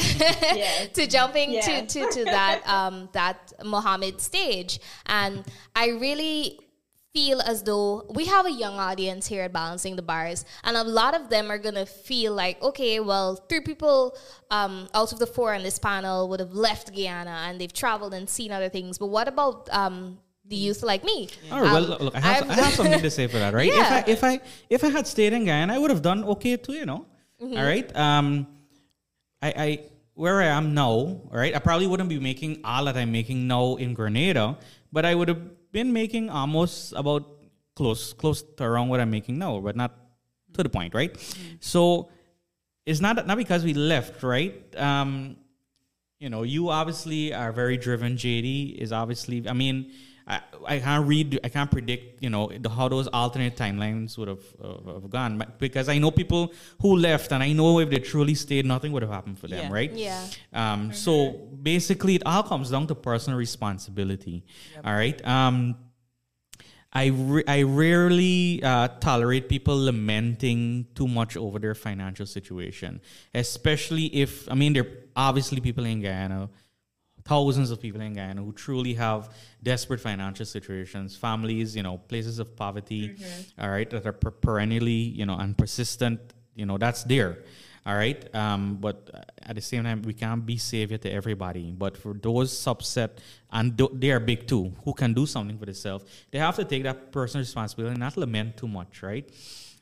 Yes. 0.55 0.89
to 0.93 1.07
jumping 1.07 1.51
Yeah. 1.53 1.61
to, 1.61 1.85
to 1.87 2.11
to 2.11 2.25
that 2.25 2.61
um, 2.67 3.09
that 3.13 3.53
Mohammed 3.65 4.21
stage, 4.21 4.79
and 5.07 5.43
I 5.75 5.89
really 5.89 6.59
feel 7.13 7.41
as 7.41 7.63
though 7.63 8.05
we 8.13 8.25
have 8.25 8.45
a 8.45 8.51
young 8.51 8.75
audience 8.79 9.27
here 9.27 9.43
at 9.43 9.51
Balancing 9.53 9.95
the 9.95 10.01
Bars, 10.01 10.45
and 10.63 10.77
a 10.77 10.83
lot 10.83 11.13
of 11.13 11.29
them 11.29 11.51
are 11.51 11.57
gonna 11.57 11.85
feel 11.85 12.33
like, 12.33 12.61
okay, 12.61 12.99
well, 12.99 13.35
three 13.49 13.61
people 13.61 14.15
um, 14.49 14.87
out 14.93 15.11
of 15.11 15.19
the 15.19 15.27
four 15.27 15.53
on 15.53 15.63
this 15.63 15.77
panel 15.79 16.29
would 16.29 16.39
have 16.39 16.53
left 16.53 16.93
Guyana 16.95 17.45
and 17.47 17.59
they've 17.59 17.73
traveled 17.73 18.13
and 18.13 18.29
seen 18.29 18.51
other 18.51 18.69
things. 18.69 18.97
But 18.97 19.07
what 19.07 19.27
about 19.27 19.67
um, 19.71 20.19
the 20.45 20.55
youth 20.55 20.83
like 20.83 21.03
me? 21.03 21.29
All 21.51 21.61
right, 21.61 21.73
well, 21.73 21.93
Um, 21.93 22.01
look, 22.05 22.15
I 22.15 22.19
have, 22.19 22.49
I 22.49 22.53
have 22.53 22.73
something 22.73 23.01
to 23.01 23.11
say 23.11 23.27
for 23.27 23.39
that, 23.39 23.53
right? 23.53 23.67
Yeah. 23.67 23.81
If 23.81 23.91
I 23.91 24.11
if 24.11 24.23
I 24.23 24.39
if 24.69 24.83
I 24.83 24.89
had 24.89 25.07
stayed 25.07 25.33
in 25.33 25.45
Guyana, 25.45 25.73
I 25.73 25.77
would 25.77 25.91
have 25.91 26.01
done 26.01 26.23
okay 26.23 26.55
too, 26.57 26.73
you 26.73 26.85
know. 26.85 27.05
Mm-hmm. 27.41 27.57
All 27.57 27.63
right. 27.63 27.95
Um, 27.95 28.47
I, 29.41 29.53
I 29.57 29.79
where 30.13 30.41
I 30.41 30.47
am 30.47 30.73
now, 30.73 30.89
all 30.89 31.29
right. 31.31 31.55
I 31.55 31.59
probably 31.59 31.87
wouldn't 31.87 32.09
be 32.09 32.19
making 32.19 32.61
all 32.63 32.85
that 32.85 32.95
I'm 32.95 33.11
making 33.11 33.47
now 33.47 33.75
in 33.75 33.93
Grenada, 33.93 34.57
but 34.91 35.05
I 35.05 35.15
would 35.15 35.29
have 35.29 35.41
been 35.71 35.93
making 35.93 36.29
almost 36.29 36.93
about 36.95 37.27
close 37.75 38.13
close 38.13 38.41
to 38.41 38.63
around 38.63 38.89
what 38.89 38.99
I'm 38.99 39.11
making 39.11 39.37
now, 39.37 39.59
but 39.59 39.75
not 39.75 39.95
to 40.53 40.63
the 40.63 40.69
point, 40.69 40.93
right? 40.93 41.15
So 41.59 42.09
it's 42.85 42.99
not 42.99 43.25
not 43.25 43.37
because 43.37 43.63
we 43.63 43.73
left, 43.73 44.23
right? 44.23 44.53
Um, 44.77 45.37
you 46.19 46.29
know, 46.29 46.43
you 46.43 46.69
obviously 46.69 47.33
are 47.33 47.51
very 47.51 47.77
driven. 47.77 48.15
JD 48.15 48.77
is 48.77 48.91
obviously. 48.91 49.47
I 49.47 49.53
mean, 49.53 49.91
I, 50.31 50.39
I 50.73 50.79
can't 50.79 51.05
read. 51.13 51.39
I 51.43 51.49
can't 51.55 51.69
predict. 51.69 52.23
You 52.23 52.29
know, 52.29 52.43
the, 52.63 52.69
how 52.69 52.87
those 52.87 53.07
alternate 53.21 53.55
timelines 53.63 54.17
would 54.17 54.29
have, 54.33 54.45
uh, 54.63 54.93
have 54.93 55.09
gone, 55.09 55.37
but 55.41 55.59
because 55.59 55.87
I 55.95 55.97
know 55.97 56.11
people 56.21 56.53
who 56.81 56.95
left, 56.95 57.31
and 57.33 57.43
I 57.43 57.51
know 57.59 57.79
if 57.79 57.89
they 57.89 57.99
truly 57.99 58.35
stayed, 58.45 58.65
nothing 58.65 58.91
would 58.93 59.03
have 59.07 59.11
happened 59.11 59.37
for 59.39 59.47
them, 59.47 59.65
Yeah. 59.65 59.73
right? 59.79 59.91
Yeah. 59.93 60.25
Um, 60.61 60.93
So 60.93 61.13
basically, 61.71 62.15
it 62.15 62.23
all 62.25 62.43
comes 62.43 62.71
down 62.71 62.87
to 62.87 62.95
personal 62.95 63.37
responsibility. 63.37 64.37
All 64.85 64.93
right. 65.03 65.19
Um, 65.37 65.75
I 66.93 67.05
re- 67.07 67.47
I 67.47 67.59
rarely 67.63 68.61
uh, 68.63 68.89
tolerate 68.99 69.47
people 69.47 69.77
lamenting 69.89 70.87
too 70.93 71.07
much 71.07 71.37
over 71.37 71.57
their 71.57 71.73
financial 71.87 72.25
situation, 72.25 72.99
especially 73.33 74.07
if 74.23 74.31
I 74.51 74.55
mean 74.55 74.73
there 74.73 74.83
are 74.83 74.97
obviously 75.15 75.61
people 75.61 75.85
in 75.85 76.01
Guyana, 76.01 76.49
thousands 77.25 77.71
of 77.71 77.79
people 77.81 78.01
in 78.01 78.13
Guyana 78.13 78.41
who 78.41 78.51
truly 78.53 78.93
have 78.95 79.29
desperate 79.61 79.99
financial 79.99 80.45
situations, 80.45 81.15
families, 81.15 81.75
you 81.75 81.83
know, 81.83 81.97
places 81.97 82.39
of 82.39 82.55
poverty, 82.55 83.15
all 83.59 83.69
right, 83.69 83.89
that 83.89 84.05
are 84.05 84.13
per- 84.13 84.31
perennially, 84.31 84.91
you 84.91 85.25
know, 85.25 85.37
and 85.37 85.57
persistent. 85.57 86.19
You 86.55 86.65
know, 86.65 86.77
that's 86.77 87.03
there. 87.05 87.39
All 87.85 87.95
right. 87.95 88.35
Um, 88.35 88.77
but 88.79 89.09
uh, 89.13 89.21
at 89.41 89.55
the 89.55 89.61
same 89.61 89.83
time, 89.85 90.03
we 90.03 90.13
can't 90.13 90.45
be 90.45 90.57
savior 90.57 90.97
to 90.99 91.11
everybody. 91.11 91.71
But 91.71 91.97
for 91.97 92.13
those 92.13 92.51
subset, 92.53 93.17
and 93.51 93.75
th- 93.75 93.89
they 93.93 94.11
are 94.11 94.19
big 94.19 94.47
too, 94.47 94.71
who 94.83 94.93
can 94.93 95.13
do 95.13 95.25
something 95.25 95.57
for 95.57 95.65
themselves, 95.65 96.05
they 96.29 96.37
have 96.37 96.55
to 96.57 96.63
take 96.65 96.83
that 96.83 97.11
personal 97.11 97.41
responsibility 97.41 97.91
and 97.91 97.99
not 97.99 98.17
lament 98.17 98.57
too 98.57 98.67
much, 98.67 99.01
right? 99.01 99.27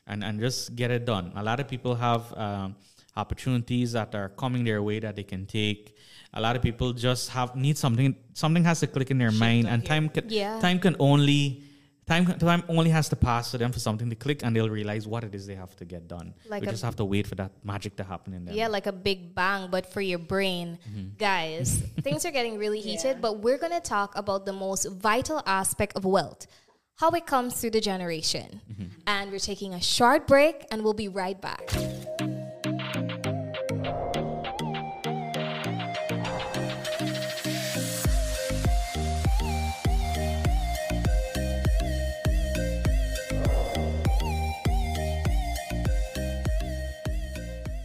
And 0.06 0.24
and 0.24 0.40
just 0.40 0.74
get 0.76 0.90
it 0.90 1.04
done. 1.04 1.32
A 1.36 1.42
lot 1.42 1.60
of 1.60 1.68
people 1.68 1.94
have 1.94 2.32
um, 2.38 2.76
opportunities 3.16 3.92
that 3.92 4.14
are 4.14 4.30
coming 4.30 4.64
their 4.64 4.82
way 4.82 4.98
that 5.00 5.16
they 5.16 5.24
can 5.24 5.44
take. 5.44 5.94
A 6.32 6.40
lot 6.40 6.54
of 6.56 6.62
people 6.62 6.92
just 6.92 7.30
have 7.30 7.56
need 7.56 7.76
something. 7.76 8.14
Something 8.34 8.64
has 8.64 8.80
to 8.80 8.86
click 8.86 9.10
in 9.10 9.18
their 9.18 9.32
mind, 9.32 9.66
and 9.66 9.84
time 9.84 10.08
can 10.08 10.24
Yeah. 10.28 10.60
time 10.60 10.78
can 10.78 10.96
only. 10.98 11.64
Time, 12.06 12.26
time 12.26 12.64
only 12.66 12.90
has 12.90 13.08
to 13.10 13.14
pass 13.14 13.52
to 13.52 13.58
them 13.58 13.70
for 13.70 13.78
something 13.78 14.10
to 14.10 14.16
click 14.16 14.42
and 14.42 14.56
they'll 14.56 14.68
realize 14.68 15.06
what 15.06 15.22
it 15.22 15.32
is 15.32 15.46
they 15.46 15.54
have 15.54 15.76
to 15.76 15.84
get 15.84 16.08
done. 16.08 16.34
Like 16.48 16.62
we 16.62 16.66
a- 16.66 16.70
just 16.72 16.82
have 16.82 16.96
to 16.96 17.04
wait 17.04 17.24
for 17.28 17.36
that 17.36 17.52
magic 17.62 17.94
to 17.98 18.02
happen 18.02 18.34
in 18.34 18.44
them. 18.46 18.54
Yeah, 18.56 18.66
like 18.66 18.88
a 18.88 18.92
big 18.92 19.32
bang, 19.32 19.68
but 19.70 19.86
for 19.92 20.00
your 20.00 20.18
brain. 20.18 20.80
Mm-hmm. 20.90 21.08
Guys, 21.18 21.80
things 22.00 22.24
are 22.26 22.32
getting 22.32 22.58
really 22.58 22.80
heated, 22.80 23.20
but 23.20 23.38
we're 23.38 23.58
going 23.58 23.70
to 23.72 23.78
talk 23.80 24.18
about 24.18 24.44
the 24.44 24.52
most 24.52 24.86
vital 24.90 25.40
aspect 25.46 25.96
of 25.96 26.04
wealth 26.04 26.48
how 26.96 27.10
it 27.10 27.26
comes 27.26 27.60
through 27.60 27.70
the 27.70 27.80
generation. 27.80 28.60
Mm-hmm. 28.70 28.84
And 29.06 29.30
we're 29.30 29.38
taking 29.38 29.72
a 29.74 29.80
short 29.80 30.26
break, 30.26 30.66
and 30.72 30.82
we'll 30.82 30.94
be 30.94 31.06
right 31.08 31.40
back. 31.40 31.70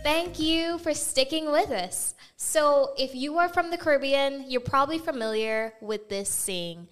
Thank 0.06 0.40
you 0.40 0.78
for 0.78 0.94
sticking 0.94 1.52
with 1.52 1.72
us. 1.72 2.14
So, 2.38 2.94
if 2.96 3.16
you 3.16 3.40
are 3.40 3.50
from 3.50 3.72
the 3.72 3.78
Caribbean, 3.78 4.46
you're 4.48 4.62
probably 4.62 5.00
familiar 5.00 5.74
with 5.82 6.10
this 6.10 6.30
saying 6.30 6.90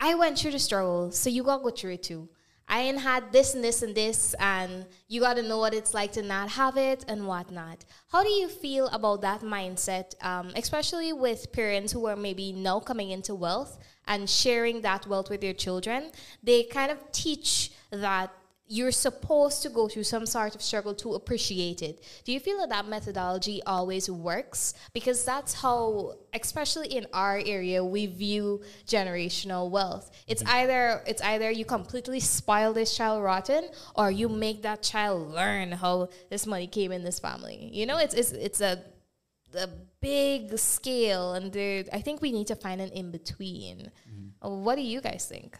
I 0.00 0.16
went 0.16 0.36
through 0.36 0.50
the 0.50 0.58
struggle, 0.58 1.12
so 1.12 1.30
you 1.30 1.44
gotta 1.44 1.62
go 1.62 1.70
through 1.70 1.92
it 1.92 2.02
too. 2.02 2.28
I 2.66 2.80
ain't 2.80 2.98
had 2.98 3.30
this 3.30 3.54
and 3.54 3.62
this 3.62 3.82
and 3.84 3.94
this, 3.94 4.34
and 4.40 4.86
you 5.06 5.20
gotta 5.20 5.44
know 5.44 5.58
what 5.58 5.72
it's 5.72 5.94
like 5.94 6.10
to 6.14 6.22
not 6.22 6.48
have 6.50 6.76
it 6.76 7.04
and 7.06 7.28
whatnot. 7.28 7.84
How 8.10 8.24
do 8.24 8.30
you 8.30 8.48
feel 8.48 8.88
about 8.88 9.22
that 9.22 9.42
mindset, 9.42 10.20
um, 10.20 10.50
especially 10.56 11.12
with 11.12 11.52
parents 11.52 11.92
who 11.92 12.06
are 12.06 12.16
maybe 12.16 12.50
now 12.50 12.80
coming 12.80 13.12
into 13.12 13.36
wealth 13.36 13.78
and 14.08 14.28
sharing 14.28 14.80
that 14.80 15.06
wealth 15.06 15.30
with 15.30 15.42
their 15.42 15.54
children? 15.54 16.10
They 16.42 16.64
kind 16.64 16.90
of 16.90 16.98
teach 17.12 17.70
that 17.92 18.32
you're 18.70 18.92
supposed 18.92 19.62
to 19.64 19.68
go 19.68 19.88
through 19.88 20.04
some 20.04 20.24
sort 20.24 20.54
of 20.54 20.62
struggle 20.62 20.94
to 20.94 21.14
appreciate 21.14 21.82
it. 21.82 22.04
Do 22.24 22.30
you 22.32 22.38
feel 22.38 22.56
that 22.58 22.68
that 22.68 22.86
methodology 22.86 23.60
always 23.66 24.08
works? 24.08 24.74
Because 24.94 25.24
that's 25.24 25.54
how, 25.54 26.14
especially 26.32 26.86
in 26.86 27.04
our 27.12 27.42
area, 27.44 27.84
we 27.84 28.06
view 28.06 28.62
generational 28.86 29.68
wealth. 29.70 30.12
It's 30.28 30.44
mm-hmm. 30.44 30.56
either 30.56 31.02
it's 31.04 31.20
either 31.20 31.50
you 31.50 31.64
completely 31.64 32.20
spoil 32.20 32.72
this 32.72 32.96
child 32.96 33.24
rotten, 33.24 33.68
or 33.96 34.12
you 34.12 34.28
make 34.28 34.62
that 34.62 34.82
child 34.82 35.34
learn 35.34 35.72
how 35.72 36.08
this 36.30 36.46
money 36.46 36.68
came 36.68 36.92
in 36.92 37.02
this 37.02 37.18
family. 37.18 37.70
You 37.72 37.86
know, 37.86 37.98
it's 37.98 38.14
it's 38.14 38.30
it's 38.30 38.60
a 38.60 38.84
a 39.52 39.68
big 40.00 40.56
scale, 40.58 41.34
and 41.34 41.52
there, 41.52 41.82
I 41.92 42.00
think 42.00 42.22
we 42.22 42.30
need 42.30 42.46
to 42.46 42.54
find 42.54 42.80
an 42.80 42.90
in 42.90 43.10
between. 43.10 43.90
Mm-hmm. 44.08 44.64
What 44.64 44.76
do 44.76 44.82
you 44.82 45.00
guys 45.00 45.26
think? 45.26 45.58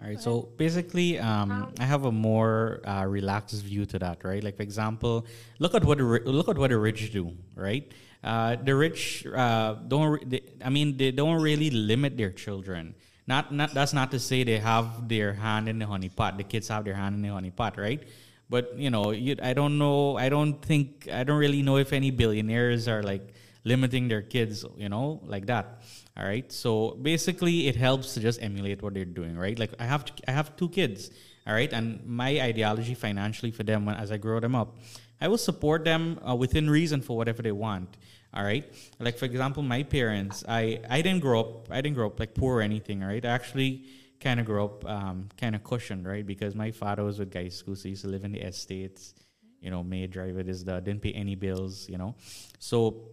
All 0.00 0.08
right. 0.08 0.20
So 0.20 0.48
basically, 0.56 1.18
um, 1.18 1.72
I 1.80 1.84
have 1.84 2.04
a 2.04 2.12
more 2.12 2.80
uh, 2.84 3.04
relaxed 3.06 3.62
view 3.64 3.86
to 3.86 3.98
that, 3.98 4.24
right? 4.24 4.44
Like 4.44 4.56
for 4.56 4.62
example, 4.62 5.26
look 5.58 5.74
at 5.74 5.84
what 5.84 5.98
the 5.98 6.04
ri- 6.04 6.24
look 6.24 6.48
at 6.48 6.58
what 6.58 6.70
the 6.70 6.78
rich 6.78 7.12
do, 7.12 7.32
right? 7.54 7.90
Uh, 8.22 8.56
the 8.56 8.74
rich 8.74 9.26
uh, 9.26 9.74
don't. 9.88 10.08
Re- 10.08 10.24
they, 10.26 10.42
I 10.64 10.68
mean, 10.68 10.96
they 10.96 11.12
don't 11.12 11.40
really 11.40 11.70
limit 11.70 12.16
their 12.16 12.30
children. 12.30 12.94
Not, 13.26 13.52
not. 13.52 13.72
That's 13.72 13.92
not 13.92 14.10
to 14.10 14.18
say 14.18 14.44
they 14.44 14.58
have 14.58 15.08
their 15.08 15.32
hand 15.32 15.68
in 15.68 15.78
the 15.78 15.86
honey 15.86 16.10
pot. 16.10 16.36
The 16.36 16.44
kids 16.44 16.68
have 16.68 16.84
their 16.84 16.94
hand 16.94 17.14
in 17.14 17.22
the 17.22 17.28
honey 17.28 17.50
pot, 17.50 17.78
right? 17.78 18.02
But 18.50 18.78
you 18.78 18.90
know, 18.90 19.10
you, 19.12 19.36
I 19.42 19.54
don't 19.54 19.78
know. 19.78 20.16
I 20.16 20.28
don't 20.28 20.60
think. 20.60 21.08
I 21.10 21.24
don't 21.24 21.38
really 21.38 21.62
know 21.62 21.78
if 21.78 21.92
any 21.92 22.10
billionaires 22.10 22.86
are 22.86 23.02
like 23.02 23.32
limiting 23.64 24.08
their 24.08 24.22
kids, 24.22 24.64
you 24.76 24.88
know, 24.88 25.20
like 25.24 25.46
that. 25.46 25.82
All 26.18 26.24
right. 26.24 26.50
So 26.50 26.92
basically, 27.02 27.68
it 27.68 27.76
helps 27.76 28.14
to 28.14 28.20
just 28.20 28.42
emulate 28.42 28.82
what 28.82 28.94
they're 28.94 29.04
doing, 29.04 29.36
right? 29.36 29.58
Like 29.58 29.72
I 29.78 29.84
have, 29.84 30.04
I 30.26 30.32
have 30.32 30.56
two 30.56 30.68
kids. 30.68 31.10
All 31.46 31.54
right, 31.54 31.72
and 31.72 32.04
my 32.04 32.40
ideology 32.40 32.94
financially 32.94 33.52
for 33.52 33.62
them, 33.62 33.86
when, 33.86 33.94
as 33.94 34.10
I 34.10 34.16
grow 34.16 34.40
them 34.40 34.56
up, 34.56 34.78
I 35.20 35.28
will 35.28 35.38
support 35.38 35.84
them 35.84 36.18
uh, 36.28 36.34
within 36.34 36.68
reason 36.68 37.00
for 37.00 37.16
whatever 37.16 37.40
they 37.40 37.52
want. 37.52 37.96
All 38.34 38.44
right. 38.44 38.64
Like 38.98 39.16
for 39.16 39.24
example, 39.24 39.62
my 39.62 39.82
parents, 39.82 40.44
I 40.48 40.80
I 40.90 41.02
didn't 41.02 41.20
grow 41.20 41.40
up, 41.40 41.70
I 41.70 41.80
didn't 41.80 41.96
grow 41.96 42.08
up 42.08 42.18
like 42.20 42.34
poor 42.34 42.58
or 42.58 42.62
anything. 42.62 43.02
All 43.02 43.08
right. 43.08 43.24
I 43.24 43.28
actually 43.28 43.86
kind 44.20 44.40
of 44.40 44.46
grew 44.46 44.64
up 44.64 44.84
um, 44.84 45.28
kind 45.38 45.54
of 45.54 45.62
cushioned, 45.62 46.06
right? 46.06 46.26
Because 46.26 46.54
my 46.54 46.70
father 46.70 47.04
was 47.04 47.18
with 47.18 47.30
GuySuCo, 47.30 47.76
so 47.76 47.82
he 47.84 47.90
used 47.90 48.02
to 48.02 48.08
live 48.08 48.24
in 48.24 48.32
the 48.32 48.40
estates. 48.40 49.14
You 49.60 49.70
know, 49.70 49.82
maid 49.82 50.10
driver 50.10 50.42
this 50.42 50.62
that 50.64 50.84
didn't 50.84 51.00
pay 51.00 51.12
any 51.12 51.34
bills. 51.34 51.88
You 51.88 51.96
know, 51.96 52.14
so 52.58 53.10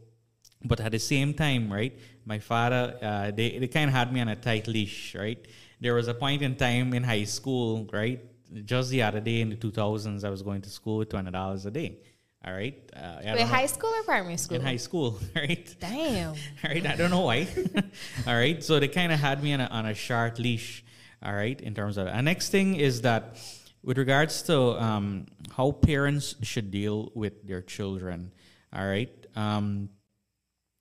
but 0.63 0.79
at 0.79 0.91
the 0.91 0.99
same 0.99 1.33
time, 1.33 1.71
right, 1.71 1.97
my 2.25 2.39
father, 2.39 2.97
uh, 3.01 3.31
they, 3.31 3.57
they 3.59 3.67
kind 3.67 3.89
of 3.89 3.95
had 3.95 4.11
me 4.13 4.21
on 4.21 4.29
a 4.29 4.35
tight 4.35 4.67
leash, 4.67 5.15
right? 5.15 5.45
There 5.79 5.93
was 5.93 6.07
a 6.07 6.13
point 6.13 6.41
in 6.41 6.55
time 6.55 6.93
in 6.93 7.03
high 7.03 7.25
school, 7.25 7.87
right? 7.91 8.21
Just 8.65 8.89
the 8.91 9.01
other 9.01 9.19
day 9.19 9.41
in 9.41 9.49
the 9.49 9.55
2000s, 9.55 10.23
I 10.23 10.29
was 10.29 10.41
going 10.41 10.61
to 10.61 10.69
school 10.69 10.97
with 10.97 11.09
$20 11.09 11.65
a 11.65 11.71
day, 11.71 11.97
all 12.45 12.53
right? 12.53 12.77
Uh, 12.95 13.17
Wait, 13.25 13.35
know- 13.35 13.45
high 13.45 13.65
school 13.65 13.89
or 13.89 14.03
primary 14.03 14.37
school? 14.37 14.57
in 14.57 14.61
high 14.63 14.77
school, 14.77 15.19
right? 15.35 15.75
Damn. 15.79 16.35
right? 16.63 16.85
I 16.85 16.95
don't 16.95 17.11
know 17.11 17.21
why. 17.21 17.47
all 18.27 18.35
right. 18.35 18.63
So 18.63 18.79
they 18.79 18.87
kind 18.87 19.11
of 19.11 19.19
had 19.19 19.43
me 19.43 19.53
on 19.53 19.61
a, 19.61 19.65
on 19.65 19.85
a 19.85 19.93
short 19.93 20.39
leash. 20.39 20.85
All 21.21 21.33
right. 21.33 21.59
In 21.59 21.73
terms 21.73 21.97
of, 21.97 22.07
and 22.07 22.25
next 22.25 22.49
thing 22.49 22.75
is 22.75 23.01
that 23.01 23.37
with 23.83 23.97
regards 23.97 24.41
to 24.43 24.81
um, 24.81 25.25
how 25.55 25.71
parents 25.71 26.35
should 26.41 26.71
deal 26.71 27.11
with 27.13 27.45
their 27.45 27.61
children. 27.61 28.31
All 28.71 28.85
right. 28.85 29.11
Um, 29.35 29.89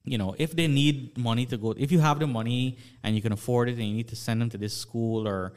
you 0.05 0.19
know, 0.19 0.35
if 0.39 0.55
they 0.55 0.67
need 0.67 1.17
money 1.17 1.47
to 1.47 1.57
go, 1.57 1.75
if 1.77 1.93
you 1.93 2.01
have 2.01 2.19
the 2.19 2.27
money 2.27 2.79
and 3.03 3.15
you 3.15 3.23
can 3.23 3.33
afford 3.33 3.69
it 3.69 3.79
and 3.79 3.87
you 3.87 3.95
need 3.95 4.09
to 4.09 4.17
send 4.17 4.41
them 4.41 4.51
to 4.51 4.59
this 4.59 4.77
school 4.77 5.29
or, 5.29 5.53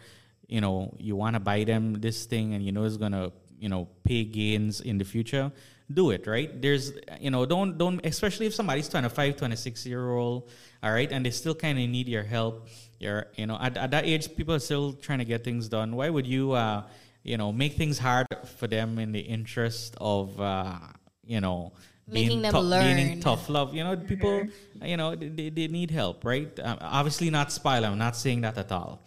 you 0.48 0.62
know, 0.62 0.96
you 1.00 1.16
want 1.16 1.36
to 1.36 1.40
buy 1.40 1.64
them 1.64 1.96
this 1.96 2.26
thing 2.26 2.54
and 2.54 2.64
you 2.64 2.72
know 2.72 2.84
it's 2.84 2.98
going 2.98 3.12
to, 3.12 3.32
you 3.60 3.70
know, 3.70 3.88
pay 4.04 4.24
gains 4.24 4.82
in 4.82 5.00
the 5.00 5.06
future, 5.06 5.52
do 5.92 6.12
it, 6.12 6.28
right? 6.28 6.62
There's, 6.62 6.94
you 7.20 7.32
know, 7.32 7.46
don't, 7.46 7.78
don't, 7.78 8.06
especially 8.06 8.46
if 8.46 8.54
somebody's 8.54 8.88
25, 8.88 9.38
26 9.38 9.86
year 9.88 10.12
old, 10.12 10.50
all 10.84 10.92
right, 10.92 11.12
and 11.12 11.26
they 11.26 11.32
still 11.32 11.56
kind 11.56 11.80
of 11.80 11.90
need 11.90 12.08
your 12.08 12.24
help. 12.24 12.68
You're, 13.00 13.28
you 13.36 13.48
know, 13.48 13.58
at, 13.60 13.76
at 13.78 13.92
that 13.92 14.06
age, 14.06 14.36
people 14.36 14.54
are 14.54 14.60
still 14.60 14.94
trying 14.94 15.20
to 15.20 15.26
get 15.26 15.44
things 15.44 15.68
done. 15.70 15.96
Why 15.96 16.10
would 16.10 16.28
you, 16.28 16.52
uh, 16.52 16.84
you 17.24 17.38
know, 17.38 17.52
make 17.52 17.74
things 17.74 17.98
hard 17.98 18.28
for 18.58 18.68
them 18.68 19.00
in 19.00 19.12
the 19.12 19.20
interest 19.20 19.96
of, 20.00 20.40
uh, 20.40 20.78
you 21.26 21.42
know, 21.42 21.74
Making 22.08 22.44
them 22.44 22.54
learn. 22.54 23.20
tough 23.20 23.50
love. 23.50 23.74
You 23.74 23.84
know, 23.84 23.98
people, 23.98 24.48
you 24.82 24.96
know, 24.96 25.16
they, 25.16 25.50
they 25.50 25.68
need 25.68 25.90
help, 25.90 26.24
right? 26.24 26.52
Um, 26.60 26.78
obviously, 26.82 27.30
not 27.32 27.52
spile. 27.52 27.84
I'm 27.84 27.98
not 27.98 28.16
saying 28.16 28.42
that 28.42 28.58
at 28.58 28.72
all. 28.72 29.04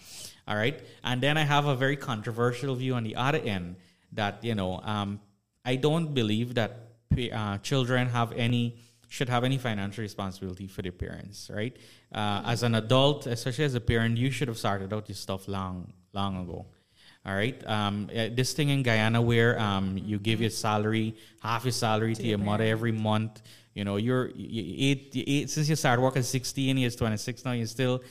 All 0.49 0.57
right. 0.57 0.81
And 1.05 1.23
then 1.23 1.37
I 1.37 1.43
have 1.43 1.67
a 1.67 1.77
very 1.77 1.97
controversial 1.97 2.75
view 2.75 2.95
on 2.95 3.05
the 3.05 3.15
other 3.15 3.39
end 3.39 3.77
that, 4.13 4.43
you 4.43 4.55
know, 4.55 4.81
um, 4.81 5.21
I 5.65 5.77
don't 5.77 6.15
believe 6.15 6.55
that 6.55 6.89
uh, 7.33 7.59
children 7.59 8.09
have 8.09 8.33
any, 8.33 8.79
should 9.09 9.29
have 9.29 9.45
any 9.45 9.59
financial 9.59 10.03
responsibility 10.03 10.67
for 10.67 10.83
their 10.83 10.93
parents, 10.93 11.51
right? 11.55 11.77
Uh, 12.13 12.43
as 12.47 12.63
an 12.63 12.75
adult, 12.75 13.27
especially 13.27 13.65
as 13.65 13.75
a 13.75 13.81
parent, 13.81 14.17
you 14.17 14.31
should 14.31 14.49
have 14.49 14.59
started 14.59 14.93
out 14.93 15.09
your 15.09 15.17
stuff 15.17 15.47
long, 15.47 15.93
long 16.15 16.43
ago. 16.43 16.67
All 17.29 17.35
right. 17.35 17.63
Um, 17.67 18.09
uh, 18.17 18.29
this 18.33 18.55
thing 18.55 18.71
in 18.71 18.83
Guyana 18.83 19.21
where 19.21 19.61
um, 19.61 19.99
you 19.99 20.19
give 20.19 20.41
your 20.41 20.49
salary, 20.49 21.15
half 21.43 21.63
your 21.63 21.73
salary 21.73 22.15
to, 22.15 22.23
your 22.23 22.39
mother 22.39 22.65
every 22.65 22.91
month. 22.91 23.43
You 23.75 23.85
know, 23.85 23.97
you're 23.97 24.31
you, 24.31 24.75
eight, 24.79 25.15
you 25.15 25.25
eight 25.27 25.51
since 25.51 25.69
you 25.69 25.77
started 25.77 26.01
working 26.01 26.23
16, 26.23 26.79
years 26.79 26.97
26 26.97 27.45
now, 27.45 27.53
you're 27.53 27.67
still, 27.67 28.03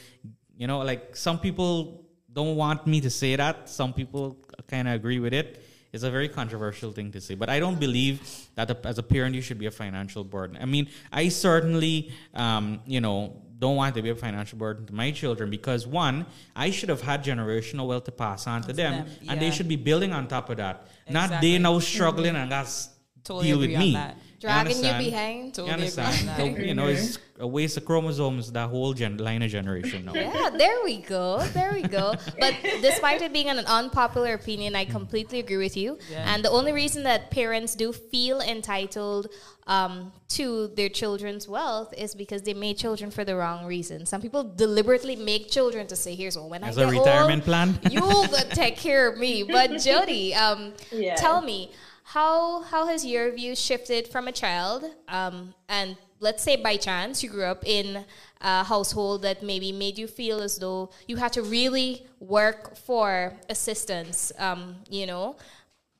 you 0.55 0.68
know, 0.68 0.80
like 0.80 1.15
some 1.15 1.39
people 1.39 2.05
don't 2.32 2.55
want 2.55 2.86
me 2.86 3.01
to 3.01 3.09
say 3.09 3.36
that. 3.36 3.68
Some 3.68 3.91
people 3.91 4.38
kind 4.68 4.88
of 4.88 4.93
agree 4.93 5.20
with 5.20 5.34
it. 5.34 5.63
It's 5.91 6.03
a 6.03 6.11
very 6.11 6.30
controversial 6.30 6.91
thing 6.91 7.11
to 7.13 7.20
say, 7.20 7.34
but 7.34 7.49
I 7.49 7.59
don't 7.59 7.80
believe 7.80 8.22
that 8.53 8.70
a, 8.70 8.78
as 8.86 8.99
a 8.99 9.03
parent 9.03 9.34
you 9.34 9.41
should 9.41 9.57
be 9.57 9.65
a 9.65 9.72
financial 9.72 10.24
burden. 10.24 10.59
I 10.61 10.65
mean, 10.65 10.89
I 11.11 11.30
certainly, 11.30 12.11
um, 12.36 12.82
you 12.86 13.01
know, 13.01 13.41
don't 13.60 13.76
want 13.76 13.95
to 13.95 14.01
be 14.01 14.10
a 14.10 14.16
financial 14.16 14.58
burden 14.58 14.86
to 14.86 14.93
my 14.93 15.12
children 15.12 15.49
because 15.49 15.88
one, 15.88 16.26
I 16.55 16.70
should 16.70 16.89
have 16.89 17.01
had 17.01 17.24
generational 17.24 17.88
wealth 17.88 18.05
to 18.05 18.12
pass 18.12 18.47
on 18.47 18.62
to 18.64 18.74
them, 18.74 19.05
them, 19.05 19.16
and 19.30 19.41
they 19.41 19.51
should 19.51 19.68
be 19.68 19.76
building 19.76 20.14
on 20.14 20.28
top 20.28 20.49
of 20.49 20.58
that. 20.58 20.88
Not 21.10 21.41
they 21.41 21.58
now 21.58 21.74
mm-hmm. 21.74 21.80
struggling 21.82 22.36
and 22.36 22.51
that's 22.51 22.89
Totally 23.24 23.47
deal 23.47 23.60
with 23.60 23.70
me. 23.70 23.93
that. 23.93 24.18
Dragging 24.40 24.78
you 24.84 24.90
understand? 24.90 25.06
behind. 25.06 25.46
You 25.46 25.52
Totally 25.52 25.72
agree 25.88 26.04
understand? 26.04 26.30
on 26.42 26.56
you 26.64 26.74
know, 26.76 26.88
it's 26.88 27.18
a 27.40 27.48
waste 27.48 27.78
of 27.78 27.86
chromosomes. 27.86 28.52
That 28.52 28.70
whole 28.70 28.94
gen- 28.94 29.18
line 29.18 29.42
of 29.42 29.50
generation 29.50 30.06
now. 30.06 30.14
Yeah, 30.14 30.52
there 30.56 30.84
we 30.84 30.98
go. 31.02 31.44
There 31.54 31.74
we 31.74 31.82
go. 31.82 32.14
But 32.40 32.54
despite 32.82 33.22
it 33.24 33.34
being 33.34 33.50
an 33.50 33.60
unpopular 33.66 34.34
opinion, 34.34 34.76
I 34.76 34.86
completely 34.86 35.40
agree 35.40 35.58
with 35.58 35.76
you. 35.76 35.98
Yeah. 36.12 36.32
And 36.34 36.46
the 36.46 36.52
only 36.52 36.72
reason 36.72 37.02
that 37.04 37.32
parents 37.32 37.74
do 37.74 37.92
feel 37.92 38.40
entitled 38.42 39.28
um, 39.66 40.14
to 40.30 40.68
their 40.76 40.90
children's 40.90 41.48
wealth 41.48 41.94
is 41.98 42.14
because 42.16 42.44
they 42.44 42.54
made 42.54 42.78
children 42.78 43.10
for 43.12 43.26
the 43.26 43.36
wrong 43.36 43.66
reason. 43.66 44.06
Some 44.06 44.22
people 44.22 44.44
deliberately 44.44 45.16
make 45.16 45.50
children 45.50 45.88
to 45.88 45.96
say, 45.96 46.14
"Here's 46.16 46.38
what 46.38 46.50
when 46.50 46.64
As 46.64 46.78
I 46.78 46.84
a 46.84 46.86
get 46.86 47.00
retirement 47.00 47.42
old, 47.42 47.46
plan? 47.46 47.80
you'll 47.90 48.24
take 48.52 48.78
care 48.78 49.08
of 49.10 49.18
me." 49.18 49.44
But 49.44 49.80
Jody, 49.82 50.34
um, 50.36 50.74
Yeah. 50.92 51.16
tell 51.16 51.42
me 51.42 51.72
how 52.14 52.62
how 52.62 52.88
has 52.88 53.05
your 53.05 53.32
view 53.34 53.53
shifted 53.53 54.08
from 54.08 54.30
a 54.30 54.32
child 54.32 54.86
um, 55.10 55.53
and 55.68 55.97
let's 56.22 56.41
say 56.41 56.55
by 56.55 56.78
chance 56.78 57.22
you 57.22 57.30
grew 57.30 57.43
up 57.43 57.66
in 57.66 58.05
a 58.41 58.64
household 58.64 59.22
that 59.24 59.43
maybe 59.43 59.74
made 59.74 59.97
you 59.97 60.08
feel 60.08 60.39
as 60.39 60.58
though 60.58 60.89
you 61.08 61.18
had 61.18 61.34
to 61.34 61.41
really 61.41 62.08
work 62.22 62.78
for 62.78 63.34
assistance 63.49 64.32
um, 64.39 64.78
you 64.89 65.05
know 65.05 65.36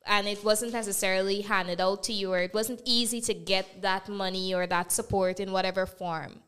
and 0.06 0.26
it 0.28 0.42
wasn't 0.46 0.72
necessarily 0.72 1.42
handed 1.42 1.82
out 1.82 2.02
to 2.04 2.14
you 2.14 2.32
or 2.32 2.40
it 2.40 2.54
wasn't 2.54 2.82
easy 2.86 3.20
to 3.20 3.34
get 3.34 3.82
that 3.82 4.08
money 4.08 4.54
or 4.56 4.66
that 4.66 4.94
support 4.94 5.42
in 5.42 5.52
whatever 5.52 5.86
form 5.86 6.40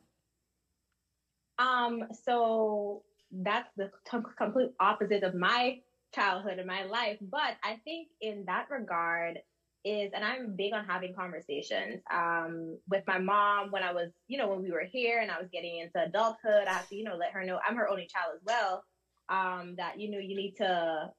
Um, 1.58 2.08
so 2.26 3.04
that's 3.32 3.70
the 3.76 3.92
complete 4.38 4.72
opposite 4.80 5.24
of 5.24 5.36
my 5.36 5.80
childhood 6.14 6.58
and 6.58 6.68
my 6.68 6.84
life. 6.86 7.18
But 7.22 7.58
I 7.64 7.80
think 7.84 8.08
in 8.22 8.46
that 8.46 8.68
regard 8.70 9.40
is, 9.86 10.12
and 10.14 10.24
I'm 10.24 10.56
big 10.56 10.74
on 10.74 10.86
having 10.86 11.14
conversations 11.14 12.02
um, 12.14 12.78
with 12.90 13.04
my 13.08 13.18
mom 13.18 13.72
when 13.72 13.84
I 13.84 13.94
was, 13.94 14.10
you 14.28 14.38
know, 14.38 14.50
when 14.50 14.62
we 14.62 14.72
were 14.72 14.86
here 14.90 15.20
and 15.20 15.32
I 15.32 15.40
was 15.40 15.50
getting 15.52 15.80
into 15.80 16.04
adulthood. 16.04 16.68
I 16.68 16.74
have 16.74 16.90
to, 16.90 16.96
you 16.96 17.04
know, 17.04 17.16
let 17.16 17.32
her 17.32 17.44
know 17.44 17.60
I'm 17.68 17.76
her 17.76 17.90
only 17.90 18.08
child 18.08 18.34
as 18.36 18.42
well. 18.46 18.84
Um, 19.30 19.76
that 19.78 20.00
you 20.00 20.10
know 20.10 20.18
you 20.18 20.36
need 20.36 20.56
to 20.58 21.12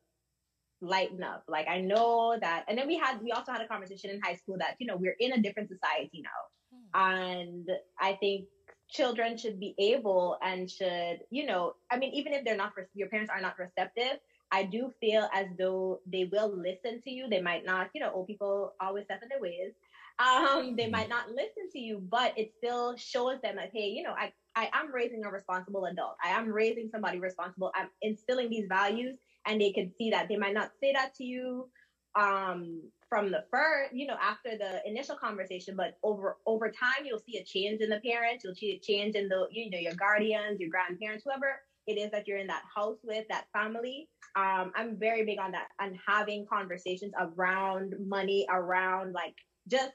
lighten 0.81 1.23
up. 1.23 1.45
Like 1.49 1.69
I 1.69 1.81
know 1.81 2.37
that, 2.41 2.65
and 2.69 2.77
then 2.77 2.87
we 2.87 2.97
had 2.97 3.23
we 3.23 3.33
also 3.33 3.53
had 3.53 3.61
a 3.61 3.69
conversation 3.69 4.11
in 4.11 4.21
high 4.21 4.35
school 4.35 4.57
that 4.59 4.75
you 4.79 4.87
know 4.87 4.97
we're 4.97 5.17
in 5.21 5.33
a 5.33 5.41
different 5.41 5.69
society 5.69 6.23
now, 6.23 6.91
and 6.95 7.69
I 8.01 8.15
think 8.15 8.47
children 8.91 9.39
should 9.39 9.61
be 9.61 9.75
able 9.79 10.37
and 10.43 10.69
should 10.69 11.21
you 11.31 11.47
know 11.47 11.75
I 11.91 11.97
mean 11.97 12.13
even 12.15 12.33
if 12.33 12.45
they're 12.45 12.57
not 12.57 12.73
your 12.95 13.09
parents 13.09 13.31
are 13.31 13.41
not 13.41 13.59
receptive. 13.59 14.19
I 14.53 14.64
do 14.64 14.92
feel 15.01 15.28
as 15.32 15.46
though 15.59 16.01
they 16.07 16.24
will 16.24 16.51
listen 16.55 17.01
to 17.03 17.11
you. 17.11 17.28
They 17.28 17.40
might 17.40 17.64
not, 17.64 17.88
you 17.94 18.01
know, 18.01 18.11
old 18.12 18.26
people 18.26 18.74
always 18.80 19.07
set 19.07 19.22
in 19.22 19.28
their 19.28 19.40
ways. 19.40 19.72
Um, 20.18 20.76
they 20.76 20.88
might 20.88 21.09
not 21.09 21.30
listen 21.30 21.68
to 21.72 21.78
you, 21.78 21.98
but 22.11 22.36
it 22.36 22.53
still 22.59 22.96
shows 22.96 23.40
them 23.42 23.57
that, 23.57 23.70
hey, 23.72 23.88
you 23.88 24.03
know, 24.03 24.12
I, 24.16 24.32
I 24.55 24.68
am 24.74 24.92
raising 24.92 25.24
a 25.24 25.30
responsible 25.30 25.86
adult. 25.86 26.16
I 26.22 26.30
am 26.30 26.48
raising 26.48 26.88
somebody 26.90 27.18
responsible. 27.18 27.70
I'm 27.74 27.88
instilling 28.03 28.51
these 28.51 28.66
values 28.68 29.16
and 29.46 29.61
they 29.61 29.72
can 29.72 29.90
see 29.96 30.11
that 30.11 30.28
they 30.28 30.36
might 30.36 30.55
not 30.55 30.70
say 30.80 30.92
that 30.92 31.14
to 31.14 31.24
you 31.24 31.68
um 32.16 32.82
from 33.09 33.30
the 33.30 33.44
first 33.51 33.92
you 33.92 34.07
know 34.07 34.16
after 34.20 34.57
the 34.59 34.80
initial 34.84 35.16
conversation 35.16 35.76
but 35.76 35.94
over 36.03 36.38
over 36.46 36.68
time 36.70 37.05
you'll 37.05 37.20
see 37.20 37.38
a 37.38 37.44
change 37.44 37.80
in 37.80 37.88
the 37.88 38.01
parents 38.01 38.42
you'll 38.42 38.55
see 38.55 38.72
a 38.72 38.78
change 38.80 39.14
in 39.14 39.28
the 39.28 39.46
you 39.53 39.70
know 39.70 39.78
your 39.78 39.94
guardians 39.94 40.59
your 40.59 40.70
grandparents 40.70 41.22
whoever 41.24 41.61
it 41.86 41.98
is 41.98 42.11
that 42.11 42.26
you're 42.26 42.38
in 42.38 42.48
that 42.48 42.62
house 42.74 42.98
with 43.05 43.24
that 43.28 43.44
family 43.53 44.09
um 44.37 44.72
i'm 44.76 44.97
very 44.99 45.24
big 45.24 45.39
on 45.39 45.53
that 45.53 45.68
and 45.81 45.97
having 46.07 46.45
conversations 46.53 47.12
around 47.18 47.95
money 47.99 48.47
around 48.51 49.12
like 49.12 49.35
just 49.68 49.93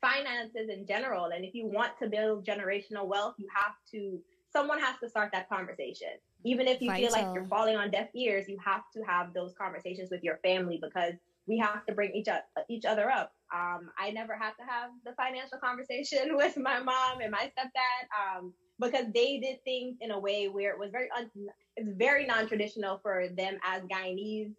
finances 0.00 0.68
in 0.68 0.86
general. 0.86 1.26
And 1.26 1.44
if 1.44 1.54
you 1.54 1.66
want 1.66 1.92
to 2.02 2.08
build 2.08 2.46
generational 2.46 3.06
wealth 3.06 3.34
you 3.38 3.46
have 3.54 3.74
to 3.92 4.20
someone 4.52 4.80
has 4.80 4.96
to 5.02 5.08
start 5.08 5.30
that 5.32 5.48
conversation. 5.48 6.08
Even 6.44 6.66
if 6.66 6.80
you 6.80 6.90
feel 6.92 7.12
like 7.12 7.28
you're 7.34 7.46
falling 7.48 7.76
on 7.76 7.90
deaf 7.90 8.08
ears 8.14 8.46
you 8.48 8.56
have 8.64 8.82
to 8.94 9.02
have 9.02 9.32
those 9.34 9.52
conversations 9.60 10.08
with 10.10 10.20
your 10.22 10.38
family 10.42 10.78
because 10.82 11.14
we 11.46 11.58
have 11.58 11.84
to 11.86 11.94
bring 11.94 12.12
each, 12.14 12.28
o- 12.28 12.62
each 12.68 12.84
other 12.84 13.10
up. 13.10 13.32
Um, 13.54 13.90
i 13.98 14.10
never 14.10 14.36
had 14.36 14.52
to 14.60 14.64
have 14.66 14.90
the 15.04 15.12
financial 15.14 15.58
conversation 15.64 16.36
with 16.36 16.56
my 16.56 16.80
mom 16.80 17.20
and 17.20 17.30
my 17.30 17.50
stepdad. 17.58 18.38
Um, 18.38 18.52
because 18.80 19.06
they 19.14 19.38
did 19.38 19.62
things 19.64 19.96
in 20.00 20.10
a 20.10 20.18
way 20.18 20.48
where 20.48 20.72
it 20.72 20.78
was 20.78 20.90
very 20.90 21.08
un- 21.16 21.30
it's 21.76 21.88
very 21.96 22.26
non-traditional 22.26 22.98
for 23.02 23.28
them 23.36 23.58
as 23.64 23.82
guyanese 23.84 24.52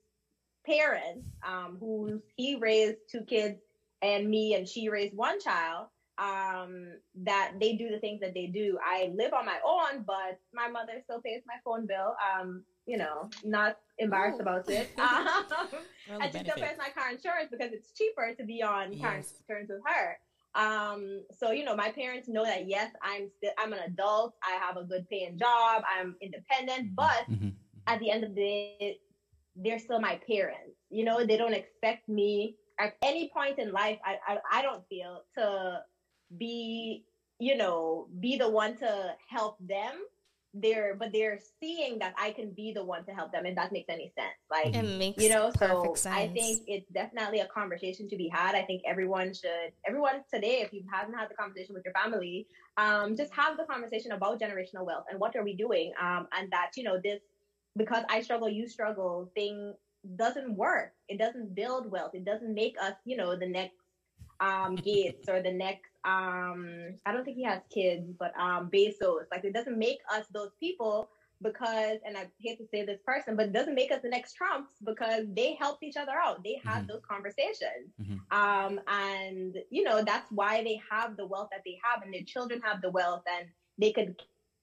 parents 0.65 1.25
um, 1.47 1.77
who 1.79 2.21
he 2.35 2.55
raised 2.55 2.97
two 3.11 3.23
kids 3.23 3.59
and 4.01 4.29
me 4.29 4.53
and 4.55 4.67
she 4.67 4.89
raised 4.89 5.15
one 5.15 5.39
child 5.39 5.87
um 6.17 6.93
that 7.15 7.53
they 7.59 7.73
do 7.77 7.89
the 7.89 7.97
things 7.99 8.19
that 8.19 8.33
they 8.33 8.45
do. 8.45 8.77
I 8.85 9.11
live 9.15 9.33
on 9.33 9.45
my 9.45 9.57
own 9.65 10.03
but 10.05 10.39
my 10.53 10.67
mother 10.67 10.93
still 11.03 11.21
pays 11.21 11.41
my 11.47 11.55
phone 11.65 11.87
bill. 11.87 12.15
Um 12.21 12.63
you 12.85 12.97
know 12.97 13.29
not 13.43 13.77
embarrassed 13.97 14.37
Oh. 14.39 14.41
about 14.41 14.69
it. 14.69 14.89
Um, 14.99 16.19
the 16.19 16.23
and 16.25 16.33
she 16.33 16.39
still 16.39 16.55
pays 16.55 16.77
my 16.77 16.89
car 16.89 17.11
insurance 17.11 17.49
because 17.49 17.71
it's 17.71 17.91
cheaper 17.97 18.33
to 18.37 18.43
be 18.43 18.61
on 18.61 18.99
car 18.99 19.15
insurance 19.15 19.69
with 19.69 19.81
her 19.85 20.17
um 20.55 21.21
so 21.31 21.51
you 21.51 21.63
know 21.63 21.75
my 21.75 21.91
parents 21.91 22.27
know 22.27 22.43
that 22.43 22.67
yes 22.67 22.91
i'm 23.03 23.27
still 23.37 23.51
i'm 23.59 23.73
an 23.73 23.79
adult 23.87 24.33
i 24.43 24.53
have 24.63 24.77
a 24.77 24.83
good 24.83 25.05
paying 25.09 25.37
job 25.37 25.81
i'm 25.97 26.15
independent 26.21 26.95
but 26.95 27.25
Mhm. 27.27 27.55
at 27.87 27.99
the 27.99 28.11
end 28.11 28.23
of 28.23 28.35
the 28.35 28.35
day, 28.35 28.75
they're 29.33 29.55
still 29.55 29.73
my 29.73 29.93
parents. 30.27 30.53
You 30.67 30.81
know, 30.83 31.01
they 31.01 31.17
don't 31.17 31.31
expect 31.33 31.89
me 31.89 32.43
at 32.79 32.81
any 32.91 33.29
point 33.33 33.57
in 33.57 33.71
life. 33.71 33.97
I, 34.03 34.15
I, 34.27 34.37
I 34.51 34.61
don't 34.61 34.83
feel 34.87 35.21
to 35.37 35.79
be, 36.37 37.03
you 37.39 37.55
know, 37.55 38.07
be 38.19 38.37
the 38.37 38.49
one 38.49 38.75
to 38.77 39.15
help 39.29 39.57
them. 39.59 39.93
They're, 40.53 40.95
but 40.95 41.13
they're 41.13 41.39
seeing 41.61 41.99
that 41.99 42.13
I 42.17 42.31
can 42.31 42.51
be 42.51 42.73
the 42.73 42.83
one 42.83 43.05
to 43.05 43.11
help 43.11 43.31
them, 43.31 43.45
if 43.45 43.55
that 43.55 43.71
makes 43.71 43.87
any 43.89 44.11
sense. 44.17 44.35
Like, 44.49 44.75
it 44.75 44.83
makes 44.83 45.23
you 45.23 45.29
know 45.29 45.51
so 45.57 45.93
sense 45.95 46.15
i 46.15 46.27
think 46.27 46.61
it's 46.67 46.89
definitely 46.91 47.39
a 47.39 47.47
conversation 47.47 48.09
to 48.09 48.17
be 48.17 48.27
had. 48.27 48.55
I 48.55 48.63
think 48.63 48.81
everyone 48.85 49.33
should 49.33 49.71
everyone 49.87 50.23
today 50.33 50.61
if 50.61 50.73
you 50.73 50.83
haven't 50.91 51.13
had 51.13 51.29
the 51.29 51.35
conversation 51.35 51.73
with 51.73 51.85
your 51.85 51.93
family 51.93 52.47
um, 52.77 53.15
just 53.15 53.33
have 53.33 53.57
the 53.57 53.63
conversation 53.63 54.11
about 54.11 54.39
generational 54.39 54.85
wealth 54.85 55.05
and 55.09 55.19
what 55.19 55.35
are 55.35 55.43
we 55.43 55.55
doing 55.55 55.93
um, 56.01 56.27
and 56.37 56.51
that 56.51 56.71
you 56.75 56.83
know 56.83 56.99
this 57.01 57.21
because 57.77 58.03
i 58.09 58.21
struggle 58.21 58.49
you 58.49 58.67
struggle 58.67 59.31
thing 59.35 59.73
doesn't 60.15 60.55
work. 60.55 60.93
It 61.07 61.17
doesn't 61.17 61.55
build 61.55 61.91
wealth. 61.91 62.11
It 62.13 62.25
doesn't 62.25 62.53
make 62.53 62.75
us 62.81 62.95
you 63.05 63.17
know 63.17 63.35
the 63.35 63.47
next 63.47 63.75
um 64.39 64.75
gates 64.83 65.29
or 65.29 65.41
the 65.41 65.51
next 65.51 65.90
um 66.05 66.97
i 67.05 67.11
don't 67.11 67.23
think 67.23 67.37
he 67.37 67.43
has 67.43 67.61
kids 67.73 68.11
but 68.19 68.31
um 68.39 68.69
bezos 68.71 69.25
like 69.31 69.43
it 69.43 69.53
doesn't 69.53 69.77
make 69.77 69.99
us 70.11 70.25
those 70.33 70.51
people 70.59 71.07
because, 71.41 71.97
and 72.05 72.17
I 72.17 72.29
hate 72.39 72.57
to 72.59 72.67
say 72.67 72.85
this 72.85 72.99
person, 73.05 73.35
but 73.35 73.47
it 73.47 73.53
doesn't 73.53 73.75
make 73.75 73.91
us 73.91 74.01
the 74.01 74.09
next 74.09 74.33
Trumps 74.33 74.73
because 74.85 75.25
they 75.35 75.55
helped 75.55 75.83
each 75.83 75.97
other 75.97 76.13
out. 76.23 76.43
They 76.43 76.61
had 76.63 76.83
Mhm. 76.83 76.87
those 76.87 77.01
conversations. 77.09 77.93
Mhm. 77.99 78.19
Um, 78.31 78.79
and, 78.87 79.57
you 79.69 79.83
know, 79.83 80.03
that's 80.03 80.31
why 80.31 80.63
they 80.63 80.79
have 80.89 81.17
the 81.17 81.25
wealth 81.25 81.49
that 81.51 81.63
they 81.65 81.79
have 81.83 82.03
and 82.03 82.13
their 82.13 82.23
children 82.23 82.61
have 82.61 82.81
the 82.81 82.91
wealth 82.91 83.23
and 83.27 83.49
they 83.77 83.91
could 83.91 84.21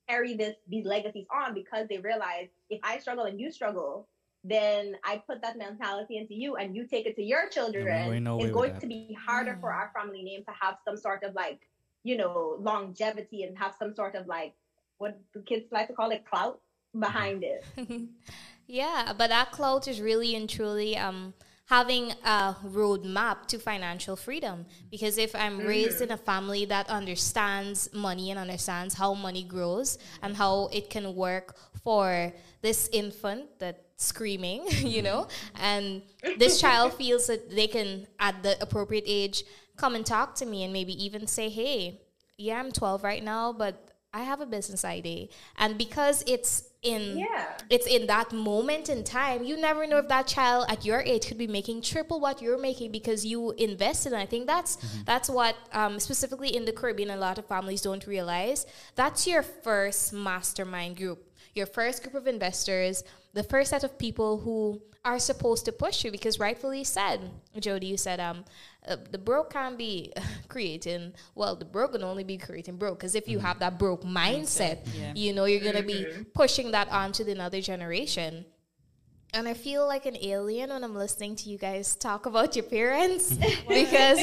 carry 0.09 0.35
this 0.35 0.57
these 0.69 0.87
legacies 0.87 1.27
on 1.33 1.55
because 1.55 1.87
they 1.89 1.99
realize 1.99 2.49
if 2.71 2.81
I 2.83 2.99
struggle 2.99 3.25
and 3.25 3.41
you 3.41 3.51
struggle, 3.51 4.09
then 4.45 4.97
I 5.05 5.23
put 5.27 5.43
that 5.43 5.59
mentality 5.59 6.17
into 6.17 6.35
you 6.35 6.57
and 6.57 6.75
you 6.75 6.87
take 6.87 7.07
it 7.07 7.17
to 7.17 7.23
your 7.23 7.49
children. 7.49 7.87
going 7.87 8.25
no 8.25 8.39
it's 8.41 8.53
going 8.53 8.79
to 8.81 8.87
be 8.87 9.17
harder 9.27 9.57
for 9.61 9.71
Mm. 9.71 9.75
our 9.75 9.91
family 9.95 10.23
name 10.23 10.45
to 10.45 10.53
have 10.61 10.79
some 10.85 10.97
sort 10.97 11.23
of 11.25 11.35
like, 11.35 11.61
you 12.05 12.17
know, 12.17 12.57
longevity 12.61 13.43
and 13.43 13.59
have 13.59 13.75
some 13.79 13.95
sort 13.95 14.15
of 14.15 14.27
like 14.27 14.55
what 14.99 15.19
the 15.35 15.41
kids 15.43 15.67
like 15.73 15.89
to 15.89 15.93
call 15.93 16.11
it 16.11 16.25
clout 16.25 16.61
behind 16.99 17.45
it. 17.45 17.65
yeah, 18.67 19.13
but 19.17 19.29
that 19.29 19.51
clout 19.51 19.89
is 19.89 20.01
really 20.01 20.35
and 20.35 20.49
truly 20.49 20.97
um, 20.97 21.35
having 21.67 22.13
a 22.25 22.57
roadmap 22.65 23.47
to 23.47 23.59
financial 23.59 24.17
freedom. 24.17 24.67
Because 24.91 25.19
if 25.19 25.35
I'm 25.35 25.61
raised 25.61 26.01
in 26.01 26.11
a 26.11 26.17
family 26.17 26.65
that 26.67 26.89
understands 26.89 27.93
money 27.93 28.31
and 28.31 28.39
understands 28.39 28.95
how 28.95 29.15
money 29.15 29.43
grows 29.43 29.99
and 30.23 30.37
how 30.37 30.69
it 30.73 30.91
can 30.91 31.15
work 31.15 31.57
for 31.83 32.33
this 32.63 32.89
infant 32.93 33.59
that's 33.59 33.83
screaming, 33.99 34.65
you 34.79 35.03
know, 35.03 35.29
and 35.61 36.03
this 36.39 36.59
child 36.61 36.95
feels 36.95 37.27
that 37.27 37.51
they 37.51 37.67
can, 37.67 38.07
at 38.19 38.43
the 38.43 38.57
appropriate 38.63 39.05
age, 39.07 39.45
come 39.77 39.95
and 39.95 40.07
talk 40.07 40.35
to 40.37 40.47
me 40.47 40.65
and 40.65 40.73
maybe 40.73 40.93
even 41.05 41.27
say, 41.27 41.49
hey, 41.51 42.01
yeah, 42.39 42.59
I'm 42.59 42.73
12 42.73 43.05
right 43.05 43.23
now, 43.23 43.53
but 43.53 43.91
I 44.15 44.23
have 44.23 44.41
a 44.41 44.47
business 44.47 44.85
idea. 44.85 45.27
And 45.59 45.77
because 45.77 46.25
it's 46.27 46.65
in 46.83 47.19
Yeah. 47.19 47.45
it's 47.69 47.87
in 47.89 48.07
that 48.07 48.33
moment 48.33 48.89
in 48.89 49.03
time, 49.03 49.43
you 49.43 49.57
never 49.57 49.85
know 49.87 49.99
if 49.99 50.09
that 50.09 50.29
child 50.29 50.67
at 50.69 50.85
your 50.85 51.01
age 51.01 51.27
could 51.27 51.37
be 51.37 51.49
making 51.49 51.83
triple 51.83 52.21
what 52.21 52.41
you're 52.41 52.57
making 52.59 52.93
because 52.93 53.27
you 53.27 53.51
invested. 53.53 54.13
And 54.13 54.23
I 54.23 54.27
think 54.27 54.47
that's 54.47 54.77
that's 55.05 55.29
what 55.29 55.57
um, 55.73 55.99
specifically 55.99 56.55
in 56.57 56.65
the 56.65 56.73
Caribbean, 56.73 57.11
a 57.11 57.17
lot 57.17 57.39
of 57.39 57.47
families 57.47 57.83
don't 57.83 58.07
realize. 58.07 58.65
That's 58.95 59.27
your 59.27 59.43
first 59.43 60.13
mastermind 60.13 60.97
group, 60.97 61.19
your 61.55 61.67
first 61.67 62.03
group 62.03 62.15
of 62.15 62.27
investors, 62.29 63.03
the 63.39 63.45
first 63.45 63.71
set 63.71 63.85
of 63.85 63.97
people 63.99 64.39
who 64.39 64.83
are 65.05 65.19
supposed 65.19 65.65
to 65.65 65.73
push 65.73 66.05
you. 66.05 66.11
Because 66.11 66.39
rightfully 66.39 66.85
said, 66.85 67.31
Jody, 67.59 67.87
you 67.87 67.97
said 67.97 68.19
um, 68.21 68.45
uh, 68.87 68.97
the 69.11 69.19
broke 69.19 69.53
can't 69.53 69.79
be 69.79 70.13
creating. 70.49 71.15
Well, 71.35 71.57
the 71.57 71.65
broke 71.65 71.93
can 71.93 72.03
only 72.03 72.25
be 72.25 72.37
creating 72.37 72.77
broke. 72.77 72.99
Because 72.99 73.15
if 73.15 73.29
you 73.29 73.39
have 73.39 73.61
that 73.61 73.79
broke 73.79 74.03
mindset, 74.03 74.79
yeah. 74.95 75.13
you 75.15 75.33
know 75.33 75.45
you're 75.45 75.65
gonna 75.65 75.83
be 75.83 76.05
pushing 76.35 76.73
that 76.73 76.89
on 76.91 77.13
to 77.13 77.25
the 77.25 77.33
another 77.33 77.61
generation. 77.61 78.45
And 79.35 79.47
I 79.47 79.53
feel 79.55 79.87
like 79.87 80.07
an 80.07 80.17
alien 80.23 80.71
when 80.71 80.83
I'm 80.83 80.95
listening 80.95 81.37
to 81.37 81.51
you 81.51 81.59
guys 81.59 81.95
talk 81.95 82.25
about 82.25 82.57
your 82.57 82.65
parents 82.65 83.37
because 83.69 84.21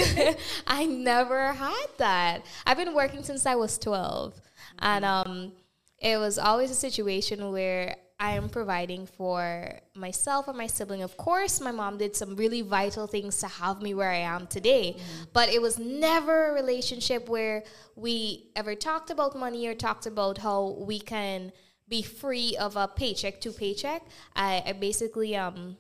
I 0.68 0.86
never 0.86 1.54
had 1.54 1.88
that. 2.00 2.44
I've 2.66 2.78
been 2.78 2.96
working 2.96 3.24
since 3.24 3.46
I 3.46 3.54
was 3.56 3.78
12. 3.78 4.42
And 4.80 5.06
um, 5.06 5.52
it 6.00 6.18
was 6.18 6.40
always 6.40 6.72
a 6.72 6.76
situation 6.76 7.52
where 7.52 7.98
I 8.18 8.32
am 8.32 8.48
providing 8.48 9.06
for 9.06 9.80
myself 9.94 10.48
and 10.48 10.58
my 10.58 10.68
sibling. 10.68 11.04
Of 11.04 11.18
course, 11.18 11.60
my 11.60 11.72
mom 11.72 11.98
did 11.98 12.16
some 12.16 12.36
really 12.38 12.62
vital 12.62 13.08
things 13.08 13.40
to 13.40 13.48
have 13.48 13.82
me 13.82 13.94
where 13.94 14.10
I 14.10 14.20
am 14.20 14.48
today, 14.48 14.98
but 15.34 15.50
it 15.50 15.62
was 15.62 15.78
never 15.78 16.50
a 16.50 16.54
relationship 16.54 17.28
where 17.28 17.64
we 17.96 18.52
ever 18.56 18.74
talked 18.74 19.10
about 19.10 19.38
money 19.38 19.68
or 19.68 19.74
talked 19.74 20.06
about 20.06 20.38
how 20.38 20.78
we 20.80 20.98
can 21.00 21.52
be 21.90 22.02
free 22.02 22.56
of 22.58 22.78
a 22.78 22.88
paycheck 22.88 23.42
to 23.42 23.52
paycheck. 23.52 24.02
I, 24.34 24.64
I 24.66 24.72
basically 24.72 25.36
um 25.36 25.78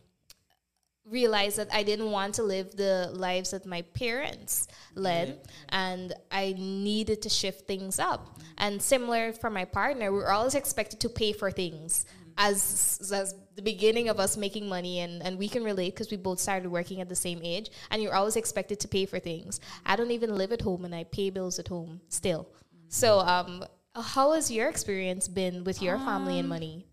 realized 1.05 1.57
that 1.57 1.69
I 1.71 1.83
didn't 1.83 2.11
want 2.11 2.35
to 2.35 2.43
live 2.43 2.75
the 2.75 3.11
lives 3.13 3.51
that 3.51 3.65
my 3.65 3.83
parents 3.83 4.67
led 4.95 5.39
and 5.69 6.13
I 6.31 6.55
needed 6.57 7.21
to 7.21 7.29
shift 7.29 7.67
things 7.67 7.99
up. 7.99 8.39
And 8.57 8.81
similar 8.81 9.31
for 9.31 9.49
my 9.51 9.65
partner, 9.65 10.11
we 10.11 10.17
we're 10.17 10.31
always 10.31 10.55
expected 10.55 10.99
to 11.01 11.09
pay 11.09 11.31
for 11.31 11.51
things. 11.51 12.05
As, 12.37 12.99
as 13.13 13.33
the 13.55 13.61
beginning 13.61 14.09
of 14.09 14.19
us 14.19 14.35
making 14.35 14.67
money 14.67 14.99
and, 14.99 15.23
and 15.23 15.37
we 15.37 15.47
can 15.47 15.63
relate 15.63 15.93
because 15.95 16.11
we 16.11 16.17
both 16.17 16.39
started 16.39 16.69
working 16.69 16.99
at 16.99 17.07
the 17.07 17.15
same 17.15 17.39
age 17.43 17.69
and 17.91 18.01
you're 18.01 18.13
always 18.13 18.35
expected 18.35 18.79
to 18.81 18.87
pay 18.87 19.05
for 19.05 19.19
things. 19.19 19.61
I 19.85 19.95
don't 19.95 20.11
even 20.11 20.35
live 20.35 20.51
at 20.51 20.61
home 20.61 20.83
and 20.83 20.93
i 20.93 21.05
pay 21.05 21.29
bills 21.29 21.59
at 21.59 21.67
home 21.69 22.01
still. 22.09 22.49
So 22.89 23.19
um, 23.19 23.63
how 23.95 24.33
has 24.33 24.51
your 24.51 24.69
experience 24.69 25.27
been 25.27 25.63
with 25.63 25.81
your 25.81 25.97
family 25.97 26.39
and 26.39 26.49
money? 26.49 26.85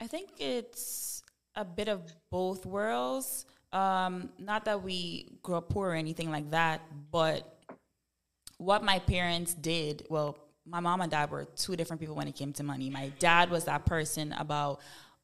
I 0.00 0.06
think 0.06 0.30
it's 0.38 1.22
a 1.54 1.64
bit 1.64 1.88
of 1.88 2.02
both 2.30 2.66
worlds. 2.66 3.46
Um, 3.72 4.30
not 4.38 4.64
that 4.66 4.82
we 4.82 5.38
grew 5.42 5.56
up 5.56 5.68
poor 5.68 5.90
or 5.90 5.94
anything 5.94 6.30
like 6.30 6.50
that, 6.50 6.82
but 7.10 7.58
what 8.58 8.82
my 8.82 8.98
parents 8.98 9.54
did, 9.54 10.06
well, 10.08 10.38
my 10.68 10.80
mom 10.80 11.00
and 11.00 11.10
dad 11.10 11.30
were 11.30 11.44
two 11.56 11.76
different 11.76 12.00
people 12.00 12.16
when 12.16 12.28
it 12.28 12.34
came 12.34 12.52
to 12.54 12.62
money. 12.62 12.90
My 12.90 13.12
dad 13.18 13.50
was 13.50 13.64
that 13.64 13.86
person 13.86 14.32
about 14.32 14.80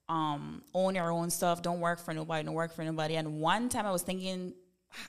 um, 0.08 0.62
own 0.74 0.94
your 0.94 1.10
own 1.10 1.30
stuff, 1.30 1.62
don't 1.62 1.80
work 1.80 1.98
for 1.98 2.14
nobody, 2.14 2.44
don't 2.44 2.54
work 2.54 2.74
for 2.74 2.84
nobody. 2.84 3.16
And 3.16 3.40
one 3.40 3.68
time 3.68 3.86
I 3.86 3.92
was 3.92 4.02
thinking, 4.02 4.52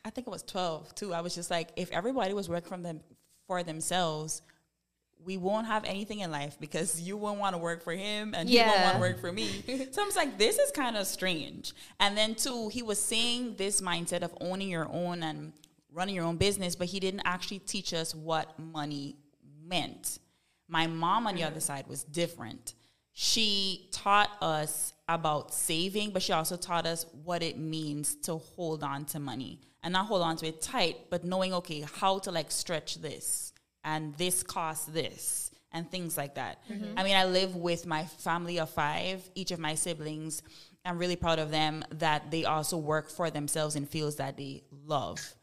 I 0.04 0.10
think 0.10 0.28
it 0.28 0.30
was 0.30 0.44
12 0.44 0.96
too. 0.96 1.14
I 1.14 1.22
was 1.22 1.36
just 1.36 1.52
like, 1.52 1.70
if 1.76 1.92
everybody 1.92 2.34
was 2.34 2.50
working 2.50 2.70
from 2.70 2.84
them 2.84 3.02
for 3.48 3.64
themselves, 3.64 4.42
we 5.26 5.38
won't 5.38 5.68
have 5.68 5.86
anything 5.86 6.20
in 6.20 6.32
life 6.32 6.58
because 6.60 7.00
you 7.08 7.18
won't 7.18 7.40
want 7.40 7.54
to 7.54 7.58
work 7.58 7.84
for 7.84 7.94
him 7.94 8.34
and 8.34 8.50
he 8.50 8.58
won't 8.60 8.82
want 8.82 8.96
to 8.96 9.02
work 9.02 9.20
for 9.20 9.32
me. 9.32 9.64
so 9.92 10.02
I 10.02 10.06
was 10.06 10.16
like, 10.16 10.38
this 10.38 10.58
is 10.58 10.72
kind 10.72 10.98
of 10.98 11.06
strange. 11.06 11.74
And 12.00 12.18
then 12.18 12.36
too, 12.36 12.70
he 12.70 12.82
was 12.82 13.00
saying 13.00 13.56
this 13.58 13.82
mindset 13.82 14.24
of 14.24 14.34
owning 14.42 14.70
your 14.70 14.88
own 14.92 15.24
and 15.24 15.54
running 15.92 16.16
your 16.16 16.26
own 16.26 16.38
business, 16.38 16.76
but 16.76 16.88
he 16.88 17.00
didn't 17.00 17.22
actually 17.26 17.60
teach 17.60 17.94
us 17.94 18.16
what 18.16 18.58
money 18.58 19.16
meant. 19.66 20.20
My 20.74 20.88
mom 20.88 21.28
on 21.28 21.36
the 21.36 21.44
other 21.44 21.60
side 21.60 21.86
was 21.88 22.04
different. 22.04 22.74
She 23.12 23.90
taught 23.92 24.32
us 24.42 24.94
about 25.08 25.54
saving, 25.54 26.10
but 26.10 26.24
she 26.24 26.34
also 26.34 26.58
taught 26.58 26.88
us 26.88 27.06
what 27.24 27.44
it 27.44 27.60
means 27.60 28.16
to 28.24 28.38
hold 28.38 28.84
on 28.84 29.06
to 29.06 29.20
money 29.20 29.60
and 29.84 29.94
not 29.94 30.08
hold 30.08 30.24
on 30.24 30.36
to 30.38 30.48
it 30.48 30.64
tight, 30.64 31.12
but 31.12 31.24
knowing, 31.24 31.54
okay, 31.54 31.86
how 32.00 32.18
to 32.18 32.32
like 32.32 32.50
stretch 32.50 32.96
this 33.04 33.54
and 33.84 34.16
this 34.16 34.42
costs 34.42 34.88
this 34.88 35.52
and 35.72 35.92
things 35.92 36.18
like 36.18 36.34
that. 36.36 36.58
Mm-hmm. 36.68 36.98
I 36.98 37.04
mean, 37.04 37.18
I 37.18 37.26
live 37.26 37.56
with 37.56 37.86
my 37.86 38.06
family 38.06 38.60
of 38.60 38.72
five, 38.72 39.22
each 39.36 39.52
of 39.52 39.60
my 39.60 39.76
siblings. 39.76 40.42
I'm 40.84 40.98
really 40.98 41.16
proud 41.16 41.38
of 41.38 41.52
them 41.52 41.86
that 41.92 42.32
they 42.32 42.46
also 42.46 42.78
work 42.78 43.12
for 43.12 43.30
themselves 43.30 43.76
in 43.76 43.86
fields 43.86 44.16
that 44.16 44.38
they 44.38 44.64
love 44.88 45.36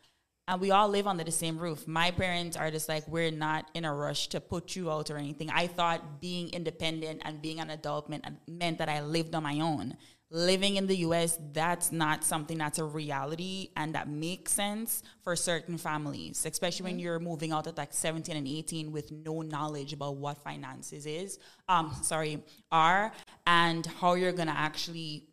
and 0.51 0.61
we 0.61 0.72
all 0.72 0.88
live 0.88 1.07
under 1.07 1.22
the 1.22 1.30
same 1.30 1.57
roof. 1.59 1.86
My 1.86 2.11
parents 2.11 2.57
are 2.57 2.72
just 2.72 2.88
like, 2.88 3.07
we're 3.07 3.30
not 3.30 3.70
in 3.72 3.84
a 3.84 3.94
rush 3.94 4.26
to 4.30 4.40
put 4.40 4.74
you 4.74 4.90
out 4.90 5.09
or 5.09 5.16
anything. 5.16 5.48
I 5.48 5.68
thought 5.68 6.20
being 6.20 6.51
independent 6.51 7.22
and 7.24 7.40
being 7.40 7.61
an 7.61 7.70
adult 7.70 8.09
meant, 8.09 8.24
meant 8.48 8.78
that 8.78 8.88
I 8.88 9.01
lived 9.01 9.32
on 9.36 9.44
my 9.44 9.61
own. 9.61 9.96
Living 10.28 10.74
in 10.74 10.88
the 10.88 10.96
US, 11.07 11.38
that's 11.53 11.92
not 11.92 12.24
something 12.24 12.59
that's 12.59 12.80
a 12.80 12.84
reality 12.84 13.68
and 13.76 13.94
that 13.94 14.09
makes 14.09 14.53
sense 14.53 15.05
for 15.22 15.36
certain 15.36 15.78
families, 15.78 16.44
especially 16.44 16.82
when 16.82 16.98
you're 16.98 17.20
moving 17.20 17.53
out 17.53 17.68
at 17.68 17.78
like 17.78 17.92
17 17.92 18.36
and 18.36 18.48
18 18.48 18.90
with 18.90 19.12
no 19.12 19.42
knowledge 19.42 19.92
about 19.92 20.16
what 20.16 20.38
finances 20.38 21.07
is, 21.07 21.38
um, 21.68 21.94
sorry, 22.03 22.42
are, 22.72 23.12
and 23.46 23.86
how 23.86 24.14
you're 24.14 24.32
gonna 24.32 24.55
actually 24.57 25.28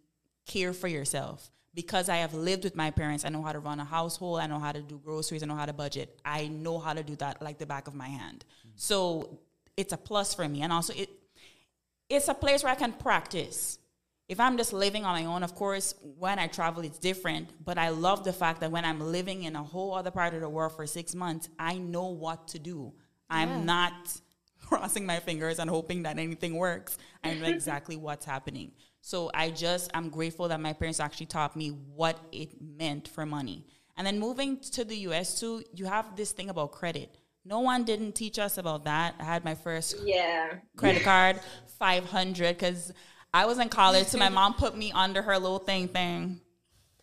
care 0.46 0.74
for 0.74 0.88
yourself 0.88 1.50
because 1.78 2.10
I 2.10 2.16
have 2.18 2.34
lived 2.34 2.64
with 2.64 2.76
my 2.76 2.90
parents, 2.90 3.24
I 3.24 3.30
know 3.30 3.44
how 3.44 3.52
to 3.52 3.60
run 3.60 3.80
a 3.80 3.86
household, 3.86 4.40
I 4.40 4.48
know 4.48 4.58
how 4.58 4.72
to 4.72 4.82
do 4.82 4.98
groceries, 4.98 5.44
I 5.44 5.46
know 5.46 5.54
how 5.54 5.68
to 5.68 5.74
budget. 5.74 6.20
I 6.26 6.48
know 6.48 6.80
how 6.80 6.92
to 6.92 7.04
do 7.04 7.16
that 7.18 7.40
like 7.40 7.60
the 7.60 7.68
back 7.68 7.88
of 7.88 7.94
my 7.94 8.08
hand. 8.08 8.46
Mm-hmm. 8.50 8.70
So 8.78 9.38
it's 9.78 9.94
a 9.94 9.98
plus 9.98 10.34
for 10.34 10.48
me. 10.50 10.64
And 10.64 10.74
also 10.74 10.92
it 10.96 11.08
it's 12.10 12.30
a 12.30 12.34
place 12.34 12.64
where 12.64 12.72
I 12.72 12.76
can 12.76 12.94
practice. 12.94 13.78
If 14.28 14.40
I'm 14.40 14.58
just 14.58 14.74
living 14.74 15.06
on 15.06 15.14
my 15.14 15.26
own, 15.26 15.44
of 15.44 15.54
course, 15.54 15.94
when 16.18 16.40
I 16.40 16.48
travel 16.48 16.84
it's 16.84 16.98
different, 16.98 17.50
but 17.64 17.78
I 17.78 17.90
love 17.90 18.24
the 18.24 18.34
fact 18.34 18.62
that 18.62 18.72
when 18.72 18.84
I'm 18.84 19.00
living 19.00 19.44
in 19.44 19.56
a 19.56 19.64
whole 19.64 19.94
other 19.94 20.10
part 20.10 20.34
of 20.34 20.42
the 20.42 20.50
world 20.50 20.76
for 20.76 20.88
6 20.88 21.14
months, 21.14 21.48
I 21.60 21.78
know 21.78 22.08
what 22.08 22.48
to 22.50 22.60
do. 22.60 22.92
I'm 23.30 23.68
not 23.68 24.20
crossing 24.66 25.06
my 25.06 25.20
fingers 25.20 25.60
and 25.60 25.70
hoping 25.70 26.04
that 26.04 26.18
anything 26.18 26.56
works. 26.56 26.98
I 27.24 27.36
know 27.36 27.46
exactly 27.46 27.98
what's 27.98 28.26
happening. 28.26 28.72
So 29.08 29.32
I 29.34 29.52
just 29.52 29.90
I'm 29.94 30.10
grateful 30.10 30.50
that 30.50 30.60
my 30.60 30.74
parents 30.74 31.00
actually 31.00 31.28
taught 31.28 31.56
me 31.56 31.70
what 31.70 32.20
it 32.34 32.62
meant 32.62 33.08
for 33.08 33.26
money. 33.26 33.66
And 33.96 34.06
then 34.06 34.20
moving 34.20 34.60
to 34.74 34.84
the 34.84 34.98
US 35.08 35.40
too, 35.40 35.64
you 35.74 35.86
have 35.86 36.18
this 36.18 36.34
thing 36.34 36.50
about 36.50 36.74
credit. 36.74 37.18
No 37.46 37.62
one 37.62 37.86
didn't 37.86 38.16
teach 38.16 38.38
us 38.38 38.58
about 38.58 38.84
that. 38.84 39.16
I 39.18 39.24
had 39.24 39.46
my 39.46 39.56
first 39.56 39.96
Yeah. 40.04 40.56
credit 40.76 41.04
card, 41.04 41.40
500 41.80 42.60
cuz 42.60 42.92
I 43.34 43.46
was 43.46 43.60
in 43.60 43.70
college, 43.70 44.08
so 44.08 44.18
my 44.18 44.28
mom 44.40 44.56
put 44.56 44.76
me 44.76 44.92
under 44.92 45.22
her 45.22 45.40
little 45.40 45.60
thing 45.60 45.88
thing. 45.88 46.42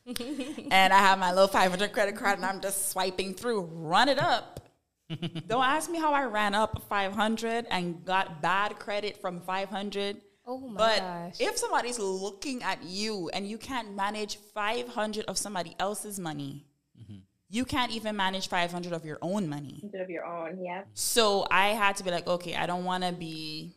and 0.70 0.92
I 0.92 0.98
have 0.98 1.18
my 1.18 1.32
little 1.32 1.48
500 1.48 1.90
credit 1.94 2.16
card 2.16 2.36
and 2.36 2.44
I'm 2.44 2.60
just 2.60 2.90
swiping 2.90 3.32
through, 3.32 3.62
run 3.62 4.10
it 4.10 4.18
up. 4.18 4.60
Don't 5.46 5.64
ask 5.64 5.90
me 5.90 5.98
how 5.98 6.12
I 6.12 6.24
ran 6.24 6.54
up 6.54 6.82
500 6.86 7.66
and 7.70 8.04
got 8.04 8.42
bad 8.42 8.78
credit 8.78 9.22
from 9.22 9.40
500. 9.40 10.20
Oh 10.46 10.58
my 10.58 10.76
but 10.76 10.98
gosh. 10.98 11.36
if 11.40 11.56
somebody's 11.56 11.98
looking 11.98 12.62
at 12.62 12.82
you 12.84 13.30
and 13.32 13.46
you 13.48 13.58
can't 13.58 13.94
manage 13.94 14.36
500 14.36 15.24
of 15.26 15.38
somebody 15.38 15.74
else's 15.78 16.20
money, 16.20 16.66
mm-hmm. 17.00 17.18
you 17.48 17.64
can't 17.64 17.92
even 17.92 18.16
manage 18.16 18.48
500 18.48 18.92
of 18.92 19.04
your 19.04 19.18
own 19.22 19.48
money. 19.48 19.82
Of 19.94 20.10
your 20.10 20.26
own, 20.26 20.62
yeah. 20.62 20.82
So 20.92 21.46
I 21.50 21.68
had 21.68 21.96
to 21.96 22.04
be 22.04 22.10
like, 22.10 22.26
okay, 22.26 22.54
I 22.54 22.66
don't 22.66 22.84
want 22.84 23.04
to 23.04 23.12
be 23.12 23.74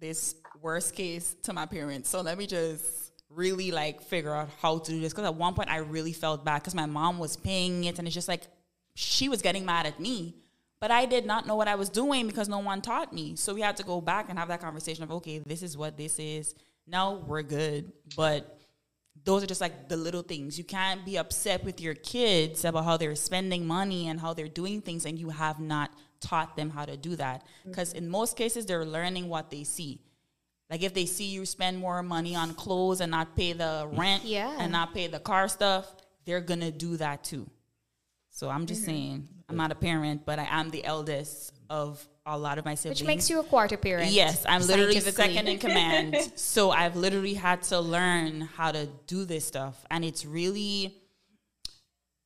this 0.00 0.36
worst 0.62 0.94
case 0.94 1.36
to 1.42 1.52
my 1.52 1.66
parents. 1.66 2.08
So 2.08 2.22
let 2.22 2.38
me 2.38 2.46
just 2.46 3.12
really 3.28 3.70
like 3.70 4.00
figure 4.02 4.34
out 4.34 4.48
how 4.60 4.78
to 4.78 4.90
do 4.90 5.00
this. 5.00 5.12
Because 5.12 5.26
at 5.26 5.34
one 5.34 5.54
point 5.54 5.70
I 5.70 5.78
really 5.78 6.12
felt 6.12 6.44
bad 6.44 6.62
because 6.62 6.74
my 6.74 6.86
mom 6.86 7.18
was 7.18 7.36
paying 7.36 7.84
it, 7.84 7.98
and 7.98 8.08
it's 8.08 8.14
just 8.14 8.28
like 8.28 8.42
she 8.94 9.28
was 9.28 9.42
getting 9.42 9.64
mad 9.64 9.86
at 9.86 10.00
me. 10.00 10.34
But 10.86 10.92
I 10.92 11.04
did 11.04 11.26
not 11.26 11.48
know 11.48 11.56
what 11.56 11.66
I 11.66 11.74
was 11.74 11.88
doing 11.88 12.28
because 12.28 12.48
no 12.48 12.60
one 12.60 12.80
taught 12.80 13.12
me. 13.12 13.34
So 13.34 13.52
we 13.54 13.60
had 13.60 13.76
to 13.78 13.82
go 13.82 14.00
back 14.00 14.26
and 14.28 14.38
have 14.38 14.46
that 14.46 14.60
conversation 14.60 15.02
of, 15.02 15.10
okay, 15.10 15.40
this 15.40 15.64
is 15.64 15.76
what 15.76 15.96
this 15.96 16.20
is. 16.20 16.54
Now 16.86 17.14
we're 17.26 17.42
good. 17.42 17.90
But 18.16 18.56
those 19.24 19.42
are 19.42 19.48
just 19.48 19.60
like 19.60 19.88
the 19.88 19.96
little 19.96 20.22
things. 20.22 20.56
You 20.56 20.62
can't 20.62 21.04
be 21.04 21.16
upset 21.18 21.64
with 21.64 21.80
your 21.80 21.94
kids 21.94 22.64
about 22.64 22.84
how 22.84 22.96
they're 22.98 23.16
spending 23.16 23.66
money 23.66 24.06
and 24.06 24.20
how 24.20 24.32
they're 24.32 24.46
doing 24.46 24.80
things, 24.80 25.06
and 25.06 25.18
you 25.18 25.28
have 25.30 25.58
not 25.58 25.90
taught 26.20 26.54
them 26.56 26.70
how 26.70 26.84
to 26.84 26.96
do 26.96 27.16
that. 27.16 27.40
Mm-hmm. 27.40 27.70
Because 27.70 27.92
in 27.92 28.08
most 28.08 28.36
cases, 28.36 28.64
they're 28.64 28.84
learning 28.84 29.28
what 29.28 29.50
they 29.50 29.64
see. 29.64 29.98
Like 30.70 30.84
if 30.84 30.94
they 30.94 31.06
see 31.06 31.24
you 31.24 31.46
spend 31.46 31.78
more 31.78 32.00
money 32.04 32.36
on 32.36 32.54
clothes 32.54 33.00
and 33.00 33.10
not 33.10 33.34
pay 33.34 33.54
the 33.54 33.88
rent 33.92 34.24
Yeah. 34.24 34.54
and 34.56 34.70
not 34.70 34.94
pay 34.94 35.08
the 35.08 35.18
car 35.18 35.48
stuff, 35.48 35.96
they're 36.24 36.40
gonna 36.40 36.70
do 36.70 36.96
that 36.98 37.24
too. 37.24 37.50
So 38.30 38.48
I'm 38.48 38.66
just 38.66 38.82
mm-hmm. 38.82 38.90
saying, 38.90 39.28
I'm 39.48 39.56
not 39.56 39.70
a 39.70 39.76
parent, 39.76 40.26
but 40.26 40.38
I 40.38 40.46
am 40.50 40.70
the 40.70 40.84
eldest 40.84 41.52
of 41.70 42.06
a 42.24 42.36
lot 42.36 42.58
of 42.58 42.64
my 42.64 42.74
siblings. 42.74 43.00
Which 43.00 43.06
makes 43.06 43.30
you 43.30 43.40
a 43.40 43.44
quarter 43.44 43.76
parent. 43.76 44.10
Yes, 44.10 44.44
I'm 44.48 44.60
literally 44.62 44.94
scientifically. 44.94 45.34
second 45.34 45.48
in 45.48 45.58
command. 45.58 46.32
so 46.34 46.70
I've 46.70 46.96
literally 46.96 47.34
had 47.34 47.62
to 47.64 47.78
learn 47.78 48.40
how 48.40 48.72
to 48.72 48.88
do 49.06 49.24
this 49.24 49.44
stuff. 49.44 49.84
And 49.90 50.04
it's 50.04 50.26
really 50.26 50.96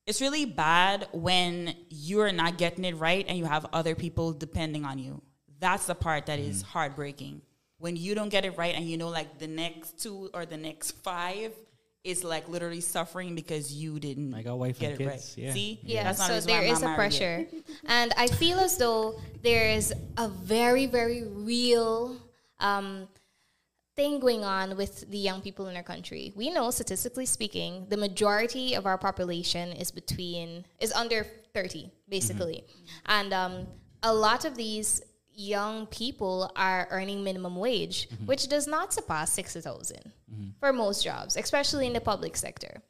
it's 0.06 0.20
really 0.20 0.44
bad 0.44 1.06
when 1.12 1.74
you're 1.88 2.32
not 2.32 2.58
getting 2.58 2.84
it 2.84 2.96
right 2.96 3.24
and 3.28 3.38
you 3.38 3.44
have 3.44 3.66
other 3.72 3.94
people 3.94 4.32
depending 4.32 4.84
on 4.84 4.98
you. 4.98 5.22
That's 5.60 5.86
the 5.86 5.94
part 5.94 6.26
that 6.26 6.38
is 6.38 6.62
mm. 6.62 6.66
heartbreaking. 6.66 7.42
When 7.78 7.96
you 7.96 8.14
don't 8.14 8.30
get 8.30 8.44
it 8.44 8.56
right 8.56 8.74
and 8.74 8.84
you 8.84 8.96
know 8.96 9.08
like 9.08 9.38
the 9.38 9.46
next 9.46 10.02
two 10.02 10.30
or 10.34 10.46
the 10.46 10.56
next 10.56 10.92
five 11.02 11.52
is 12.02 12.24
like 12.24 12.48
literally 12.48 12.80
suffering 12.80 13.34
because 13.34 13.72
you 13.72 14.00
didn't 14.00 14.34
I 14.34 14.42
got 14.42 14.58
wife 14.58 14.78
get 14.78 14.92
and 14.92 15.00
it 15.00 15.04
kids, 15.04 15.34
right. 15.36 15.44
yeah. 15.44 15.52
See? 15.52 15.80
Yeah, 15.82 16.04
That's 16.04 16.18
not 16.18 16.28
so 16.28 16.32
the 16.32 16.36
reason 16.36 16.50
why 16.52 16.60
there 16.60 16.74
I'm 16.74 16.80
not 16.80 16.92
a 16.92 16.94
pressure. 16.96 17.46
and 17.86 18.12
I 18.16 18.26
feel 18.26 18.58
as 18.58 18.76
though 18.78 19.20
there 19.42 19.70
is 19.70 19.92
a 20.16 20.28
very, 20.28 20.86
very 20.86 21.24
real 21.24 22.16
um, 22.58 23.06
thing 23.96 24.18
going 24.18 24.44
on 24.44 24.76
with 24.76 25.10
the 25.10 25.18
young 25.18 25.42
people 25.42 25.66
in 25.66 25.76
our 25.76 25.82
country. 25.82 26.32
We 26.34 26.50
know, 26.50 26.70
statistically 26.70 27.26
speaking, 27.26 27.86
the 27.90 27.98
majority 27.98 28.74
of 28.74 28.86
our 28.86 28.96
population 28.96 29.72
is 29.72 29.90
between, 29.90 30.64
is 30.78 30.92
under 30.92 31.26
30, 31.52 31.90
basically. 32.08 32.64
And 33.06 33.34
um, 33.34 33.66
a 34.02 34.14
lot 34.14 34.46
of 34.46 34.54
these 34.54 35.02
young 35.40 35.86
people 35.86 36.50
are 36.54 36.86
earning 36.90 37.24
minimum 37.24 37.56
wage, 37.56 38.08
which 38.26 38.48
does 38.48 38.66
not 38.66 38.92
surpass 38.92 39.32
60,000 39.32 40.12
for 40.60 40.72
most 40.72 41.02
jobs, 41.02 41.36
especially 41.36 41.86
in 41.86 41.94
the 41.94 42.00
public 42.00 42.36
sector. 42.36 42.82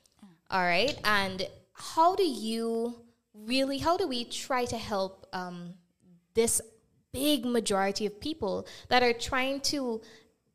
All 0.50 0.62
right. 0.62 0.98
And 1.04 1.48
how 1.72 2.16
do 2.16 2.26
you 2.26 2.96
really, 3.34 3.78
how 3.78 3.96
do 3.96 4.08
we 4.08 4.24
try 4.24 4.64
to 4.64 4.76
help 4.76 5.26
um, 5.32 5.74
this 6.34 6.60
big 7.12 7.44
majority 7.44 8.06
of 8.06 8.20
people 8.20 8.66
that 8.88 9.02
are 9.02 9.12
trying 9.12 9.60
to 9.60 10.00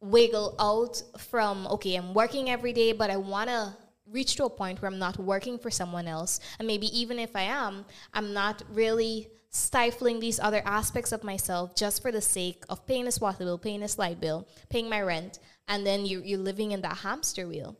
wiggle 0.01 0.55
out 0.59 1.01
from, 1.17 1.65
okay, 1.67 1.95
I'm 1.95 2.13
working 2.13 2.49
every 2.49 2.73
day, 2.73 2.91
but 2.91 3.09
I 3.09 3.17
want 3.17 3.49
to 3.49 3.73
reach 4.11 4.35
to 4.35 4.45
a 4.45 4.49
point 4.49 4.81
where 4.81 4.91
I'm 4.91 4.99
not 4.99 5.17
working 5.17 5.57
for 5.57 5.71
someone 5.71 6.07
else. 6.07 6.39
And 6.59 6.67
maybe 6.67 6.87
even 6.97 7.17
if 7.19 7.35
I 7.35 7.43
am, 7.43 7.85
I'm 8.13 8.33
not 8.33 8.61
really 8.71 9.29
stifling 9.56 10.20
these 10.20 10.39
other 10.39 10.62
aspects 10.66 11.12
of 11.12 11.24
myself 11.24 11.76
just 11.76 12.01
for 12.01 12.12
the 12.12 12.22
sake 12.22 12.64
of 12.70 12.86
paying 12.86 13.06
this 13.06 13.22
water 13.22 13.45
bill, 13.45 13.58
paying 13.58 13.80
this 13.80 13.97
light 13.97 14.20
bill, 14.20 14.47
paying 14.70 14.89
my 14.89 15.01
rent. 15.01 15.39
And 15.68 15.86
then 15.86 16.06
you, 16.06 16.22
you're 16.24 16.39
living 16.39 16.72
in 16.72 16.82
that 16.82 16.97
hamster 16.97 17.47
wheel. 17.47 17.78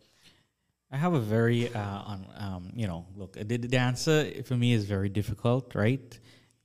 I 0.92 0.98
have 0.98 1.14
a 1.14 1.20
very, 1.20 1.74
uh, 1.74 1.80
on, 1.80 2.26
um, 2.38 2.72
you 2.74 2.88
know, 2.88 3.06
look, 3.16 3.34
the, 3.34 3.58
the 3.58 3.78
answer 3.78 4.44
for 4.46 4.56
me 4.56 4.74
is 4.74 4.86
very 4.86 5.10
difficult, 5.10 5.76
right? 5.76 6.20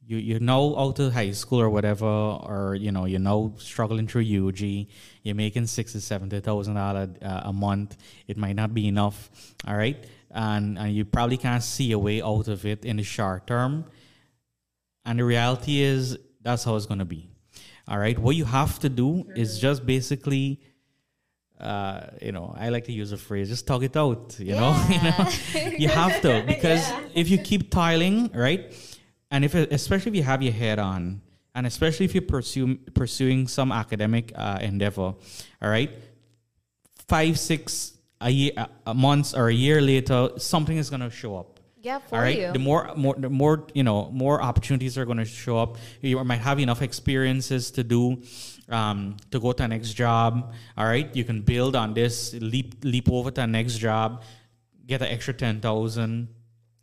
You 0.06 0.16
you 0.16 0.40
know 0.40 0.76
out 0.76 0.98
of 0.98 1.12
high 1.12 1.30
school 1.30 1.60
or 1.60 1.70
whatever, 1.70 2.06
or 2.06 2.74
you 2.74 2.90
know 2.90 3.04
you're 3.04 3.20
now 3.20 3.52
struggling 3.58 4.08
through 4.08 4.22
UG. 4.22 4.88
You're 5.22 5.36
making 5.36 5.66
sixty, 5.66 6.00
seventy 6.00 6.40
thousand 6.40 6.74
dollars 6.74 7.10
uh, 7.22 7.42
a 7.44 7.52
month. 7.52 7.96
It 8.26 8.36
might 8.36 8.56
not 8.56 8.74
be 8.74 8.88
enough, 8.88 9.30
all 9.68 9.76
right, 9.76 10.04
and 10.32 10.76
and 10.78 10.92
you 10.92 11.04
probably 11.04 11.36
can't 11.36 11.62
see 11.62 11.92
a 11.92 11.98
way 11.98 12.20
out 12.22 12.48
of 12.48 12.66
it 12.66 12.84
in 12.84 12.96
the 12.96 13.04
short 13.04 13.46
term. 13.46 13.84
And 15.10 15.18
the 15.18 15.24
reality 15.24 15.80
is 15.80 16.16
that's 16.40 16.62
how 16.62 16.76
it's 16.76 16.86
gonna 16.86 17.04
be. 17.04 17.28
All 17.88 17.98
right. 17.98 18.16
What 18.16 18.36
you 18.36 18.44
have 18.44 18.78
to 18.78 18.88
do 18.88 19.26
is 19.34 19.58
just 19.58 19.84
basically 19.84 20.60
uh, 21.58 22.06
you 22.22 22.30
know, 22.30 22.54
I 22.56 22.68
like 22.68 22.84
to 22.84 22.92
use 22.92 23.10
a 23.10 23.16
phrase, 23.16 23.48
just 23.48 23.66
talk 23.66 23.82
it 23.82 23.96
out, 23.96 24.36
you 24.38 24.54
know, 24.54 24.72
you 24.88 25.02
know, 25.02 25.76
you 25.78 25.88
have 25.88 26.22
to, 26.22 26.44
because 26.46 26.90
if 27.12 27.28
you 27.28 27.38
keep 27.38 27.70
tiling, 27.70 28.30
right? 28.32 28.72
And 29.32 29.44
if, 29.44 29.54
it, 29.54 29.70
especially 29.72 30.12
if 30.12 30.16
you 30.16 30.22
have 30.22 30.42
your 30.42 30.54
head 30.54 30.78
on, 30.78 31.20
and 31.54 31.66
especially 31.66 32.06
if 32.06 32.14
you're 32.14 32.22
pursue, 32.22 32.76
pursuing 32.94 33.46
some 33.46 33.72
academic 33.72 34.32
uh, 34.34 34.58
endeavor, 34.62 35.02
all 35.02 35.16
right, 35.60 35.90
five, 37.08 37.38
six 37.38 37.92
a 38.22 38.30
year, 38.30 38.52
a 38.86 38.94
months 38.94 39.34
or 39.34 39.48
a 39.48 39.54
year 39.54 39.82
later, 39.82 40.30
something 40.38 40.78
is 40.78 40.88
going 40.88 41.02
to 41.02 41.10
show 41.10 41.36
up. 41.36 41.59
Yeah, 41.82 41.98
for 41.98 42.16
All 42.16 42.22
right. 42.22 42.38
you. 42.38 42.52
The 42.52 42.58
more, 42.58 42.92
more, 42.94 43.14
the 43.16 43.30
more, 43.30 43.66
you 43.72 43.82
know, 43.82 44.10
more 44.10 44.42
opportunities 44.42 44.98
are 44.98 45.06
going 45.06 45.18
to 45.18 45.24
show 45.24 45.58
up. 45.58 45.78
You 46.02 46.22
might 46.24 46.40
have 46.40 46.60
enough 46.60 46.82
experiences 46.82 47.70
to 47.72 47.82
do, 47.82 48.22
um, 48.68 49.16
to 49.30 49.40
go 49.40 49.52
to 49.52 49.62
the 49.62 49.68
next 49.68 49.94
job. 49.94 50.52
All 50.76 50.84
right. 50.84 51.14
You 51.16 51.24
can 51.24 51.40
build 51.40 51.74
on 51.76 51.94
this, 51.94 52.34
leap, 52.34 52.84
leap 52.84 53.10
over 53.10 53.30
to 53.30 53.40
the 53.40 53.46
next 53.46 53.78
job, 53.78 54.22
get 54.86 55.00
an 55.00 55.08
extra 55.08 55.32
ten 55.32 55.60
thousand. 55.60 56.28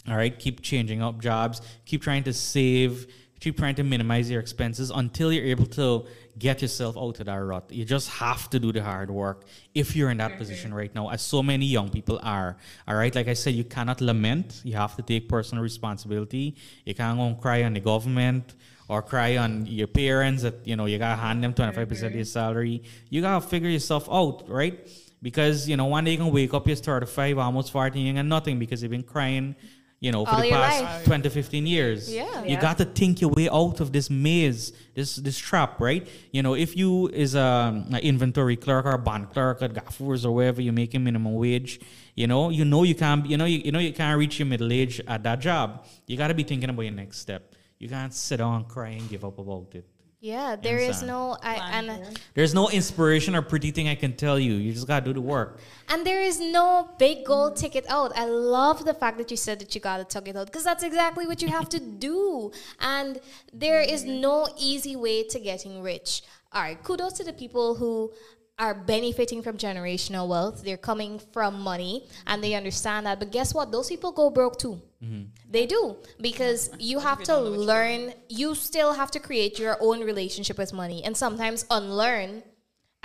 All 0.08 0.18
right. 0.18 0.38
Keep 0.38 0.62
changing 0.62 1.04
up 1.04 1.22
jobs. 1.22 1.62
Keep 1.86 2.02
trying 2.02 2.24
to 2.24 2.34
save. 2.34 3.06
Keep 3.40 3.58
trying 3.58 3.76
to 3.76 3.84
minimize 3.84 4.30
your 4.30 4.40
expenses 4.40 4.90
until 4.90 5.32
you're 5.32 5.46
able 5.46 5.66
to 5.68 6.06
get 6.40 6.62
yourself 6.62 6.98
out 6.98 7.20
of 7.20 7.26
that 7.26 7.36
rut. 7.36 7.72
You 7.72 7.86
just 7.86 8.10
have 8.10 8.50
to 8.52 8.60
do 8.60 8.72
the 8.72 8.84
hard 8.84 9.10
work 9.12 9.46
if 9.74 9.96
you're 9.96 10.10
in 10.10 10.18
that 10.18 10.32
mm-hmm. 10.32 10.40
position 10.40 10.74
right 10.74 10.94
now, 10.94 11.10
as 11.10 11.22
so 11.22 11.44
many 11.44 11.66
young 11.66 11.90
people 11.90 12.20
are. 12.24 12.58
All 12.88 12.96
right, 12.96 13.14
like 13.14 13.28
I 13.28 13.34
said, 13.34 13.54
you 13.54 13.64
cannot 13.64 14.02
lament. 14.02 14.62
You 14.64 14.76
have 14.76 14.96
to 14.96 15.02
take 15.02 15.30
personal 15.30 15.64
responsibility. 15.64 16.56
You 16.86 16.96
can't 16.96 17.18
go 17.18 17.26
and 17.26 17.40
cry 17.40 17.64
on 17.64 17.74
the 17.74 17.80
government 17.80 18.56
or 18.90 19.02
cry 19.02 19.38
on 19.38 19.66
your 19.66 19.88
parents 19.88 20.44
that 20.44 20.66
you 20.66 20.76
know 20.76 20.86
you 20.86 20.98
gotta 20.98 21.20
hand 21.20 21.44
them 21.44 21.54
25 21.54 21.88
percent 21.88 22.06
of 22.06 22.10
mm-hmm. 22.12 22.18
your 22.18 22.26
salary. 22.26 22.84
You 23.10 23.22
gotta 23.22 23.46
figure 23.46 23.70
yourself 23.70 24.08
out, 24.12 24.50
right? 24.50 24.88
Because 25.22 25.68
you 25.68 25.78
know 25.78 25.86
one 25.86 26.04
day 26.04 26.12
you 26.12 26.18
can 26.18 26.32
wake 26.32 26.54
up, 26.54 26.68
you're 26.68 26.76
35, 26.76 27.38
almost 27.38 27.72
40, 27.72 28.10
and 28.10 28.30
nothing 28.30 28.60
because 28.60 28.82
you've 28.82 28.92
been 28.92 29.04
crying. 29.04 29.56
You 30.00 30.12
know, 30.12 30.26
for 30.26 30.32
All 30.36 30.42
the 30.44 30.52
past 30.52 30.84
life. 30.84 31.06
20 31.06 31.30
15 31.30 31.66
years 31.66 32.14
Yeah. 32.14 32.44
you 32.44 32.52
Yeah. 32.52 32.62
got 32.62 32.78
to 32.78 32.86
think 32.86 33.20
your 33.20 33.32
way 33.32 33.50
out 33.50 33.80
of 33.80 33.92
this 33.92 34.12
maze 34.12 34.72
this 34.94 35.16
this 35.16 35.38
trap 35.40 35.80
right 35.82 36.08
you 36.32 36.42
know 36.44 36.54
if 36.54 36.78
you 36.78 37.08
is 37.08 37.36
um, 37.36 37.86
a, 37.92 37.96
an 37.96 38.02
inventory 38.12 38.58
clerk 38.58 38.86
or 38.86 38.92
a 38.92 39.00
bond 39.00 39.32
clerk 39.34 39.58
at 39.64 39.74
Gafoors 39.74 40.24
or 40.24 40.32
wherever 40.38 40.62
you're 40.62 40.80
making 40.84 41.04
minimum 41.04 41.34
wage 41.34 41.80
you 42.16 42.28
know 42.28 42.50
you 42.52 42.64
know 42.64 42.84
you 42.84 42.94
can't 42.94 43.26
you 43.26 43.38
know 43.38 43.46
you, 43.46 43.58
you 43.66 43.72
know 43.72 43.80
you 43.80 43.92
can't 43.92 44.18
reach 44.20 44.38
your 44.38 44.46
middle 44.46 44.72
age 44.72 45.02
at 45.08 45.24
that 45.24 45.40
job 45.40 45.84
you 46.06 46.16
got 46.16 46.28
to 46.28 46.36
be 46.36 46.44
thinking 46.44 46.70
about 46.70 46.84
your 46.84 46.94
next 47.04 47.18
step 47.18 47.56
you 47.80 47.90
can't 47.90 48.14
sit 48.14 48.38
down 48.38 48.54
and 48.58 48.68
cry 48.68 48.90
and 48.90 49.10
give 49.10 49.26
up 49.26 49.40
about 49.40 49.74
it 49.74 49.86
Yeah, 50.28 50.58
there 50.58 50.78
is 50.78 51.02
no 51.02 51.38
I, 51.42 51.56
and 51.78 52.20
there's 52.34 52.54
no 52.54 52.70
inspiration 52.70 53.34
or 53.34 53.42
pretty 53.42 53.72
thing 53.72 53.88
i 53.88 53.96
can 53.96 54.14
tell 54.14 54.38
you 54.38 54.54
you 54.54 54.74
just 54.74 54.88
got 54.88 55.00
to 55.00 55.06
do 55.06 55.14
the 55.14 55.22
work 55.22 55.60
and 55.90 56.06
there 56.06 56.22
is 56.22 56.40
no 56.40 56.90
big 56.98 57.24
goal 57.26 57.52
ticket 57.52 57.86
out. 57.88 58.12
I 58.18 58.26
love 58.26 58.84
the 58.84 58.94
fact 58.94 59.18
that 59.20 59.32
you 59.32 59.38
said 59.38 59.60
that 59.60 59.74
you 59.74 59.80
gotta 59.80 60.04
tuck 60.04 60.28
it 60.28 60.36
out 60.36 60.48
because 60.48 60.66
that's 60.66 60.84
exactly 60.84 61.26
what 61.26 61.42
you 61.42 61.48
have 61.48 61.70
to 61.70 61.80
do. 61.80 62.52
And 62.80 63.20
there 63.54 63.82
is 63.82 64.04
no 64.04 64.48
easy 64.60 64.96
way 64.96 65.24
to 65.24 65.40
getting 65.40 65.82
rich. 65.82 66.24
All 66.52 66.62
right, 66.62 66.82
kudos 66.84 67.14
to 67.14 67.24
the 67.24 67.34
people 67.34 67.76
who 67.76 68.12
are 68.60 68.74
benefiting 68.74 69.42
from 69.44 69.58
generational 69.58 70.28
wealth. 70.28 70.64
They're 70.64 70.78
coming 70.78 71.20
from 71.32 71.62
money 71.62 72.08
and 72.26 72.44
they 72.44 72.56
understand 72.56 73.06
that. 73.06 73.20
But 73.20 73.32
guess 73.32 73.54
what? 73.54 73.72
Those 73.72 73.88
people 73.88 74.12
go 74.12 74.30
broke 74.30 74.58
too. 74.58 74.82
Mm-hmm. 75.04 75.24
They 75.50 75.66
do 75.68 75.98
because 76.20 76.72
you 76.80 77.00
have 77.00 77.22
to 77.24 77.38
learn, 77.38 78.14
you 78.30 78.56
still 78.56 78.94
have 78.94 79.12
to 79.12 79.20
create 79.20 79.60
your 79.60 79.78
own 79.80 80.02
relationship 80.02 80.58
with 80.58 80.74
money 80.74 81.04
and 81.04 81.16
sometimes 81.16 81.66
unlearn 81.70 82.44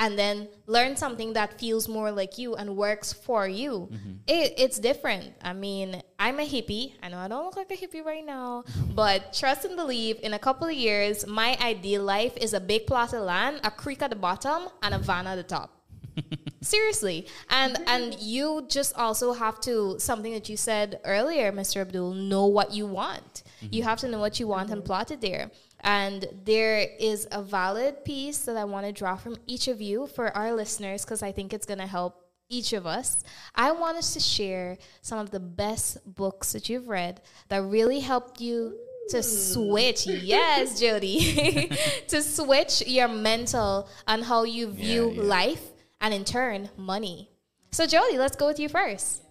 and 0.02 0.18
then 0.18 0.48
learn 0.66 0.96
something 0.96 1.32
that 1.34 1.60
feels 1.60 1.86
more 1.86 2.10
like 2.10 2.36
you 2.36 2.56
and 2.56 2.76
works 2.76 3.12
for 3.12 3.46
you. 3.46 3.88
Mm-hmm. 3.92 4.12
It, 4.26 4.54
it's 4.58 4.80
different. 4.80 5.32
I 5.42 5.52
mean, 5.52 6.02
I'm 6.18 6.40
a 6.40 6.42
hippie. 6.42 6.94
I 7.00 7.08
know 7.08 7.18
I 7.18 7.28
don't 7.28 7.44
look 7.44 7.56
like 7.56 7.70
a 7.70 7.76
hippie 7.76 8.04
right 8.04 8.26
now, 8.26 8.64
but 8.96 9.32
trust 9.32 9.64
and 9.64 9.76
believe 9.76 10.18
in 10.24 10.34
a 10.34 10.40
couple 10.40 10.66
of 10.66 10.74
years, 10.74 11.24
my 11.24 11.56
ideal 11.62 12.02
life 12.02 12.36
is 12.36 12.52
a 12.52 12.58
big 12.58 12.88
plot 12.88 13.12
of 13.12 13.22
land, 13.22 13.60
a 13.62 13.70
creek 13.70 14.02
at 14.02 14.10
the 14.10 14.16
bottom, 14.16 14.68
and 14.82 14.92
a 14.92 14.98
van 14.98 15.28
at 15.28 15.36
the 15.36 15.44
top. 15.44 15.70
Seriously. 16.60 17.28
And 17.48 17.78
and 17.86 18.18
you 18.18 18.66
just 18.68 18.96
also 18.96 19.32
have 19.32 19.60
to 19.62 20.00
something 20.00 20.32
that 20.32 20.48
you 20.48 20.56
said 20.56 21.00
earlier, 21.04 21.52
Mr. 21.52 21.80
Abdul, 21.80 22.14
know 22.14 22.46
what 22.46 22.72
you 22.72 22.86
want. 22.86 23.44
You 23.60 23.68
mm-hmm. 23.68 23.88
have 23.88 23.98
to 24.00 24.08
know 24.08 24.18
what 24.18 24.40
you 24.40 24.48
want 24.48 24.70
and 24.70 24.84
plot 24.84 25.12
it 25.12 25.20
there. 25.20 25.50
And 25.82 26.26
there 26.44 26.86
is 26.98 27.26
a 27.32 27.42
valid 27.42 28.04
piece 28.04 28.38
that 28.44 28.56
I 28.56 28.64
want 28.64 28.86
to 28.86 28.92
draw 28.92 29.16
from 29.16 29.36
each 29.46 29.68
of 29.68 29.80
you 29.80 30.06
for 30.06 30.34
our 30.36 30.52
listeners 30.52 31.04
because 31.04 31.22
I 31.22 31.32
think 31.32 31.52
it's 31.52 31.66
going 31.66 31.80
to 31.80 31.86
help 31.86 32.22
each 32.48 32.72
of 32.72 32.86
us. 32.86 33.24
I 33.54 33.72
want 33.72 33.96
us 33.96 34.14
to 34.14 34.20
share 34.20 34.78
some 35.00 35.18
of 35.18 35.30
the 35.30 35.40
best 35.40 35.98
books 36.14 36.52
that 36.52 36.68
you've 36.68 36.88
read 36.88 37.20
that 37.48 37.62
really 37.62 38.00
helped 38.00 38.40
you 38.40 38.78
to 39.08 39.22
switch. 39.22 40.06
Yes, 40.06 40.78
Jody. 40.78 41.70
to 42.08 42.22
switch 42.22 42.86
your 42.86 43.08
mental 43.08 43.88
on 44.06 44.22
how 44.22 44.44
you 44.44 44.70
view 44.70 45.10
yeah. 45.10 45.22
life 45.22 45.62
and 46.00 46.14
in 46.14 46.24
turn 46.24 46.68
money. 46.76 47.30
So 47.70 47.86
Jody, 47.86 48.18
let's 48.18 48.36
go 48.36 48.46
with 48.46 48.60
you 48.60 48.68
first. 48.68 49.22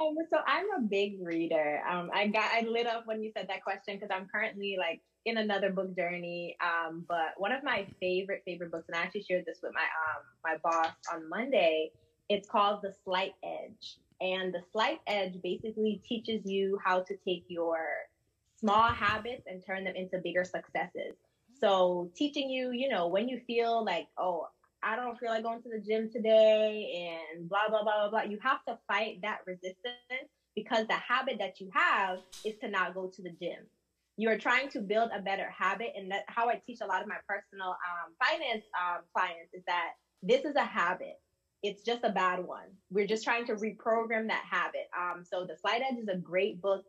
Um, 0.00 0.16
so 0.30 0.38
I'm 0.46 0.66
a 0.78 0.82
big 0.82 1.18
reader. 1.20 1.82
Um, 1.88 2.10
I 2.12 2.26
got 2.28 2.50
I 2.52 2.62
lit 2.62 2.86
up 2.86 3.06
when 3.06 3.22
you 3.22 3.30
said 3.36 3.46
that 3.48 3.62
question 3.62 3.96
because 3.96 4.10
I'm 4.12 4.26
currently 4.26 4.76
like 4.78 5.00
in 5.24 5.38
another 5.38 5.70
book 5.70 5.96
journey. 5.96 6.56
Um, 6.60 7.04
but 7.08 7.34
one 7.36 7.52
of 7.52 7.62
my 7.64 7.86
favorite 8.00 8.42
favorite 8.44 8.70
books, 8.70 8.84
and 8.88 8.96
I 8.96 9.02
actually 9.02 9.22
shared 9.22 9.44
this 9.46 9.58
with 9.62 9.72
my 9.74 9.80
um 9.80 10.22
my 10.44 10.56
boss 10.62 10.92
on 11.12 11.28
Monday. 11.28 11.90
It's 12.28 12.48
called 12.48 12.80
The 12.82 12.92
Slight 13.04 13.34
Edge, 13.44 13.98
and 14.20 14.52
The 14.52 14.62
Slight 14.72 15.00
Edge 15.06 15.40
basically 15.42 16.02
teaches 16.06 16.42
you 16.44 16.78
how 16.84 17.00
to 17.00 17.16
take 17.26 17.44
your 17.48 17.78
small 18.58 18.88
habits 18.88 19.44
and 19.46 19.64
turn 19.64 19.84
them 19.84 19.94
into 19.94 20.18
bigger 20.18 20.44
successes. 20.44 21.14
So 21.60 22.10
teaching 22.14 22.50
you, 22.50 22.72
you 22.72 22.88
know, 22.88 23.06
when 23.06 23.28
you 23.28 23.40
feel 23.46 23.84
like, 23.84 24.08
oh, 24.18 24.48
I 24.82 24.96
don't 24.96 25.18
feel 25.18 25.30
like 25.30 25.42
going 25.42 25.62
to 25.62 25.68
the 25.68 25.80
gym 25.80 26.10
today 26.10 27.10
and 27.32 27.48
blah, 27.48 27.68
blah, 27.68 27.82
blah, 27.82 28.08
blah, 28.08 28.10
blah. 28.10 28.22
You 28.22 28.38
have 28.42 28.64
to 28.68 28.78
fight 28.86 29.18
that 29.22 29.38
resistance 29.46 30.30
because 30.54 30.86
the 30.86 30.94
habit 30.94 31.36
that 31.38 31.60
you 31.60 31.70
have 31.74 32.18
is 32.44 32.54
to 32.62 32.68
not 32.68 32.94
go 32.94 33.10
to 33.14 33.22
the 33.22 33.30
gym. 33.30 33.66
You're 34.16 34.38
trying 34.38 34.70
to 34.70 34.80
build 34.80 35.10
a 35.14 35.20
better 35.20 35.50
habit. 35.56 35.92
And 35.96 36.10
that's 36.10 36.24
how 36.28 36.48
I 36.48 36.60
teach 36.66 36.78
a 36.82 36.86
lot 36.86 37.02
of 37.02 37.08
my 37.08 37.16
personal 37.28 37.70
um, 37.70 38.14
finance 38.18 38.64
um, 38.80 39.02
clients 39.14 39.52
is 39.52 39.62
that 39.66 39.90
this 40.22 40.44
is 40.44 40.56
a 40.56 40.64
habit. 40.64 41.20
It's 41.62 41.82
just 41.82 42.04
a 42.04 42.10
bad 42.10 42.44
one. 42.44 42.68
We're 42.90 43.06
just 43.06 43.24
trying 43.24 43.46
to 43.46 43.54
reprogram 43.54 44.28
that 44.28 44.44
habit. 44.48 44.88
Um, 44.96 45.24
so 45.24 45.46
The 45.46 45.56
Slight 45.60 45.82
Edge 45.82 45.98
is 45.98 46.08
a 46.08 46.16
great 46.16 46.62
book 46.62 46.84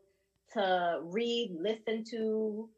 to 0.54 1.00
read, 1.04 1.58
listen 1.60 2.04
to, 2.12 2.70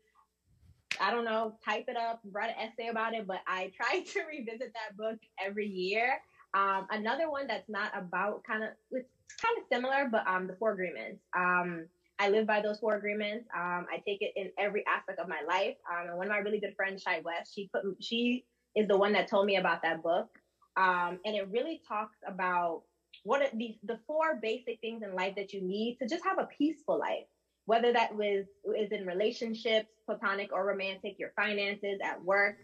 I 0.99 1.11
don't 1.11 1.25
know, 1.25 1.55
type 1.63 1.85
it 1.87 1.97
up, 1.97 2.21
write 2.31 2.51
an 2.51 2.69
essay 2.69 2.89
about 2.89 3.13
it, 3.13 3.27
but 3.27 3.39
I 3.47 3.71
try 3.75 4.01
to 4.13 4.19
revisit 4.29 4.73
that 4.73 4.97
book 4.97 5.17
every 5.43 5.67
year. 5.67 6.19
Um, 6.53 6.87
another 6.89 7.29
one 7.29 7.47
that's 7.47 7.69
not 7.69 7.91
about 7.95 8.43
kind 8.43 8.63
of, 8.63 8.69
it's 8.91 9.09
kind 9.41 9.57
of 9.57 9.63
similar, 9.71 10.09
but 10.11 10.27
um, 10.27 10.47
the 10.47 10.55
four 10.55 10.71
agreements. 10.71 11.21
Um, 11.35 11.85
I 12.19 12.29
live 12.29 12.45
by 12.45 12.61
those 12.61 12.79
four 12.79 12.95
agreements. 12.95 13.47
Um, 13.55 13.85
I 13.91 14.01
take 14.05 14.21
it 14.21 14.33
in 14.35 14.51
every 14.57 14.83
aspect 14.87 15.19
of 15.19 15.29
my 15.29 15.41
life. 15.47 15.75
Um, 15.89 16.09
and 16.09 16.17
one 16.17 16.27
of 16.27 16.31
my 16.31 16.39
really 16.39 16.59
good 16.59 16.75
friends, 16.75 17.01
Shai 17.01 17.21
West, 17.23 17.53
she 17.55 17.69
put, 17.73 17.83
she 18.01 18.45
is 18.75 18.87
the 18.87 18.97
one 18.97 19.13
that 19.13 19.29
told 19.29 19.45
me 19.45 19.55
about 19.55 19.81
that 19.83 20.03
book. 20.03 20.27
Um, 20.75 21.19
and 21.23 21.35
it 21.35 21.47
really 21.49 21.81
talks 21.87 22.17
about 22.27 22.83
what 23.23 23.41
are 23.41 23.49
the, 23.53 23.77
the 23.83 23.99
four 24.05 24.39
basic 24.41 24.79
things 24.81 25.01
in 25.03 25.15
life 25.15 25.35
that 25.35 25.53
you 25.53 25.61
need 25.61 25.97
to 26.01 26.07
just 26.07 26.23
have 26.23 26.39
a 26.39 26.47
peaceful 26.57 26.99
life 26.99 27.25
whether 27.69 27.93
that 27.93 28.15
was 28.15 28.45
is 28.75 28.91
in 28.91 29.05
relationships, 29.05 29.87
platonic 30.07 30.51
or 30.51 30.65
romantic, 30.65 31.13
your 31.19 31.31
finances 31.35 31.99
at 32.03 32.19
work. 32.23 32.55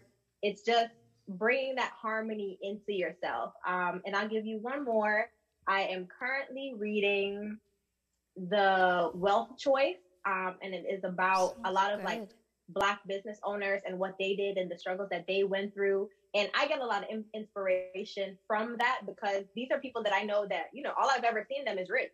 It's 0.42 0.62
just 0.62 0.90
bringing 1.28 1.76
that 1.76 1.92
harmony 2.02 2.58
into 2.60 2.92
yourself. 2.92 3.52
Um, 3.64 4.00
and 4.04 4.16
I'll 4.16 4.28
give 4.28 4.44
you 4.44 4.58
one 4.58 4.84
more. 4.84 5.28
I 5.68 5.82
am 5.82 6.08
currently 6.18 6.74
reading 6.76 7.56
The 8.36 9.12
Wealth 9.14 9.50
Choice, 9.56 10.02
um, 10.26 10.56
and 10.60 10.74
it 10.74 10.84
is 10.90 11.04
about 11.04 11.52
a 11.64 11.70
lot 11.70 11.92
of 11.92 12.02
like 12.02 12.22
black 12.70 12.98
business 13.06 13.38
owners 13.44 13.82
and 13.86 14.00
what 14.00 14.14
they 14.18 14.34
did 14.34 14.56
and 14.56 14.68
the 14.68 14.76
struggles 14.76 15.08
that 15.12 15.24
they 15.28 15.44
went 15.44 15.72
through. 15.72 16.08
And 16.34 16.48
I 16.52 16.66
get 16.66 16.80
a 16.80 16.84
lot 16.84 17.04
of 17.04 17.24
inspiration 17.32 18.36
from 18.48 18.74
that 18.80 19.02
because 19.06 19.44
these 19.54 19.68
are 19.70 19.78
people 19.78 20.02
that 20.02 20.12
I 20.12 20.24
know 20.24 20.46
that, 20.50 20.64
you 20.72 20.82
know, 20.82 20.92
all 21.00 21.08
I've 21.08 21.22
ever 21.22 21.46
seen 21.48 21.64
them 21.64 21.78
is 21.78 21.88
rich. 21.90 22.10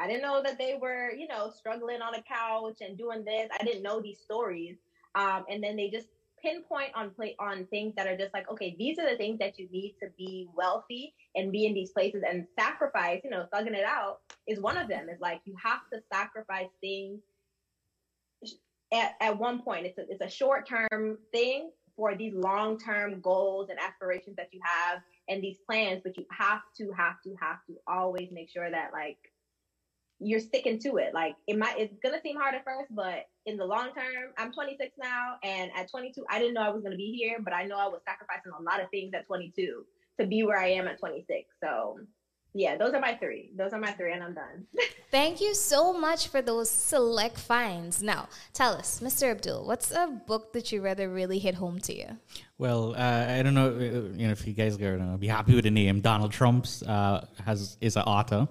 I 0.00 0.06
didn't 0.06 0.22
know 0.22 0.42
that 0.42 0.58
they 0.58 0.78
were, 0.80 1.12
you 1.12 1.28
know, 1.28 1.52
struggling 1.54 2.00
on 2.00 2.14
a 2.14 2.22
couch 2.22 2.78
and 2.80 2.96
doing 2.96 3.24
this. 3.24 3.48
I 3.58 3.64
didn't 3.64 3.82
know 3.82 4.00
these 4.00 4.18
stories. 4.18 4.76
Um, 5.14 5.44
and 5.50 5.62
then 5.62 5.76
they 5.76 5.90
just 5.90 6.08
pinpoint 6.42 6.90
on 6.94 7.10
play 7.10 7.36
on 7.38 7.66
things 7.66 7.94
that 7.96 8.06
are 8.06 8.16
just 8.16 8.32
like, 8.32 8.50
okay, 8.50 8.74
these 8.78 8.98
are 8.98 9.08
the 9.08 9.16
things 9.16 9.38
that 9.38 9.58
you 9.58 9.68
need 9.70 9.94
to 10.02 10.08
be 10.16 10.48
wealthy 10.56 11.14
and 11.34 11.52
be 11.52 11.66
in 11.66 11.74
these 11.74 11.90
places 11.90 12.22
and 12.28 12.46
sacrifice, 12.58 13.20
you 13.24 13.30
know, 13.30 13.46
thugging 13.52 13.74
it 13.74 13.84
out 13.84 14.20
is 14.46 14.60
one 14.60 14.78
of 14.78 14.88
them. 14.88 15.08
It's 15.10 15.20
like 15.20 15.40
you 15.44 15.54
have 15.62 15.80
to 15.92 16.00
sacrifice 16.12 16.70
things 16.80 17.20
at, 18.92 19.16
at 19.20 19.38
one 19.38 19.62
point. 19.62 19.86
It's 19.86 19.98
a, 19.98 20.04
it's 20.08 20.22
a 20.22 20.30
short 20.30 20.66
term 20.66 21.18
thing 21.32 21.70
for 21.96 22.14
these 22.16 22.32
long 22.34 22.78
term 22.78 23.20
goals 23.20 23.68
and 23.68 23.78
aspirations 23.78 24.36
that 24.36 24.48
you 24.52 24.60
have 24.64 25.02
and 25.28 25.42
these 25.42 25.58
plans, 25.66 26.00
but 26.02 26.16
you 26.16 26.24
have 26.30 26.62
to, 26.78 26.90
have 26.96 27.20
to, 27.24 27.34
have 27.40 27.58
to 27.66 27.74
always 27.86 28.30
make 28.32 28.48
sure 28.48 28.70
that 28.70 28.92
like 28.92 29.18
you're 30.20 30.40
sticking 30.40 30.78
to 30.80 30.98
it. 30.98 31.14
Like 31.14 31.34
it 31.46 31.58
might, 31.58 31.78
it's 31.78 31.94
gonna 32.02 32.20
seem 32.22 32.36
hard 32.36 32.54
at 32.54 32.64
first, 32.64 32.94
but 32.94 33.26
in 33.46 33.56
the 33.56 33.64
long 33.64 33.88
term, 33.94 34.32
I'm 34.36 34.52
26 34.52 34.92
now, 35.02 35.36
and 35.42 35.70
at 35.74 35.90
22, 35.90 36.24
I 36.30 36.38
didn't 36.38 36.54
know 36.54 36.62
I 36.62 36.70
was 36.70 36.82
gonna 36.82 36.96
be 36.96 37.16
here, 37.18 37.38
but 37.42 37.54
I 37.54 37.64
know 37.64 37.76
I 37.76 37.88
was 37.88 38.00
sacrificing 38.06 38.52
a 38.58 38.62
lot 38.62 38.82
of 38.82 38.90
things 38.90 39.12
at 39.14 39.26
22 39.26 39.84
to 40.20 40.26
be 40.26 40.42
where 40.42 40.58
I 40.58 40.68
am 40.68 40.86
at 40.86 40.98
26. 40.98 41.48
So, 41.62 41.98
yeah, 42.52 42.76
those 42.76 42.92
are 42.92 43.00
my 43.00 43.14
three. 43.14 43.52
Those 43.56 43.72
are 43.72 43.80
my 43.80 43.92
three, 43.92 44.12
and 44.12 44.22
I'm 44.22 44.34
done. 44.34 44.66
Thank 45.10 45.40
you 45.40 45.54
so 45.54 45.92
much 45.92 46.28
for 46.28 46.42
those 46.42 46.70
select 46.70 47.38
finds. 47.38 48.02
Now, 48.02 48.28
tell 48.52 48.74
us, 48.74 49.00
Mr. 49.00 49.30
Abdul, 49.30 49.66
what's 49.66 49.90
a 49.90 50.06
book 50.26 50.52
that 50.52 50.70
you 50.70 50.82
read 50.82 50.98
that 50.98 51.08
really 51.08 51.38
hit 51.38 51.54
home 51.54 51.80
to 51.80 51.96
you? 51.96 52.18
Well, 52.58 52.94
uh, 52.94 53.26
I 53.28 53.42
don't 53.42 53.54
know, 53.54 53.68
uh, 53.68 54.16
you 54.16 54.26
know, 54.26 54.32
if 54.32 54.46
you 54.46 54.52
guys 54.52 54.76
are 54.80 54.98
gonna 54.98 55.16
be 55.16 55.28
happy 55.28 55.54
with 55.54 55.64
the 55.64 55.70
name. 55.70 56.00
Donald 56.00 56.32
Trump's 56.32 56.82
uh, 56.82 57.26
has 57.44 57.76
is 57.80 57.96
an 57.96 58.02
author 58.02 58.46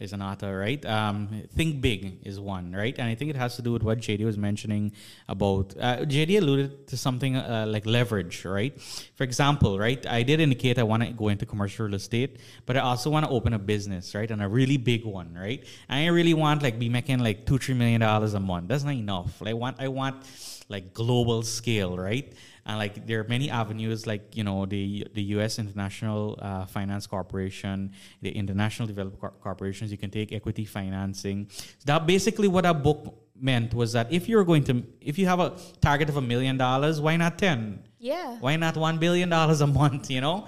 is 0.00 0.12
an 0.14 0.22
author, 0.22 0.58
right? 0.58 0.84
Um, 0.86 1.42
Think 1.54 1.80
Big 1.80 2.18
is 2.24 2.40
one, 2.40 2.72
right? 2.72 2.98
And 2.98 3.06
I 3.06 3.14
think 3.14 3.30
it 3.30 3.36
has 3.36 3.56
to 3.56 3.62
do 3.62 3.72
with 3.72 3.82
what 3.82 3.98
JD 3.98 4.24
was 4.24 4.38
mentioning 4.38 4.92
about. 5.28 5.74
Uh, 5.78 5.98
JD 5.98 6.38
alluded 6.38 6.88
to 6.88 6.96
something 6.96 7.36
uh, 7.36 7.66
like 7.68 7.84
leverage, 7.84 8.44
right? 8.44 8.80
For 9.14 9.24
example, 9.24 9.78
right? 9.78 10.04
I 10.06 10.22
did 10.22 10.40
indicate 10.40 10.78
I 10.78 10.82
want 10.82 11.04
to 11.04 11.10
go 11.12 11.28
into 11.28 11.44
commercial 11.44 11.86
real 11.86 11.94
estate, 11.94 12.38
but 12.64 12.76
I 12.76 12.80
also 12.80 13.10
want 13.10 13.26
to 13.26 13.30
open 13.30 13.52
a 13.52 13.58
business, 13.58 14.14
right? 14.14 14.30
And 14.30 14.42
a 14.42 14.48
really 14.48 14.78
big 14.78 15.04
one, 15.04 15.36
right? 15.38 15.64
I 15.88 16.06
really 16.06 16.34
want 16.34 16.62
like 16.62 16.78
be 16.78 16.88
making 16.88 17.18
like 17.18 17.44
two, 17.44 17.58
three 17.58 17.74
million 17.74 18.00
dollars 18.00 18.32
a 18.34 18.40
month. 18.40 18.68
That's 18.68 18.84
not 18.84 18.94
enough. 18.94 19.40
Like, 19.40 19.50
I 19.50 19.54
want, 19.54 19.76
I 19.80 19.88
want 19.88 20.24
like 20.70 20.94
global 20.94 21.42
scale, 21.42 21.98
right? 21.98 22.32
and 22.66 22.78
like 22.78 23.06
there 23.06 23.20
are 23.20 23.24
many 23.24 23.50
avenues 23.50 24.06
like 24.06 24.36
you 24.36 24.44
know 24.44 24.66
the 24.66 25.06
the 25.14 25.22
U.S. 25.34 25.58
International 25.58 26.38
uh, 26.40 26.66
Finance 26.66 27.06
Corporation, 27.06 27.92
the 28.22 28.30
International 28.30 28.86
Development 28.86 29.20
Cor- 29.20 29.34
Corporations. 29.42 29.90
You 29.90 29.98
can 29.98 30.10
take 30.10 30.32
equity 30.32 30.64
financing. 30.64 31.48
So 31.50 31.84
that 31.86 32.06
basically 32.06 32.48
what 32.48 32.66
a 32.66 32.74
book 32.74 33.14
meant 33.34 33.72
was 33.74 33.92
that 33.92 34.12
if 34.12 34.28
you're 34.28 34.44
going 34.44 34.64
to 34.64 34.84
if 35.00 35.18
you 35.18 35.26
have 35.26 35.40
a 35.40 35.56
target 35.80 36.08
of 36.08 36.16
a 36.16 36.22
million 36.22 36.56
dollars, 36.56 37.00
why 37.00 37.16
not 37.16 37.38
ten? 37.38 37.82
Yeah. 37.98 38.36
Why 38.38 38.56
not 38.56 38.76
one 38.76 38.98
billion 38.98 39.28
dollars 39.28 39.60
a 39.60 39.66
month? 39.66 40.10
You 40.10 40.20
know. 40.20 40.46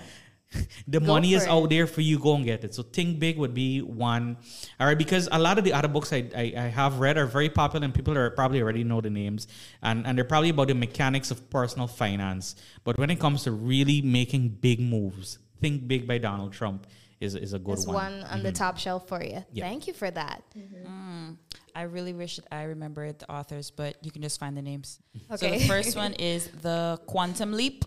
the 0.89 1.01
Go 1.01 1.07
money 1.07 1.35
is 1.35 1.45
for 1.45 1.51
out 1.51 1.71
there 1.71 1.87
for 1.87 2.01
you. 2.01 2.19
Go 2.19 2.35
and 2.35 2.45
get 2.45 2.65
it. 2.65 2.75
So 2.75 2.83
think 2.83 3.19
big 3.19 3.39
would 3.39 3.55
be 3.55 3.81
one. 3.81 4.37
All 4.79 4.87
right, 4.87 4.99
because 4.99 5.29
a 5.33 5.39
lot 5.39 5.59
of 5.59 5.65
the 5.65 5.73
other 5.73 5.89
books 5.89 6.13
I, 6.13 6.29
I, 6.37 6.53
I 6.57 6.67
have 6.69 7.01
read 7.01 7.17
are 7.19 7.27
very 7.27 7.49
popular, 7.49 7.85
and 7.85 7.95
people 7.95 8.17
are 8.17 8.31
probably 8.31 8.61
already 8.63 8.85
know 8.85 9.01
the 9.01 9.11
names, 9.11 9.49
and 9.83 10.07
and 10.07 10.17
they're 10.17 10.25
probably 10.25 10.51
about 10.51 10.69
the 10.69 10.75
mechanics 10.75 11.31
of 11.31 11.49
personal 11.51 11.87
finance. 11.87 12.57
But 12.85 12.99
when 12.99 13.11
it 13.11 13.21
comes 13.21 13.45
to 13.45 13.53
really 13.53 14.03
making 14.03 14.49
big 14.61 14.81
moves, 14.81 15.39
Think 15.61 15.87
Big 15.87 16.07
by 16.07 16.19
Donald 16.19 16.53
Trump 16.53 16.87
is 17.21 17.37
is 17.37 17.53
a 17.53 17.59
good 17.59 17.75
It's 17.75 17.87
one. 17.87 17.95
one 17.95 18.23
on 18.25 18.43
the 18.43 18.49
mm-hmm. 18.49 18.57
top 18.57 18.79
shelf 18.79 19.09
for 19.09 19.23
you. 19.23 19.45
Yeah. 19.53 19.65
Thank 19.65 19.87
you 19.87 19.93
for 19.93 20.11
that. 20.11 20.43
Mm-hmm. 20.59 21.31
Mm, 21.31 21.37
I 21.75 21.83
really 21.83 22.13
wish 22.13 22.37
that 22.37 22.47
I 22.53 22.65
remembered 22.65 23.21
the 23.21 23.31
authors, 23.31 23.71
but 23.71 23.97
you 24.05 24.11
can 24.11 24.23
just 24.23 24.41
find 24.41 24.57
the 24.57 24.63
names. 24.63 24.99
So 25.29 25.35
Okay. 25.47 25.59
the 25.59 25.69
first 25.69 25.97
one 25.97 26.15
is 26.15 26.49
The 26.49 27.01
Quantum 27.07 27.53
Leap. 27.53 27.85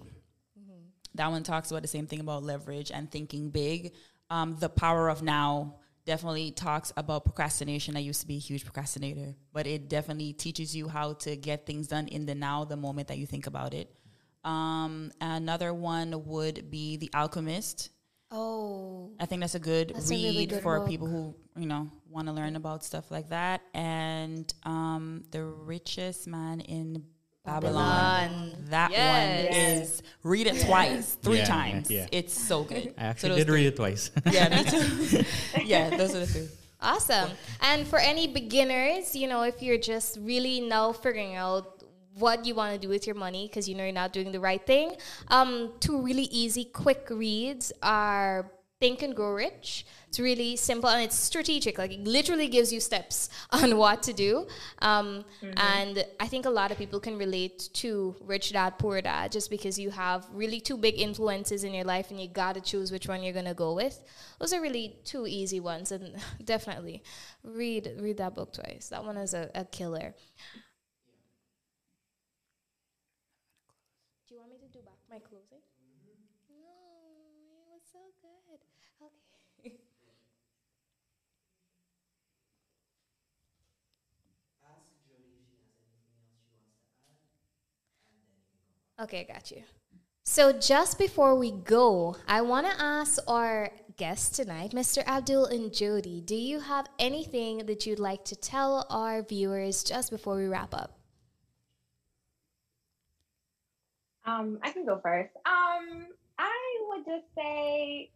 That 1.16 1.32
one 1.32 1.44
talks 1.44 1.72
about 1.72 1.82
the 1.82 1.88
same 1.88 2.08
thing 2.08 2.20
about 2.20 2.44
leverage 2.44 2.92
and 2.92 3.10
thinking 3.10 3.50
big. 3.50 3.94
Um, 4.30 4.58
the 4.60 4.70
Power 4.70 5.10
of 5.10 5.22
Now 5.22 5.76
definitely 6.06 6.52
talks 6.52 6.94
about 6.98 7.26
procrastination. 7.26 7.98
I 7.98 8.00
used 8.00 8.22
to 8.22 8.28
be 8.28 8.36
a 8.36 8.40
huge 8.40 8.64
procrastinator, 8.64 9.36
but 9.54 9.66
it 9.68 9.90
definitely 9.90 10.34
teaches 10.34 10.76
you 10.76 10.88
how 10.88 11.14
to 11.14 11.36
get 11.36 11.66
things 11.66 11.88
done 11.88 12.08
in 12.08 12.26
the 12.26 12.36
now, 12.36 12.64
the 12.66 12.78
moment 12.78 13.08
that 13.08 13.18
you 13.18 13.26
think 13.26 13.48
about 13.48 13.74
it. 13.74 13.94
Um, 14.44 15.12
another 15.20 15.74
one 15.74 16.26
would 16.26 16.70
be 16.70 16.98
The 16.98 17.10
Alchemist. 17.16 17.90
Oh, 18.32 19.12
I 19.20 19.26
think 19.26 19.42
that's 19.42 19.56
a 19.56 19.60
good 19.60 19.94
That's 19.96 20.12
a 20.12 20.14
read 20.14 20.24
really 20.24 20.46
good 20.46 20.62
for 20.62 20.80
book. 20.80 20.90
people 20.90 21.08
who 21.08 21.36
you 21.56 21.68
know 21.68 21.90
want 22.10 22.28
to 22.28 22.34
learn 22.34 22.56
about 22.56 22.84
stuff 22.84 23.10
like 23.10 23.30
that. 23.30 23.62
And 23.74 24.52
um, 24.64 25.24
the 25.32 25.44
richest 25.44 26.28
man 26.28 26.60
in 26.62 27.04
Babylon. 27.46 28.30
Babylon. 28.30 28.52
That 28.70 28.92
Yes. 28.92 29.46
one 29.46 29.54
is 29.56 30.04
read 30.24 30.48
it 30.48 30.66
twice, 30.66 31.16
three 31.22 31.38
Yeah, 31.38 31.46
times. 31.46 31.92
yeah. 31.92 32.08
It's 32.12 32.34
so 32.34 32.64
good. 32.64 32.94
I 32.98 33.04
actually 33.06 33.30
those 33.30 33.38
did 33.40 33.48
three. 33.48 33.56
read 33.62 33.68
it 33.68 33.76
twice. 33.76 34.12
Yeah, 34.32 34.50
me 34.50 34.64
too. 34.70 35.24
yeah, 35.66 35.96
those 35.96 36.16
are 36.16 36.20
the 36.20 36.26
three. 36.28 36.48
Awesome. 36.82 37.32
And 37.62 37.88
for 37.88 38.00
any 38.00 38.28
beginners, 38.28 39.16
you 39.16 39.28
know, 39.28 39.44
if 39.44 39.62
you're 39.62 39.78
just 39.78 40.18
really 40.22 40.62
now 40.62 40.92
figuring 40.92 41.36
out 41.36 41.84
what 42.18 42.46
you 42.46 42.56
want 42.56 42.74
to 42.74 42.80
do 42.80 42.88
with 42.90 43.06
your 43.08 43.16
money 43.16 43.48
because 43.48 43.68
you 43.68 43.76
know 43.76 43.84
you're 43.84 43.92
not 43.94 44.14
doing 44.14 44.32
the 44.32 44.40
right 44.40 44.66
thing, 44.66 44.96
um, 45.30 45.74
two 45.80 46.02
really 46.02 46.24
easy, 46.24 46.64
quick 46.66 47.08
reads 47.10 47.72
are 47.84 48.52
Think 48.86 49.02
and 49.02 49.16
Grow 49.16 49.34
Rich. 49.34 49.86
It's 50.08 50.20
really 50.20 50.56
simple 50.56 50.90
and 50.90 51.02
it's 51.04 51.16
strategic. 51.16 51.78
Like 51.78 51.92
it 51.92 52.04
literally 52.04 52.48
gives 52.48 52.72
you 52.72 52.80
steps 52.80 53.30
on 53.52 53.78
what 53.78 54.04
to 54.04 54.14
do. 54.14 54.48
Um, 54.80 55.26
And 55.58 56.06
I 56.20 56.28
think 56.28 56.46
a 56.46 56.50
lot 56.50 56.72
of 56.72 56.78
people 56.78 57.00
can 57.00 57.18
relate 57.18 57.70
to 57.82 58.16
Rich 58.22 58.54
Dad 58.54 58.78
Poor 58.78 59.02
Dad 59.02 59.32
just 59.32 59.50
because 59.50 59.80
you 59.80 59.90
have 59.92 60.28
really 60.32 60.60
two 60.60 60.78
big 60.78 61.00
influences 61.00 61.64
in 61.64 61.74
your 61.74 61.84
life 61.86 62.12
and 62.12 62.20
you 62.22 62.28
got 62.28 62.54
to 62.56 62.62
choose 62.62 62.92
which 62.92 63.08
one 63.08 63.24
you're 63.24 63.34
going 63.34 63.46
to 63.46 63.54
go 63.68 63.74
with. 63.74 64.04
Those 64.40 64.54
are 64.54 64.62
really 64.62 64.98
two 65.04 65.26
easy 65.28 65.60
ones 65.60 65.92
and 65.92 66.16
definitely 66.46 67.04
read 67.44 67.92
read 68.00 68.18
that 68.18 68.36
book 68.36 68.54
twice. 68.54 68.90
That 68.90 69.04
one 69.04 69.18
is 69.18 69.34
a, 69.34 69.50
a 69.56 69.66
killer. 69.66 70.14
Do 74.28 74.36
you 74.36 74.40
want 74.42 74.52
me 74.52 74.58
to 74.60 74.68
do 74.68 74.82
back 74.84 75.00
my 75.10 75.20
closing? 75.20 75.62
No, 76.50 76.68
it 77.62 77.74
was 77.74 77.84
so 77.92 78.00
good. 78.22 78.62
Okay. 79.02 79.80
Okay, 89.00 89.28
got 89.32 89.52
you. 89.52 89.62
So 90.24 90.52
just 90.52 90.98
before 90.98 91.36
we 91.36 91.52
go, 91.52 92.16
I 92.28 92.42
want 92.42 92.66
to 92.66 92.82
ask 92.82 93.20
our 93.28 93.70
guests 93.98 94.36
tonight, 94.36 94.72
Mr. 94.72 95.06
Abdul 95.06 95.46
and 95.46 95.74
Jody, 95.74 96.22
do 96.22 96.36
you 96.36 96.60
have 96.60 96.88
anything 96.98 97.66
that 97.66 97.86
you'd 97.86 98.00
like 98.00 98.26
to 98.26 98.36
tell 98.36 98.88
our 98.90 99.22
viewers 99.22 99.84
just 99.84 100.10
before 100.10 100.36
we 100.36 100.48
wrap 100.48 100.74
up? 100.74 100.98
Um, 104.26 104.58
I 104.64 104.72
can 104.72 104.86
go 104.86 105.00
first. 105.04 105.30
Um, 105.46 106.08
I 106.40 106.78
would 106.90 107.06
just 107.06 107.26
say 107.38 108.10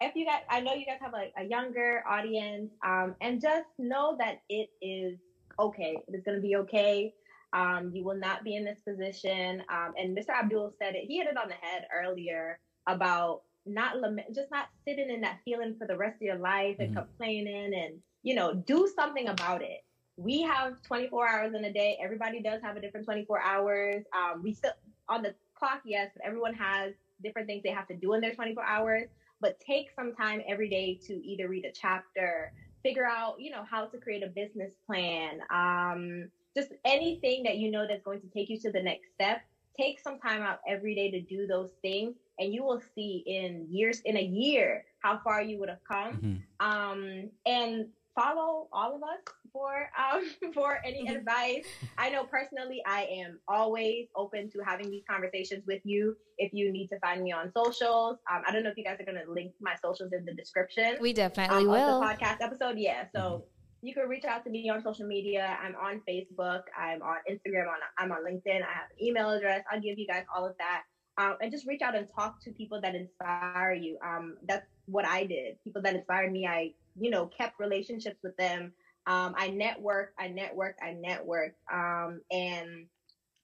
if 0.00 0.14
you 0.14 0.24
guys, 0.24 0.42
I 0.48 0.60
know 0.60 0.74
you 0.74 0.86
guys 0.86 0.98
have 1.00 1.14
a, 1.14 1.30
a 1.40 1.44
younger 1.44 2.02
audience, 2.08 2.70
um, 2.84 3.14
and 3.20 3.40
just 3.40 3.66
know 3.78 4.16
that 4.18 4.40
it 4.48 4.70
is 4.80 5.18
okay. 5.58 5.98
It 6.06 6.14
is 6.14 6.22
going 6.24 6.36
to 6.36 6.42
be 6.42 6.56
okay. 6.56 7.12
Um, 7.52 7.90
you 7.94 8.04
will 8.04 8.16
not 8.16 8.44
be 8.44 8.56
in 8.56 8.64
this 8.64 8.80
position. 8.80 9.62
Um, 9.70 9.94
and 9.96 10.16
Mr. 10.16 10.30
Abdul 10.30 10.74
said 10.78 10.94
it. 10.94 11.04
He 11.06 11.18
hit 11.18 11.28
it 11.28 11.36
on 11.36 11.48
the 11.48 11.54
head 11.54 11.86
earlier 11.94 12.58
about 12.86 13.42
not 13.66 13.98
lament, 13.98 14.34
just 14.34 14.50
not 14.50 14.66
sitting 14.86 15.10
in 15.10 15.20
that 15.22 15.40
feeling 15.44 15.74
for 15.78 15.86
the 15.86 15.96
rest 15.96 16.16
of 16.16 16.22
your 16.22 16.38
life 16.38 16.76
and 16.78 16.90
Mhm. 16.90 16.96
complaining, 16.96 17.74
and 17.74 18.02
you 18.22 18.34
know, 18.34 18.52
do 18.54 18.86
something 18.88 19.28
about 19.28 19.62
it. 19.62 19.84
We 20.16 20.42
have 20.42 20.82
24 20.82 21.28
hours 21.28 21.54
in 21.54 21.64
a 21.64 21.72
day. 21.72 21.98
Everybody 22.02 22.42
does 22.42 22.60
have 22.62 22.76
a 22.76 22.80
different 22.80 23.06
24 23.06 23.40
hours. 23.40 24.04
Um, 24.12 24.42
we 24.42 24.52
still 24.52 24.72
on 25.08 25.22
the 25.22 25.34
clock, 25.54 25.82
yes, 25.84 26.10
but 26.14 26.24
everyone 26.26 26.54
has 26.54 26.94
different 27.22 27.46
things 27.46 27.62
they 27.62 27.70
have 27.70 27.86
to 27.88 27.96
do 27.96 28.14
in 28.14 28.20
their 28.20 28.34
24 28.34 28.64
hours. 28.64 29.08
But 29.40 29.60
take 29.60 29.90
some 29.92 30.14
time 30.14 30.42
every 30.48 30.68
day 30.68 30.98
to 31.06 31.14
either 31.24 31.48
read 31.48 31.64
a 31.64 31.72
chapter, 31.72 32.52
figure 32.82 33.06
out, 33.06 33.40
you 33.40 33.50
know, 33.50 33.64
how 33.64 33.86
to 33.86 33.98
create 33.98 34.22
a 34.24 34.28
business 34.28 34.72
plan, 34.86 35.40
um, 35.50 36.30
just 36.58 36.72
anything 36.84 37.42
that 37.44 37.56
you 37.58 37.70
know 37.70 37.86
that's 37.88 38.02
going 38.02 38.20
to 38.20 38.28
take 38.28 38.48
you 38.48 38.58
to 38.60 38.70
the 38.72 38.82
next 38.82 39.06
step. 39.14 39.38
Take 39.78 40.00
some 40.00 40.18
time 40.18 40.42
out 40.42 40.58
every 40.68 40.94
day 41.00 41.08
to 41.12 41.20
do 41.20 41.46
those 41.46 41.70
things, 41.82 42.16
and 42.40 42.52
you 42.52 42.64
will 42.64 42.82
see 42.94 43.22
in 43.26 43.66
years, 43.70 44.00
in 44.04 44.16
a 44.16 44.22
year, 44.22 44.84
how 45.04 45.20
far 45.22 45.40
you 45.40 45.58
would 45.60 45.68
have 45.68 45.84
come 45.94 46.12
Mhm. 46.20 46.40
um, 46.68 47.30
and 47.46 47.86
follow 48.16 48.66
all 48.72 48.96
of 48.96 49.02
us 49.04 49.20
for 49.52 49.88
um, 49.96 50.22
for 50.56 50.78
any 50.84 51.06
advice. 51.06 51.64
I 51.96 52.10
know 52.10 52.24
personally, 52.24 52.82
I 52.84 53.02
am 53.22 53.38
always 53.46 54.08
open 54.16 54.50
to 54.50 54.58
having 54.70 54.90
these 54.90 55.04
conversations 55.08 55.62
with 55.68 55.82
you. 55.84 56.16
If 56.38 56.52
you 56.52 56.72
need 56.72 56.88
to 56.88 56.98
find 56.98 57.22
me 57.22 57.30
on 57.30 57.52
socials, 57.52 58.18
um, 58.32 58.42
I 58.46 58.50
don't 58.52 58.64
know 58.64 58.70
if 58.70 58.76
you 58.76 58.82
guys 58.84 58.98
are 59.00 59.04
going 59.04 59.24
to 59.24 59.30
link 59.30 59.52
my 59.60 59.76
socials 59.80 60.12
in 60.12 60.24
the 60.24 60.34
description 60.34 60.96
We 61.00 61.12
definitely 61.12 61.64
um, 61.66 61.68
will. 61.68 62.00
the 62.00 62.06
podcast 62.06 62.38
episode. 62.40 62.76
Yeah, 62.78 63.04
so 63.14 63.44
you 63.82 63.94
can 63.94 64.08
reach 64.08 64.24
out 64.24 64.44
to 64.44 64.50
me 64.50 64.68
on 64.70 64.82
social 64.82 65.06
media. 65.06 65.56
I'm 65.62 65.74
on 65.76 66.00
Facebook. 66.08 66.62
I'm 66.76 67.02
on 67.02 67.18
Instagram. 67.30 67.68
On 67.68 67.76
I'm 67.98 68.12
on 68.12 68.24
LinkedIn. 68.24 68.62
I 68.62 68.72
have 68.72 68.90
an 68.90 69.02
email 69.02 69.30
address. 69.30 69.64
I'll 69.70 69.80
give 69.80 69.98
you 69.98 70.06
guys 70.06 70.24
all 70.34 70.46
of 70.46 70.54
that. 70.58 70.82
Um, 71.16 71.36
and 71.40 71.50
just 71.50 71.66
reach 71.66 71.82
out 71.82 71.96
and 71.96 72.06
talk 72.14 72.42
to 72.44 72.52
people 72.52 72.80
that 72.80 72.94
inspire 72.94 73.72
you. 73.72 73.98
Um, 74.04 74.36
that's 74.46 74.66
what 74.86 75.04
I 75.04 75.24
did. 75.24 75.62
People 75.62 75.82
that 75.82 75.94
inspired 75.94 76.32
me, 76.32 76.46
I 76.46 76.72
you 76.98 77.10
know 77.10 77.26
kept 77.26 77.60
relationships 77.60 78.18
with 78.22 78.36
them. 78.36 78.72
Um, 79.06 79.34
I 79.36 79.48
network. 79.48 80.12
I 80.18 80.28
network. 80.28 80.76
I 80.82 80.92
network. 80.92 81.54
Um, 81.72 82.20
and 82.30 82.86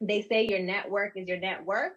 they 0.01 0.23
say 0.23 0.47
your 0.47 0.61
network 0.61 1.17
is 1.17 1.29
your 1.29 1.39
net 1.39 1.65
worth. 1.65 1.93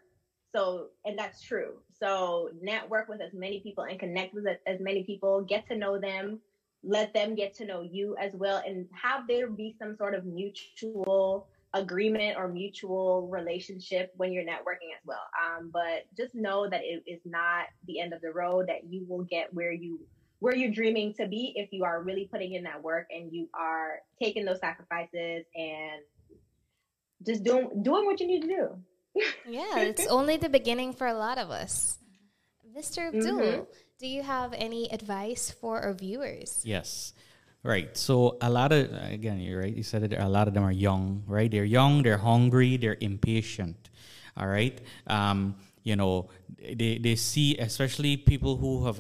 So, 0.56 0.88
and 1.06 1.18
that's 1.18 1.42
true. 1.42 1.74
So, 2.00 2.50
network 2.62 3.10
with 3.10 3.22
as 3.22 3.34
many 3.34 3.60
people 3.60 3.84
and 3.84 4.00
connect 4.00 4.34
with 4.34 4.48
as- 4.48 4.58
as 4.66 4.80
many 4.80 5.04
people, 5.04 5.42
get 5.42 5.68
to 5.68 5.76
know 5.76 6.00
them, 6.00 6.42
let 6.84 7.14
them 7.14 7.36
get 7.36 7.54
to 7.56 7.66
know 7.66 7.82
you 7.82 8.16
as 8.18 8.34
well, 8.34 8.62
and 8.66 8.88
have 8.92 9.28
there 9.28 9.50
be 9.50 9.76
some 9.80 9.96
sort 9.98 10.14
of 10.14 10.26
mutual 10.26 11.48
agreement 11.74 12.38
or 12.38 12.48
mutual 12.48 13.28
relationship 13.28 14.14
when 14.16 14.32
you're 14.32 14.44
networking 14.44 14.94
as 14.96 15.06
well. 15.06 15.22
Um, 15.44 15.70
but 15.72 16.06
just 16.16 16.34
know 16.34 16.70
that 16.70 16.82
it 16.84 17.04
is 17.06 17.20
not 17.26 17.66
the 17.86 18.00
end 18.00 18.14
of 18.14 18.22
the 18.22 18.32
road, 18.32 18.68
that 18.68 18.86
you 18.90 19.06
will 19.08 19.24
get 19.24 19.54
where 19.54 19.72
you 19.72 20.00
where 20.40 20.56
you're 20.56 20.72
dreaming 20.72 21.14
to 21.16 21.28
be 21.28 21.52
if 21.56 21.70
you 21.72 21.84
are 21.84 22.04
really 22.04 22.28
putting 22.32 22.54
in 22.54 22.64
that 22.64 22.82
work 22.84 23.08
and 23.10 23.34
you 23.34 23.50
are 23.56 24.00
taking 24.22 24.46
those 24.46 24.60
sacrifices 24.60 25.46
and 25.56 26.02
just 27.26 27.44
doing 27.44 27.82
doing 27.82 28.06
what 28.06 28.20
you 28.20 28.28
need 28.28 28.42
to 28.42 28.48
do. 28.48 29.24
Yeah, 29.48 29.80
it's 29.80 30.06
only 30.10 30.38
the 30.38 30.50
beginning 30.50 30.94
for 30.94 31.08
a 31.08 31.16
lot 31.16 31.38
of 31.38 31.50
us. 31.50 31.98
Mr. 32.78 33.08
Abdul, 33.08 33.40
Mhm. 33.40 33.68
Do 34.00 34.08
you 34.08 34.22
have 34.22 34.54
any 34.54 34.92
advice 34.92 35.52
for 35.52 35.82
our 35.82 35.94
viewers? 35.94 36.62
Yes. 36.64 37.14
Right. 37.64 37.98
So 37.98 38.38
a 38.42 38.50
lot 38.50 38.72
of 38.72 38.92
again, 39.12 39.40
you're 39.40 39.60
right. 39.60 39.76
You 39.76 39.84
said 39.84 40.04
it. 40.04 40.14
A 40.14 40.30
lot 40.30 40.48
of 40.48 40.54
them 40.54 40.64
are 40.64 40.72
young, 40.72 41.24
right? 41.28 41.50
They're 41.50 41.66
young. 41.66 42.04
They're 42.04 42.18
hungry. 42.18 42.78
They're 42.78 42.98
impatient. 43.02 43.90
All 44.38 44.48
right. 44.48 44.80
Um, 45.08 45.56
you 45.84 45.96
know, 45.96 46.30
they, 46.60 46.98
they 46.98 47.16
see, 47.16 47.58
especially 47.58 48.18
people 48.18 48.58
who 48.58 48.86
have 48.86 48.98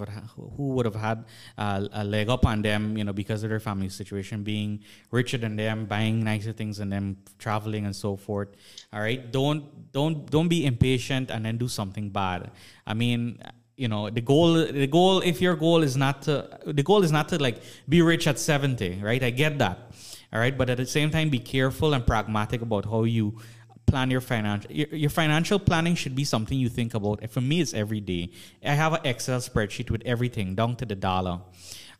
who 0.55 0.69
would 0.69 0.85
have 0.85 0.95
had 0.95 1.25
uh, 1.57 1.85
a 1.91 2.03
leg 2.03 2.29
up 2.29 2.45
on 2.45 2.61
them, 2.61 2.97
you 2.97 3.03
know, 3.03 3.11
because 3.11 3.43
of 3.43 3.49
their 3.49 3.59
family 3.59 3.89
situation, 3.89 4.41
being 4.41 4.79
richer 5.11 5.37
than 5.37 5.57
them, 5.57 5.85
buying 5.85 6.23
nicer 6.23 6.53
things 6.53 6.77
than 6.77 6.89
them, 6.89 7.17
traveling 7.39 7.85
and 7.85 7.95
so 7.95 8.15
forth. 8.15 8.49
All 8.93 9.01
right. 9.01 9.31
Don't 9.31 9.91
don't 9.91 10.31
don't 10.31 10.47
be 10.47 10.65
impatient 10.65 11.29
and 11.29 11.45
then 11.45 11.57
do 11.57 11.67
something 11.67 12.09
bad. 12.09 12.51
I 12.85 12.93
mean, 12.93 13.39
you 13.77 13.87
know 13.87 14.09
the 14.09 14.21
goal 14.21 14.53
the 14.53 14.87
goal 14.87 15.21
if 15.21 15.39
your 15.39 15.55
goal 15.55 15.83
is 15.83 15.95
not 15.95 16.23
to 16.23 16.49
the 16.65 16.83
goal 16.83 17.03
is 17.03 17.11
not 17.11 17.29
to 17.29 17.37
like 17.37 17.61
be 17.87 18.01
rich 18.01 18.27
at 18.27 18.39
70 18.39 19.01
right? 19.01 19.23
I 19.23 19.29
get 19.29 19.59
that 19.59 19.91
all 20.33 20.39
right? 20.39 20.57
But 20.57 20.69
at 20.69 20.77
the 20.77 20.85
same 20.85 21.11
time 21.11 21.29
be 21.29 21.39
careful 21.39 21.93
and 21.93 22.05
pragmatic 22.05 22.61
about 22.61 22.85
how 22.85 23.03
you 23.03 23.39
plan 23.85 24.11
your 24.11 24.19
financial 24.19 24.69
your, 24.71 24.87
your 24.87 25.09
financial 25.11 25.59
planning 25.59 25.95
should 25.95 26.15
be 26.15 26.25
something 26.25 26.59
you 26.59 26.69
think 26.69 26.95
about. 26.95 27.29
For 27.29 27.39
me 27.39 27.61
it's 27.61 27.73
every 27.73 28.01
day. 28.01 28.31
I 28.65 28.73
have 28.73 28.93
an 28.93 29.05
excel 29.05 29.39
spreadsheet 29.39 29.91
with 29.91 30.01
everything 30.05 30.55
down 30.55 30.75
to 30.77 30.85
the 30.85 30.95
dollar 30.95 31.39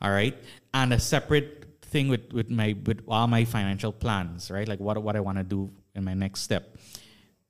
all 0.02 0.12
right? 0.12 0.36
And 0.74 0.94
a 0.94 1.00
separate 1.00 1.78
thing 1.82 2.10
with 2.10 2.34
with 2.34 2.50
my 2.50 2.76
with 2.86 3.02
all 3.08 3.28
my 3.28 3.46
financial 3.46 3.94
plans 3.94 4.50
right? 4.50 4.68
Like 4.68 4.80
what 4.80 5.02
what 5.02 5.16
i 5.16 5.20
want 5.20 5.38
to 5.38 5.44
do 5.44 5.72
in 5.94 6.04
my 6.04 6.16
next 6.16 6.42
step. 6.42 6.76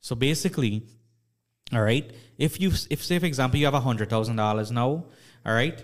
So 0.01 0.15
basically 0.15 0.83
all 1.73 1.81
right. 1.81 2.09
If 2.37 2.61
you, 2.61 2.71
if 2.89 3.03
say 3.03 3.19
for 3.19 3.25
example, 3.25 3.59
you 3.59 3.65
have 3.65 3.73
a 3.73 3.79
hundred 3.79 4.09
thousand 4.09 4.35
dollars 4.35 4.71
now, 4.71 5.05
all 5.45 5.53
right, 5.53 5.83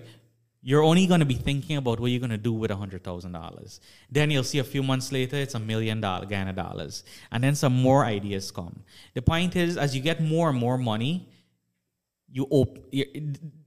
you're 0.62 0.84
only 0.84 1.08
going 1.08 1.20
to 1.20 1.26
be 1.26 1.34
thinking 1.34 1.78
about 1.78 2.00
what 2.00 2.10
you're 2.10 2.20
going 2.20 2.30
to 2.30 2.38
do 2.38 2.54
with 2.54 2.72
a 2.72 2.76
hundred 2.76 3.04
thousand 3.04 3.34
dollars. 3.34 3.82
Then 4.10 4.32
you'll 4.32 4.44
see 4.44 4.60
a 4.60 4.64
few 4.64 4.82
months 4.84 5.12
later, 5.12 5.36
it's 5.36 5.56
a 5.56 5.60
million 5.60 6.00
dollar 6.00 6.26
Guyana 6.26 6.54
dollars, 6.54 7.04
and 7.32 7.44
then 7.44 7.56
some 7.56 7.74
more 7.74 8.06
ideas 8.06 8.52
come. 8.52 8.84
The 9.14 9.22
point 9.22 9.56
is, 9.56 9.78
as 9.78 9.96
you 9.96 10.02
get 10.02 10.22
more 10.22 10.50
and 10.50 10.58
more 10.58 10.78
money, 10.78 11.30
you 12.32 12.48
op- 12.50 12.92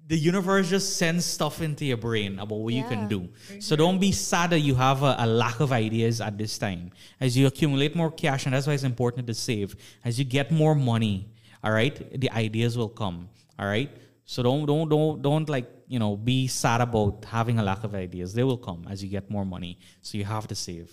the 0.09 0.17
universe 0.17 0.71
just 0.71 0.97
sends 0.97 1.25
stuff 1.25 1.61
into 1.61 1.85
your 1.85 1.97
brain 1.97 2.39
about 2.39 2.59
what 2.59 2.73
you 2.73 2.85
can 2.85 3.09
do. 3.09 3.29
So 3.61 3.75
don't 3.75 3.99
be 3.99 4.13
sad 4.13 4.51
that 4.51 4.61
you 4.61 4.77
have 4.77 5.03
a, 5.03 5.17
a 5.19 5.27
lack 5.27 5.59
of 5.61 5.73
ideas 5.73 6.21
at 6.21 6.39
this 6.39 6.59
time. 6.59 6.93
As 7.21 7.37
you 7.37 7.47
accumulate 7.47 7.97
more 7.97 8.11
cash, 8.11 8.47
and 8.47 8.55
that's 8.55 8.67
why 8.67 8.75
it's 8.75 8.85
important 8.85 9.27
to 9.27 9.35
save. 9.35 9.75
As 10.05 10.19
you 10.19 10.25
get 10.25 10.51
more 10.53 10.75
money, 10.77 11.29
all 11.65 11.73
right, 11.73 12.21
the 12.21 12.31
ideas 12.31 12.77
will 12.77 12.89
come. 12.89 13.29
All 13.59 13.67
right. 13.67 13.91
So 14.25 14.43
don't 14.43 14.67
don't 14.67 14.89
don't 14.89 15.23
don't 15.23 15.49
like 15.49 15.71
you 15.87 15.99
know 15.99 16.17
be 16.17 16.47
sad 16.49 16.81
about 16.81 17.25
having 17.25 17.59
a 17.59 17.63
lack 17.63 17.85
of 17.85 17.95
ideas. 17.95 18.35
They 18.35 18.43
will 18.43 18.59
come 18.59 18.87
as 18.91 19.03
you 19.03 19.09
get 19.09 19.31
more 19.31 19.45
money. 19.45 19.79
So 20.03 20.19
you 20.19 20.25
have 20.25 20.47
to 20.49 20.55
save 20.55 20.91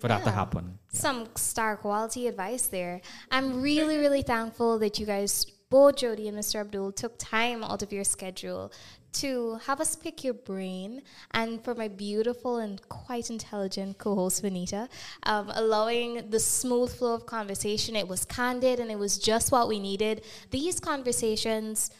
for 0.00 0.08
that 0.08 0.22
to 0.24 0.30
Yeah. 0.30 0.34
happen. 0.34 0.78
Some 0.92 1.28
star 1.34 1.76
quality 1.76 2.26
advice 2.28 2.66
there. 2.68 3.00
I'm 3.30 3.60
really, 3.62 3.98
really 3.98 4.22
thankful 4.22 4.78
that 4.78 4.98
you 4.98 5.06
guys 5.06 5.44
both 5.70 5.96
Jody 5.96 6.28
and 6.28 6.36
Mr. 6.38 6.60
Abdul 6.60 6.92
took 6.92 7.14
time 7.18 7.64
out 7.64 7.82
of 7.82 7.92
your 7.92 8.04
schedule 8.04 8.70
to 9.12 9.58
have 9.66 9.80
us 9.80 9.96
pick 9.96 10.24
your 10.24 10.34
brain, 10.34 11.02
and 11.32 11.62
for 11.62 11.74
my 11.74 11.88
beautiful 11.88 12.58
and 12.58 12.80
quite 12.88 13.30
intelligent 13.30 13.98
co 13.98 14.14
host, 14.14 14.42
Juanita, 14.42 14.88
um, 15.24 15.50
allowing 15.54 16.30
the 16.30 16.40
smooth 16.40 16.94
flow 16.94 17.14
of 17.14 17.26
conversation. 17.26 17.96
It 17.96 18.08
was 18.08 18.24
candid 18.24 18.80
and 18.80 18.90
it 18.90 18.98
was 18.98 19.18
just 19.18 19.52
what 19.52 19.68
we 19.68 19.78
needed. 19.78 20.24
These 20.50 20.80
conversations 20.80 21.90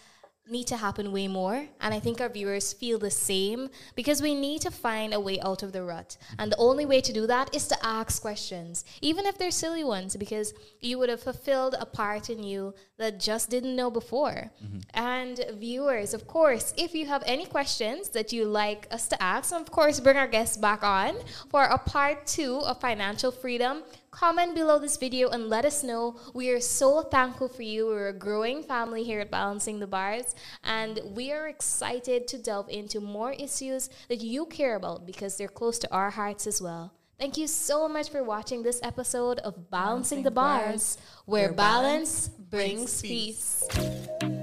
need 0.52 0.66
to 0.68 0.76
happen 0.76 1.10
way 1.10 1.26
more. 1.26 1.66
And 1.80 1.94
I 1.94 1.98
think 1.98 2.20
our 2.20 2.28
viewers 2.28 2.72
feel 2.72 2.98
the 2.98 3.10
same 3.10 3.70
because 3.96 4.22
we 4.22 4.34
need 4.34 4.60
to 4.62 4.70
find 4.70 5.12
a 5.12 5.20
way 5.20 5.40
out 5.40 5.62
of 5.62 5.72
the 5.72 5.82
rut. 5.82 6.16
And 6.38 6.52
the 6.52 6.58
only 6.58 6.86
way 6.86 7.00
to 7.00 7.12
do 7.12 7.26
that 7.26 7.54
is 7.54 7.66
to 7.68 7.76
ask 7.82 8.22
questions, 8.22 8.84
even 9.00 9.26
if 9.26 9.38
they're 9.38 9.50
silly 9.50 9.82
ones, 9.82 10.14
because 10.16 10.54
you 10.80 10.98
would 10.98 11.08
have 11.08 11.22
fulfilled 11.22 11.74
a 11.80 11.86
part 11.86 12.30
in 12.30 12.42
you 12.42 12.74
that 12.98 13.18
just 13.18 13.50
didn't 13.50 13.74
know 13.74 13.90
before. 13.90 14.50
Mm-hmm. 14.62 14.78
And 14.94 15.44
viewers, 15.58 16.14
of 16.14 16.26
course, 16.26 16.74
if 16.76 16.94
you 16.94 17.06
have 17.06 17.22
any 17.26 17.46
questions 17.46 18.10
that 18.10 18.32
you 18.32 18.44
like 18.44 18.86
us 18.90 19.08
to 19.08 19.22
ask, 19.22 19.52
of 19.52 19.70
course, 19.70 19.98
bring 19.98 20.16
our 20.16 20.28
guests 20.28 20.56
back 20.56 20.84
on 20.84 21.16
for 21.50 21.64
a 21.64 21.78
part 21.78 22.26
two 22.26 22.58
of 22.58 22.80
financial 22.80 23.32
freedom 23.32 23.82
comment 24.12 24.54
below 24.54 24.78
this 24.78 24.96
video 24.96 25.30
and 25.30 25.48
let 25.48 25.64
us 25.64 25.82
know. 25.82 26.16
We 26.34 26.50
are 26.50 26.60
so 26.60 27.02
thankful 27.02 27.48
for 27.48 27.62
you. 27.62 27.86
We're 27.86 28.08
a 28.08 28.12
growing 28.12 28.62
family 28.62 29.02
here 29.02 29.20
at 29.20 29.30
Balancing 29.30 29.80
the 29.80 29.86
Bars, 29.86 30.34
and 30.62 31.00
we 31.04 31.32
are 31.32 31.48
excited 31.48 32.28
to 32.28 32.38
delve 32.38 32.68
into 32.68 33.00
more 33.00 33.32
issues 33.32 33.88
that 34.08 34.20
you 34.20 34.46
care 34.46 34.76
about 34.76 35.06
because 35.06 35.36
they're 35.36 35.48
close 35.48 35.78
to 35.80 35.92
our 35.92 36.10
hearts 36.10 36.46
as 36.46 36.62
well. 36.62 36.92
Thank 37.18 37.36
you 37.36 37.46
so 37.46 37.88
much 37.88 38.10
for 38.10 38.22
watching 38.22 38.62
this 38.62 38.80
episode 38.82 39.38
of 39.40 39.70
Balancing, 39.70 40.22
Balancing 40.22 40.22
the 40.22 40.30
Bars, 40.30 40.96
bars 40.96 40.98
where 41.24 41.52
balance 41.52 42.28
brings 42.28 43.00
peace. 43.00 43.64
peace. 43.72 44.41